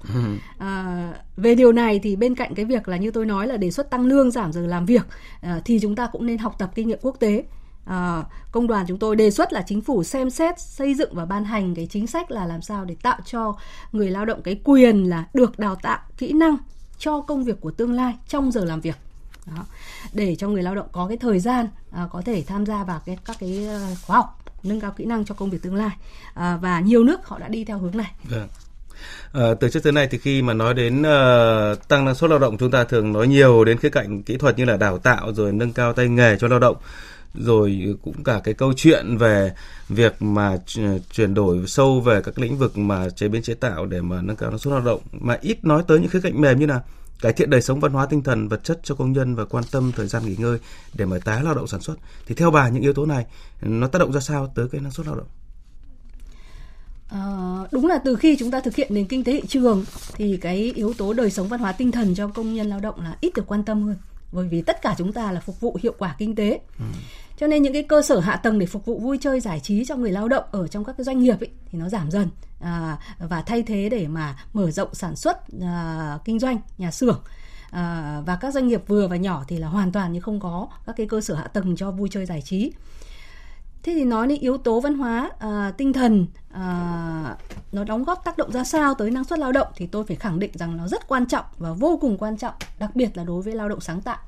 À, 0.59 1.13
về 1.37 1.55
điều 1.55 1.73
này 1.73 2.01
thì 2.03 2.17
bên 2.17 2.35
cạnh 2.35 2.55
cái 2.55 2.65
việc 2.65 2.89
là 2.89 2.97
như 2.97 3.11
tôi 3.11 3.27
nói 3.27 3.47
là 3.47 3.57
đề 3.57 3.71
xuất 3.71 3.91
tăng 3.91 4.07
lương 4.07 4.31
giảm 4.31 4.53
giờ 4.53 4.67
làm 4.67 4.87
việc 4.87 5.07
à, 5.41 5.61
thì 5.65 5.79
chúng 5.83 5.97
ta 5.97 6.07
cũng 6.13 6.27
nên 6.27 6.39
học 6.39 6.55
tập 6.59 6.71
kinh 6.75 6.89
nghiệm 6.89 6.99
quốc 7.03 7.17
tế. 7.21 7.45
À, 7.85 8.23
công 8.53 8.67
đoàn 8.67 8.85
chúng 8.89 8.99
tôi 8.99 9.17
đề 9.17 9.31
xuất 9.31 9.53
là 9.53 9.63
chính 9.67 9.81
phủ 9.81 10.05
xem 10.05 10.31
xét 10.31 10.61
xây 10.61 10.95
dựng 10.95 11.15
và 11.15 11.25
ban 11.25 11.45
hành 11.45 11.75
cái 11.75 11.87
chính 11.91 12.07
sách 12.07 12.31
là 12.31 12.47
làm 12.47 12.63
sao 12.63 12.85
để 12.85 12.97
tạo 13.03 13.19
cho 13.25 13.57
người 13.93 14.11
lao 14.11 14.25
động 14.25 14.43
cái 14.43 14.61
quyền 14.65 15.09
là 15.11 15.25
được 15.35 15.59
đào 15.59 15.75
tạo 15.75 15.99
kỹ 16.19 16.33
năng 16.33 16.57
cho 16.99 17.21
công 17.21 17.45
việc 17.45 17.61
của 17.61 17.71
tương 17.71 17.93
lai 17.93 18.15
trong 18.29 18.53
giờ 18.53 18.65
làm 18.65 18.81
việc 18.81 18.97
đó. 19.47 19.65
để 20.13 20.37
cho 20.37 20.49
người 20.49 20.63
lao 20.63 20.75
động 20.75 20.89
có 20.93 21.07
cái 21.09 21.17
thời 21.17 21.41
gian 21.41 21.67
à, 21.91 22.09
có 22.13 22.23
thể 22.27 22.45
tham 22.47 22.67
gia 22.67 22.85
vào 22.85 23.01
cái 23.07 23.19
các 23.25 23.37
cái 23.41 23.67
à, 23.69 23.89
khóa 24.07 24.17
học 24.17 24.39
nâng 24.63 24.81
cao 24.81 24.95
kỹ 24.97 25.05
năng 25.05 25.25
cho 25.25 25.35
công 25.35 25.51
việc 25.51 25.63
tương 25.63 25.75
lai 25.75 25.97
à, 26.35 26.57
và 26.57 26.81
nhiều 26.81 27.05
nước 27.05 27.27
họ 27.27 27.39
đã 27.39 27.49
đi 27.49 27.65
theo 27.65 27.79
hướng 27.79 27.97
này. 27.97 28.13
Vâng. 28.25 28.49
À, 29.33 29.55
từ 29.61 29.69
trước 29.69 29.83
tới 29.83 29.93
nay 29.93 30.09
thì 30.11 30.19
khi 30.19 30.43
mà 30.43 30.55
nói 30.55 30.75
đến 30.75 31.01
uh, 31.01 31.89
tăng 31.89 32.05
năng 32.05 32.15
suất 32.15 32.31
lao 32.31 32.39
động 32.39 32.59
chúng 32.59 32.71
ta 32.71 32.85
thường 32.85 33.13
nói 33.13 33.29
nhiều 33.29 33.65
đến 33.65 33.79
khía 33.79 33.91
cạnh 33.91 34.23
kỹ 34.23 34.37
thuật 34.37 34.59
như 34.59 34.65
là 34.65 34.77
đào 34.77 34.99
tạo 34.99 35.33
rồi 35.33 35.53
nâng 35.53 35.73
cao 35.73 35.93
tay 35.93 36.09
nghề 36.09 36.37
cho 36.39 36.49
lao 36.49 36.59
động 36.59 36.77
rồi 37.35 37.97
cũng 38.03 38.25
cả 38.25 38.41
cái 38.45 38.55
câu 38.55 38.73
chuyện 38.77 39.17
về 39.17 39.53
việc 39.89 40.23
mà 40.23 40.57
chuyển 41.13 41.35
đổi 41.35 41.67
sâu 41.67 42.01
về 42.01 42.23
các 42.23 42.39
lĩnh 42.39 42.59
vực 42.59 42.79
mà 42.79 43.09
chế 43.09 43.29
biến 43.29 43.43
chế 43.43 43.55
tạo 43.55 43.87
để 43.87 44.01
mà 44.01 44.23
nâng 44.23 44.37
cao 44.37 44.51
năng 44.51 44.59
suất 44.59 44.73
lao 44.73 44.81
động 44.81 45.01
mà 45.13 45.39
ít 45.41 45.65
nói 45.65 45.83
tới 45.87 46.01
những 46.01 46.11
khía 46.11 46.21
cạnh 46.21 46.41
mềm 46.41 46.59
như 46.59 46.67
là 46.67 46.81
cải 47.23 47.33
thiện 47.33 47.51
đời 47.51 47.63
sống 47.63 47.81
văn 47.81 47.93
hóa 47.93 48.07
tinh 48.07 48.23
thần 48.23 48.49
vật 48.49 48.65
chất 48.65 48.81
cho 48.83 48.95
công 48.95 49.13
nhân 49.13 49.35
và 49.35 49.45
quan 49.45 49.65
tâm 49.71 49.93
thời 49.97 50.07
gian 50.07 50.27
nghỉ 50.27 50.37
ngơi 50.39 50.59
để 50.95 51.05
mà 51.05 51.19
tái 51.25 51.43
lao 51.45 51.55
động 51.55 51.67
sản 51.67 51.81
xuất. 51.81 51.95
Thì 52.27 52.35
theo 52.35 52.51
bà 52.51 52.69
những 52.69 52.83
yếu 52.83 52.93
tố 52.93 53.07
này 53.07 53.27
nó 53.63 53.87
tác 53.87 53.99
động 53.99 54.13
ra 54.13 54.21
sao 54.21 54.53
tới 54.55 54.69
cái 54.69 54.81
năng 54.81 54.91
suất 54.91 55.07
lao 55.07 55.17
động? 55.17 55.27
À, 57.09 57.23
đúng 57.73 57.87
là 57.87 57.99
từ 58.05 58.17
khi 58.17 58.37
chúng 58.39 58.51
ta 58.51 58.61
thực 58.61 58.77
hiện 58.77 58.95
nền 58.95 59.07
kinh 59.07 59.25
tế 59.25 59.33
thị 59.33 59.47
trường 59.49 59.85
thì 60.15 60.37
cái 60.37 60.73
yếu 60.77 60.95
tố 60.95 61.13
đời 61.13 61.31
sống 61.31 61.49
văn 61.49 61.61
hóa 61.61 61.73
tinh 61.73 61.93
thần 61.93 62.15
cho 62.15 62.29
công 62.29 62.55
nhân 62.55 62.67
lao 62.67 62.81
động 62.81 63.01
là 63.01 63.17
ít 63.21 63.33
được 63.35 63.47
quan 63.47 63.65
tâm 63.65 63.83
hơn. 63.83 63.97
Bởi 64.33 64.49
vì 64.49 64.63
tất 64.63 64.83
cả 64.83 64.95
chúng 64.99 65.13
ta 65.13 65.33
là 65.33 65.41
phục 65.41 65.61
vụ 65.61 65.79
hiệu 65.83 65.95
quả 65.99 66.15
kinh 66.19 66.35
tế. 66.35 66.61
Ừ 66.79 66.85
cho 67.43 67.49
nên 67.49 67.63
những 67.63 67.73
cái 67.73 67.83
cơ 67.83 68.03
sở 68.03 68.21
hạ 68.21 68.37
tầng 68.37 68.59
để 68.59 68.67
phục 68.67 68.85
vụ 68.87 68.99
vui 68.99 69.19
chơi 69.21 69.41
giải 69.41 69.61
trí 69.61 69.85
cho 69.85 69.97
người 69.97 70.11
lao 70.11 70.29
động 70.29 70.45
ở 70.51 70.69
trong 70.69 70.85
các 70.85 70.97
cái 70.97 71.05
doanh 71.05 71.19
nghiệp 71.19 71.41
ấy, 71.41 71.49
thì 71.71 71.79
nó 71.79 71.89
giảm 71.89 72.11
dần. 72.11 72.29
À, 72.61 72.99
và 73.19 73.43
thay 73.43 73.63
thế 73.63 73.89
để 73.89 74.09
mà 74.09 74.37
mở 74.53 74.71
rộng 74.71 74.95
sản 74.95 75.17
xuất 75.17 75.39
à, 75.63 76.19
kinh 76.25 76.39
doanh 76.39 76.59
nhà 76.79 76.91
xưởng. 76.91 77.23
À, 77.71 78.21
và 78.27 78.37
các 78.37 78.55
doanh 78.55 78.69
nghiệp 78.69 78.83
vừa 78.87 79.09
và 79.09 79.17
nhỏ 79.17 79.45
thì 79.49 79.59
là 79.59 79.69
hoàn 79.69 79.93
toàn 79.93 80.13
như 80.13 80.21
không 80.21 80.41
có 80.41 80.69
các 80.87 80.97
cái 80.97 81.07
cơ 81.07 81.21
sở 81.21 81.35
hạ 81.35 81.47
tầng 81.47 81.77
cho 81.77 81.91
vui 81.91 82.09
chơi 82.13 82.27
giải 82.27 82.43
trí. 82.43 82.73
Thế 83.83 83.95
thì 83.95 84.05
nói 84.05 84.27
đến 84.27 84.41
yếu 84.41 84.57
tố 84.57 84.81
văn 84.81 84.99
hóa 84.99 85.31
à, 85.39 85.73
tinh 85.77 85.93
thần 85.93 86.27
à, 86.53 87.37
nó 87.73 87.85
đóng 87.85 88.05
góp 88.05 88.25
tác 88.25 88.39
động 88.39 88.53
ra 88.53 88.65
sao 88.65 88.95
tới 88.95 89.11
năng 89.11 89.25
suất 89.25 89.39
lao 89.39 89.53
động 89.53 89.69
thì 89.77 89.87
tôi 89.87 90.05
phải 90.05 90.17
khẳng 90.17 90.39
định 90.39 90.51
rằng 90.55 90.77
nó 90.77 90.89
rất 90.89 91.09
quan 91.09 91.27
trọng 91.27 91.45
và 91.59 91.73
vô 91.73 91.99
cùng 92.01 92.19
quan 92.19 92.37
trọng 92.37 92.55
đặc 92.79 92.97
biệt 92.97 93.17
là 93.17 93.25
đối 93.25 93.43
với 93.43 93.55
lao 93.55 93.69
động 93.69 93.81
sáng 93.81 94.01
tạo 94.01 94.19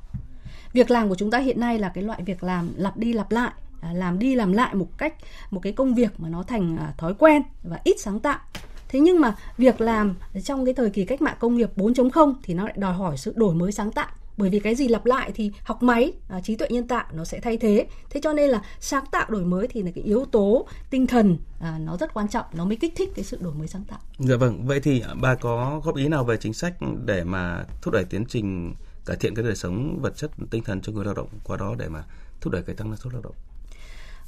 việc 0.74 0.90
làm 0.90 1.08
của 1.08 1.14
chúng 1.14 1.30
ta 1.30 1.38
hiện 1.38 1.60
nay 1.60 1.78
là 1.78 1.88
cái 1.88 2.04
loại 2.04 2.22
việc 2.26 2.44
làm 2.44 2.70
lặp 2.76 2.96
đi 2.96 3.12
lặp 3.12 3.30
lại 3.30 3.52
à, 3.80 3.92
làm 3.92 4.18
đi 4.18 4.34
làm 4.34 4.52
lại 4.52 4.74
một 4.74 4.98
cách 4.98 5.14
một 5.50 5.60
cái 5.60 5.72
công 5.72 5.94
việc 5.94 6.10
mà 6.18 6.28
nó 6.28 6.42
thành 6.42 6.76
à, 6.76 6.94
thói 6.98 7.14
quen 7.14 7.42
và 7.62 7.80
ít 7.84 8.00
sáng 8.00 8.20
tạo. 8.20 8.38
Thế 8.88 9.00
nhưng 9.00 9.20
mà 9.20 9.37
việc 9.58 9.80
làm 9.80 10.14
trong 10.44 10.64
cái 10.64 10.74
thời 10.74 10.90
kỳ 10.90 11.04
cách 11.04 11.22
mạng 11.22 11.37
công 11.40 11.56
nghiệp 11.56 11.70
4.0 11.76 12.34
thì 12.42 12.54
nó 12.54 12.64
lại 12.64 12.74
đòi 12.76 12.94
hỏi 12.94 13.16
sự 13.16 13.32
đổi 13.37 13.54
mới 13.54 13.72
sáng 13.72 13.92
tạo. 13.92 14.08
Bởi 14.37 14.50
vì 14.50 14.60
cái 14.60 14.74
gì 14.74 14.88
lặp 14.88 15.06
lại 15.06 15.32
thì 15.34 15.52
học 15.64 15.82
máy 15.82 16.12
à, 16.28 16.40
trí 16.40 16.56
tuệ 16.56 16.68
nhân 16.68 16.88
tạo 16.88 17.04
nó 17.12 17.24
sẽ 17.24 17.40
thay 17.40 17.56
thế. 17.56 17.87
Thế 18.10 18.20
cho 18.20 18.32
nên 18.32 18.50
là 18.50 18.62
sáng 18.80 19.04
tạo 19.10 19.26
đổi 19.28 19.44
mới 19.44 19.68
thì 19.68 19.82
là 19.82 19.90
cái 19.94 20.04
yếu 20.04 20.24
tố 20.24 20.66
tinh 20.90 21.06
thần 21.06 21.38
à, 21.60 21.78
nó 21.78 21.96
rất 21.96 22.14
quan 22.14 22.28
trọng 22.28 22.46
nó 22.52 22.64
mới 22.64 22.76
kích 22.76 22.92
thích 22.96 23.10
cái 23.14 23.24
sự 23.24 23.38
đổi 23.40 23.54
mới 23.54 23.68
sáng 23.68 23.84
tạo. 23.84 23.98
Dạ 24.18 24.37
vâng 24.37 24.66
vậy 24.66 24.80
thì 24.80 25.00
à, 25.00 25.14
bà 25.20 25.34
có 25.34 25.80
góp 25.84 25.96
ý 25.96 26.08
nào 26.08 26.24
về 26.24 26.37
chính 26.37 26.54
sách 26.54 26.74
để 27.04 27.24
mà 27.24 27.64
thúc 27.82 27.94
đẩy 27.94 28.04
tiến 28.04 28.24
trình 28.28 28.74
cải 29.06 29.16
thiện 29.16 29.34
cái 29.34 29.44
đời 29.44 29.56
sống 29.56 29.98
vật 30.00 30.16
chất 30.16 30.30
tinh 30.50 30.62
thần 30.62 30.80
cho 30.80 30.92
người 30.92 31.04
lao 31.04 31.14
động 31.14 31.28
qua 31.44 31.56
đó 31.56 31.74
để 31.78 31.88
mà 31.88 32.04
thúc 32.40 32.52
đẩy 32.52 32.62
cái 32.62 32.76
tăng 32.76 32.90
năng 32.90 32.96
suất 32.96 33.12
lao 33.12 33.22
động 33.22 33.34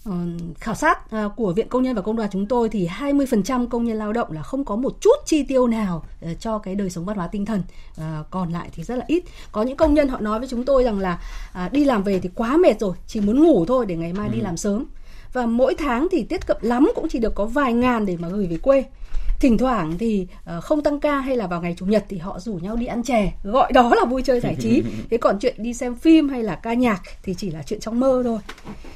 Ờ, 0.06 0.12
khảo 0.60 0.74
sát 0.74 1.10
ờ, 1.10 1.28
của 1.36 1.52
Viện 1.52 1.68
Công 1.68 1.82
nhân 1.82 1.94
và 1.94 2.02
Công 2.02 2.16
đoàn 2.16 2.28
chúng 2.32 2.46
tôi 2.46 2.68
thì 2.68 2.86
20% 2.86 3.68
công 3.68 3.84
nhân 3.84 3.96
lao 3.96 4.12
động 4.12 4.32
là 4.32 4.42
không 4.42 4.64
có 4.64 4.76
một 4.76 5.00
chút 5.00 5.16
chi 5.26 5.42
tiêu 5.42 5.66
nào 5.66 6.04
ờ, 6.22 6.34
cho 6.34 6.58
cái 6.58 6.74
đời 6.74 6.90
sống 6.90 7.04
văn 7.04 7.16
hóa 7.16 7.26
tinh 7.26 7.44
thần. 7.44 7.62
còn 8.30 8.52
lại 8.52 8.68
thì 8.72 8.82
rất 8.82 8.96
là 8.96 9.04
ít. 9.08 9.24
Có 9.52 9.62
những 9.62 9.76
công 9.76 9.94
nhân 9.94 10.08
họ 10.08 10.20
nói 10.20 10.38
với 10.38 10.48
chúng 10.48 10.64
tôi 10.64 10.84
rằng 10.84 10.98
là 10.98 11.20
à, 11.52 11.68
đi 11.72 11.84
làm 11.84 12.02
về 12.02 12.20
thì 12.20 12.30
quá 12.34 12.56
mệt 12.56 12.80
rồi, 12.80 12.96
chỉ 13.06 13.20
muốn 13.20 13.44
ngủ 13.44 13.64
thôi 13.66 13.86
để 13.86 13.96
ngày 13.96 14.12
mai 14.12 14.28
ừ. 14.28 14.32
đi 14.34 14.40
làm 14.40 14.56
sớm. 14.56 14.84
Và 15.32 15.46
mỗi 15.46 15.74
tháng 15.74 16.08
thì 16.10 16.24
tiết 16.24 16.46
kiệm 16.46 16.56
lắm 16.60 16.90
cũng 16.94 17.08
chỉ 17.08 17.18
được 17.18 17.34
có 17.34 17.44
vài 17.44 17.72
ngàn 17.72 18.06
để 18.06 18.16
mà 18.16 18.28
gửi 18.28 18.46
về 18.46 18.56
quê 18.56 18.84
thỉnh 19.40 19.58
thoảng 19.58 19.98
thì 19.98 20.26
uh, 20.56 20.64
không 20.64 20.82
tăng 20.82 21.00
ca 21.00 21.18
hay 21.18 21.36
là 21.36 21.46
vào 21.46 21.62
ngày 21.62 21.74
chủ 21.78 21.86
nhật 21.86 22.04
thì 22.08 22.18
họ 22.18 22.38
rủ 22.38 22.54
nhau 22.54 22.76
đi 22.76 22.86
ăn 22.86 23.02
chè 23.02 23.32
gọi 23.42 23.72
đó 23.72 23.92
là 23.94 24.04
vui 24.04 24.22
chơi 24.22 24.40
giải 24.40 24.56
trí. 24.60 24.82
Thế 25.10 25.16
còn 25.16 25.38
chuyện 25.38 25.54
đi 25.58 25.74
xem 25.74 25.94
phim 25.94 26.28
hay 26.28 26.42
là 26.42 26.54
ca 26.54 26.74
nhạc 26.74 27.02
thì 27.22 27.34
chỉ 27.34 27.50
là 27.50 27.62
chuyện 27.62 27.80
trong 27.80 28.00
mơ 28.00 28.22
thôi. 28.24 28.38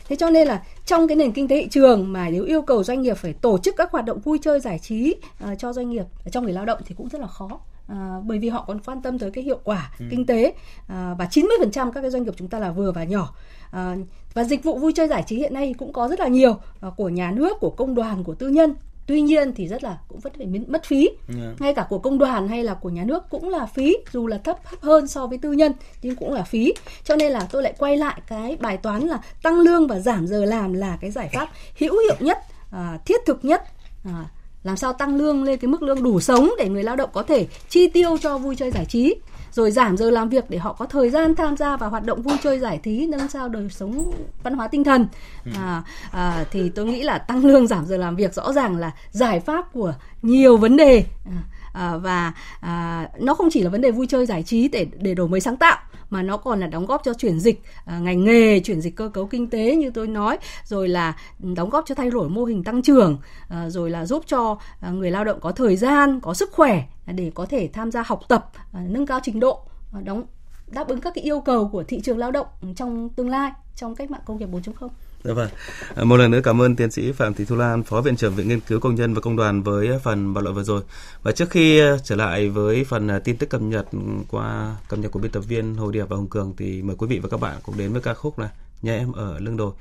Thế 0.09 0.17
cho 0.17 0.31
nên 0.31 0.49
là 0.49 0.63
trong 0.87 1.09
cái 1.09 1.17
nền 1.17 1.33
kinh 1.33 1.49
tế 1.49 1.63
thị 1.63 1.69
trường 1.69 2.13
mà 2.13 2.29
nếu 2.31 2.45
yêu 2.45 2.63
cầu 2.63 2.85
doanh 2.85 3.03
nghiệp 3.03 3.15
phải 3.15 3.33
tổ 3.33 3.59
chức 3.59 3.77
các 3.77 3.91
hoạt 3.91 4.05
động 4.05 4.21
vui 4.21 4.39
chơi 4.43 4.61
giải 4.61 4.79
trí 4.79 5.15
uh, 5.45 5.59
cho 5.59 5.73
doanh 5.73 5.91
nghiệp 5.91 6.05
cho 6.33 6.41
người 6.41 6.53
lao 6.53 6.65
động 6.65 6.79
thì 6.87 6.95
cũng 6.95 7.09
rất 7.09 7.21
là 7.21 7.27
khó. 7.27 7.61
À, 7.91 8.17
bởi 8.25 8.39
vì 8.39 8.49
họ 8.49 8.65
còn 8.67 8.81
quan 8.81 9.03
tâm 9.03 9.19
tới 9.19 9.31
cái 9.31 9.45
hiệu 9.45 9.59
quả 9.65 9.93
ừ. 9.99 10.05
kinh 10.11 10.27
tế 10.27 10.55
à, 10.89 11.15
và 11.19 11.29
90% 11.31 11.91
các 11.93 12.01
cái 12.01 12.11
doanh 12.11 12.23
nghiệp 12.23 12.35
chúng 12.37 12.49
ta 12.49 12.59
là 12.59 12.71
vừa 12.71 12.93
và 12.93 13.05
nhỏ. 13.05 13.35
À, 13.71 13.97
và 14.35 14.45
dịch 14.45 14.65
vụ 14.65 14.79
vui 14.79 14.93
chơi 14.93 15.09
giải 15.09 15.25
trí 15.27 15.37
hiện 15.37 15.55
nay 15.55 15.75
cũng 15.79 15.93
có 15.93 16.09
rất 16.09 16.21
là 16.21 16.27
nhiều 16.27 16.57
à, 16.81 16.89
của 16.97 17.09
nhà 17.09 17.31
nước 17.31 17.57
của 17.61 17.71
công 17.71 17.95
đoàn 17.95 18.25
của 18.25 18.35
tư 18.35 18.49
nhân 18.49 18.75
tuy 19.11 19.21
nhiên 19.21 19.53
thì 19.55 19.69
rất 19.69 19.85
là 19.85 19.99
cũng 20.09 20.21
vẫn 20.21 20.33
phải 20.37 20.47
mất 20.47 20.85
phí. 20.85 21.11
Yeah. 21.29 21.61
ngay 21.61 21.75
cả 21.75 21.87
của 21.89 21.99
công 21.99 22.19
đoàn 22.19 22.49
hay 22.49 22.65
là 22.65 22.75
của 22.75 22.89
nhà 22.89 23.05
nước 23.05 23.23
cũng 23.31 23.49
là 23.49 23.67
phí 23.67 23.97
dù 24.13 24.27
là 24.27 24.39
thấp 24.39 24.59
hơn 24.81 25.07
so 25.07 25.27
với 25.27 25.39
tư 25.39 25.53
nhân 25.53 25.73
nhưng 26.03 26.17
cũng 26.17 26.33
là 26.33 26.43
phí. 26.43 26.75
Cho 27.05 27.17
nên 27.17 27.33
là 27.33 27.49
tôi 27.51 27.63
lại 27.63 27.75
quay 27.79 27.97
lại 27.97 28.21
cái 28.27 28.57
bài 28.61 28.77
toán 28.77 29.03
là 29.03 29.21
tăng 29.43 29.61
lương 29.61 29.87
và 29.87 29.99
giảm 29.99 30.27
giờ 30.27 30.45
làm 30.45 30.73
là 30.73 30.99
cái 31.01 31.11
giải 31.11 31.31
pháp 31.33 31.49
hữu 31.79 31.99
hiệu 31.99 32.17
nhất 32.21 32.39
à, 32.71 32.99
thiết 33.07 33.21
thực 33.27 33.45
nhất 33.45 33.63
à, 34.05 34.25
làm 34.63 34.77
sao 34.77 34.93
tăng 34.93 35.17
lương 35.17 35.45
lên 35.45 35.59
cái 35.59 35.69
mức 35.69 35.83
lương 35.83 36.03
đủ 36.03 36.21
sống 36.21 36.51
để 36.59 36.69
người 36.69 36.85
lao 36.85 36.97
động 36.97 37.11
có 37.13 37.23
thể 37.23 37.47
chi 37.69 37.89
tiêu 37.89 38.17
cho 38.21 38.39
vui 38.39 38.57
chơi 38.57 38.71
giải 38.71 38.85
trí 38.85 39.15
rồi 39.53 39.71
giảm 39.71 39.97
giờ 39.97 40.11
làm 40.11 40.29
việc 40.29 40.51
để 40.51 40.59
họ 40.59 40.73
có 40.73 40.87
thời 40.87 41.11
gian 41.11 41.35
tham 41.35 41.57
gia 41.57 41.77
vào 41.77 41.91
hoạt 41.91 42.05
động 42.05 42.23
vui 42.23 42.37
chơi 42.43 42.59
giải 42.59 42.81
trí 42.83 43.07
nâng 43.07 43.29
cao 43.33 43.49
đời 43.49 43.69
sống 43.71 44.13
văn 44.43 44.55
hóa 44.55 44.69
tinh 44.69 44.85
thần 44.85 45.07
ừ. 45.45 45.51
à, 45.55 45.83
à, 46.11 46.45
thì 46.51 46.69
tôi 46.69 46.87
nghĩ 46.87 47.03
là 47.03 47.19
tăng 47.19 47.45
lương 47.45 47.67
giảm 47.67 47.87
giờ 47.87 47.97
làm 47.97 48.17
việc 48.17 48.35
rõ 48.35 48.53
ràng 48.53 48.77
là 48.77 48.91
giải 49.11 49.41
pháp 49.41 49.73
của 49.73 49.95
nhiều 50.23 50.57
vấn 50.57 50.77
đề 50.77 51.05
à, 51.27 51.43
à, 51.73 51.97
và 51.97 52.33
à, 52.61 53.09
nó 53.19 53.35
không 53.35 53.49
chỉ 53.53 53.63
là 53.63 53.71
vấn 53.71 53.81
đề 53.81 53.91
vui 53.91 54.07
chơi 54.07 54.27
giải 54.27 54.43
trí 54.43 54.69
để 54.69 54.87
để 54.99 55.15
đổi 55.15 55.29
mới 55.29 55.41
sáng 55.41 55.57
tạo 55.57 55.79
mà 56.11 56.23
nó 56.23 56.37
còn 56.37 56.61
là 56.61 56.67
đóng 56.67 56.87
góp 56.87 57.05
cho 57.05 57.15
chuyển 57.15 57.41
dịch 57.41 57.63
à, 57.85 57.99
ngành 57.99 58.25
nghề 58.25 58.61
chuyển 58.61 58.81
dịch 58.81 58.97
cơ 58.97 59.09
cấu 59.09 59.27
kinh 59.27 59.51
tế 59.51 59.77
như 59.77 59.91
tôi 59.91 60.07
nói 60.07 60.39
rồi 60.65 60.89
là 60.89 61.17
đóng 61.39 61.71
góp 61.71 61.85
cho 61.87 61.95
thay 61.95 62.11
đổi 62.11 62.29
mô 62.29 62.45
hình 62.45 62.65
tăng 62.65 62.83
trưởng 62.83 63.19
à, 63.49 63.71
rồi 63.71 63.91
là 63.91 64.07
giúp 64.07 64.25
cho 64.27 64.59
à, 64.81 64.91
người 64.91 65.11
lao 65.11 65.25
động 65.25 65.41
có 65.41 65.53
thời 65.53 65.77
gian 65.77 66.21
có 66.21 66.35
sức 66.35 66.53
khỏe 66.53 66.83
để 67.07 67.33
có 67.35 67.47
thể 67.47 67.69
tham 67.73 67.91
gia 67.91 68.03
học 68.07 68.21
tập 68.29 68.51
à, 68.73 68.81
nâng 68.89 69.07
cao 69.07 69.21
trình 69.23 69.41
độ 69.41 69.61
à, 69.93 70.01
đóng 70.01 70.23
đáp 70.67 70.89
ứng 70.89 71.01
các 71.01 71.15
cái 71.15 71.25
yêu 71.25 71.41
cầu 71.41 71.69
của 71.69 71.85
thị 71.85 72.01
trường 72.01 72.19
lao 72.19 72.31
động 72.31 72.47
trong 72.77 73.09
tương 73.09 73.29
lai 73.29 73.53
trong 73.77 73.95
cách 73.95 74.11
mạng 74.11 74.21
công 74.25 74.39
nghiệp 74.39 74.49
4.0. 74.49 74.89
Dạ 75.25 75.33
vâng. 75.33 75.49
À, 75.95 76.05
một 76.05 76.17
lần 76.17 76.31
nữa 76.31 76.41
cảm 76.45 76.63
ơn 76.63 76.77
tiến 76.77 76.91
sĩ 76.91 77.13
Phạm 77.13 77.35
Thị 77.35 77.45
Thu 77.45 77.57
Lan, 77.57 77.83
Phó 77.83 78.01
Viện 78.01 78.17
trưởng 78.17 78.35
Viện 78.35 78.49
Nghiên 78.49 78.61
cứu 78.61 78.81
Công 78.81 78.95
nhân 78.95 79.15
và 79.15 79.21
Công 79.21 79.37
đoàn 79.37 79.63
với 79.63 79.89
phần 80.03 80.35
bàn 80.35 80.45
luận 80.45 80.57
vừa 80.57 80.63
rồi. 80.63 80.83
Và 81.23 81.33
trước 81.33 81.51
khi 81.51 81.81
à, 81.81 81.97
trở 82.05 82.17
lại 82.17 82.49
với 82.49 82.85
phần 82.85 83.09
à, 83.09 83.19
tin 83.19 83.37
tức 83.37 83.51
cập 83.51 83.63
nhật 83.63 83.87
qua 84.29 84.77
cập 84.89 84.99
nhật 84.99 85.13
của 85.13 85.19
biên 85.19 85.31
tập 85.31 85.41
viên 85.41 85.75
Hồ 85.75 85.91
Điệp 85.91 86.05
và 86.09 86.17
Hồng 86.17 86.29
Cường 86.29 86.55
thì 86.57 86.83
mời 86.83 86.97
quý 86.97 87.07
vị 87.07 87.19
và 87.19 87.29
các 87.29 87.41
bạn 87.41 87.57
cùng 87.63 87.79
đến 87.79 87.93
với 87.93 88.03
ca 88.03 88.15
khúc 88.15 88.39
là 88.39 88.51
Nhà 88.83 88.97
em 88.97 89.13
ở 89.13 89.39
lưng 89.39 89.57
đồi 89.57 89.73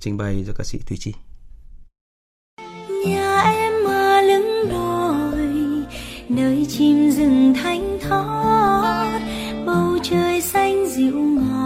trình 0.00 0.16
bày 0.16 0.44
do 0.46 0.52
ca 0.58 0.64
sĩ 0.64 0.78
Thùy 0.86 0.96
Chi. 1.00 1.14
Nhà 3.06 3.40
em 3.40 3.72
ở 3.86 4.20
lưng 4.20 4.68
đồi 4.70 5.48
nơi 6.28 6.66
chim 6.68 7.10
rừng 7.10 7.54
thanh 7.62 7.98
thoát 8.08 9.20
bầu 9.66 9.98
trời 10.02 10.40
xanh 10.40 10.88
dịu 10.88 11.14
ngọt 11.14 11.57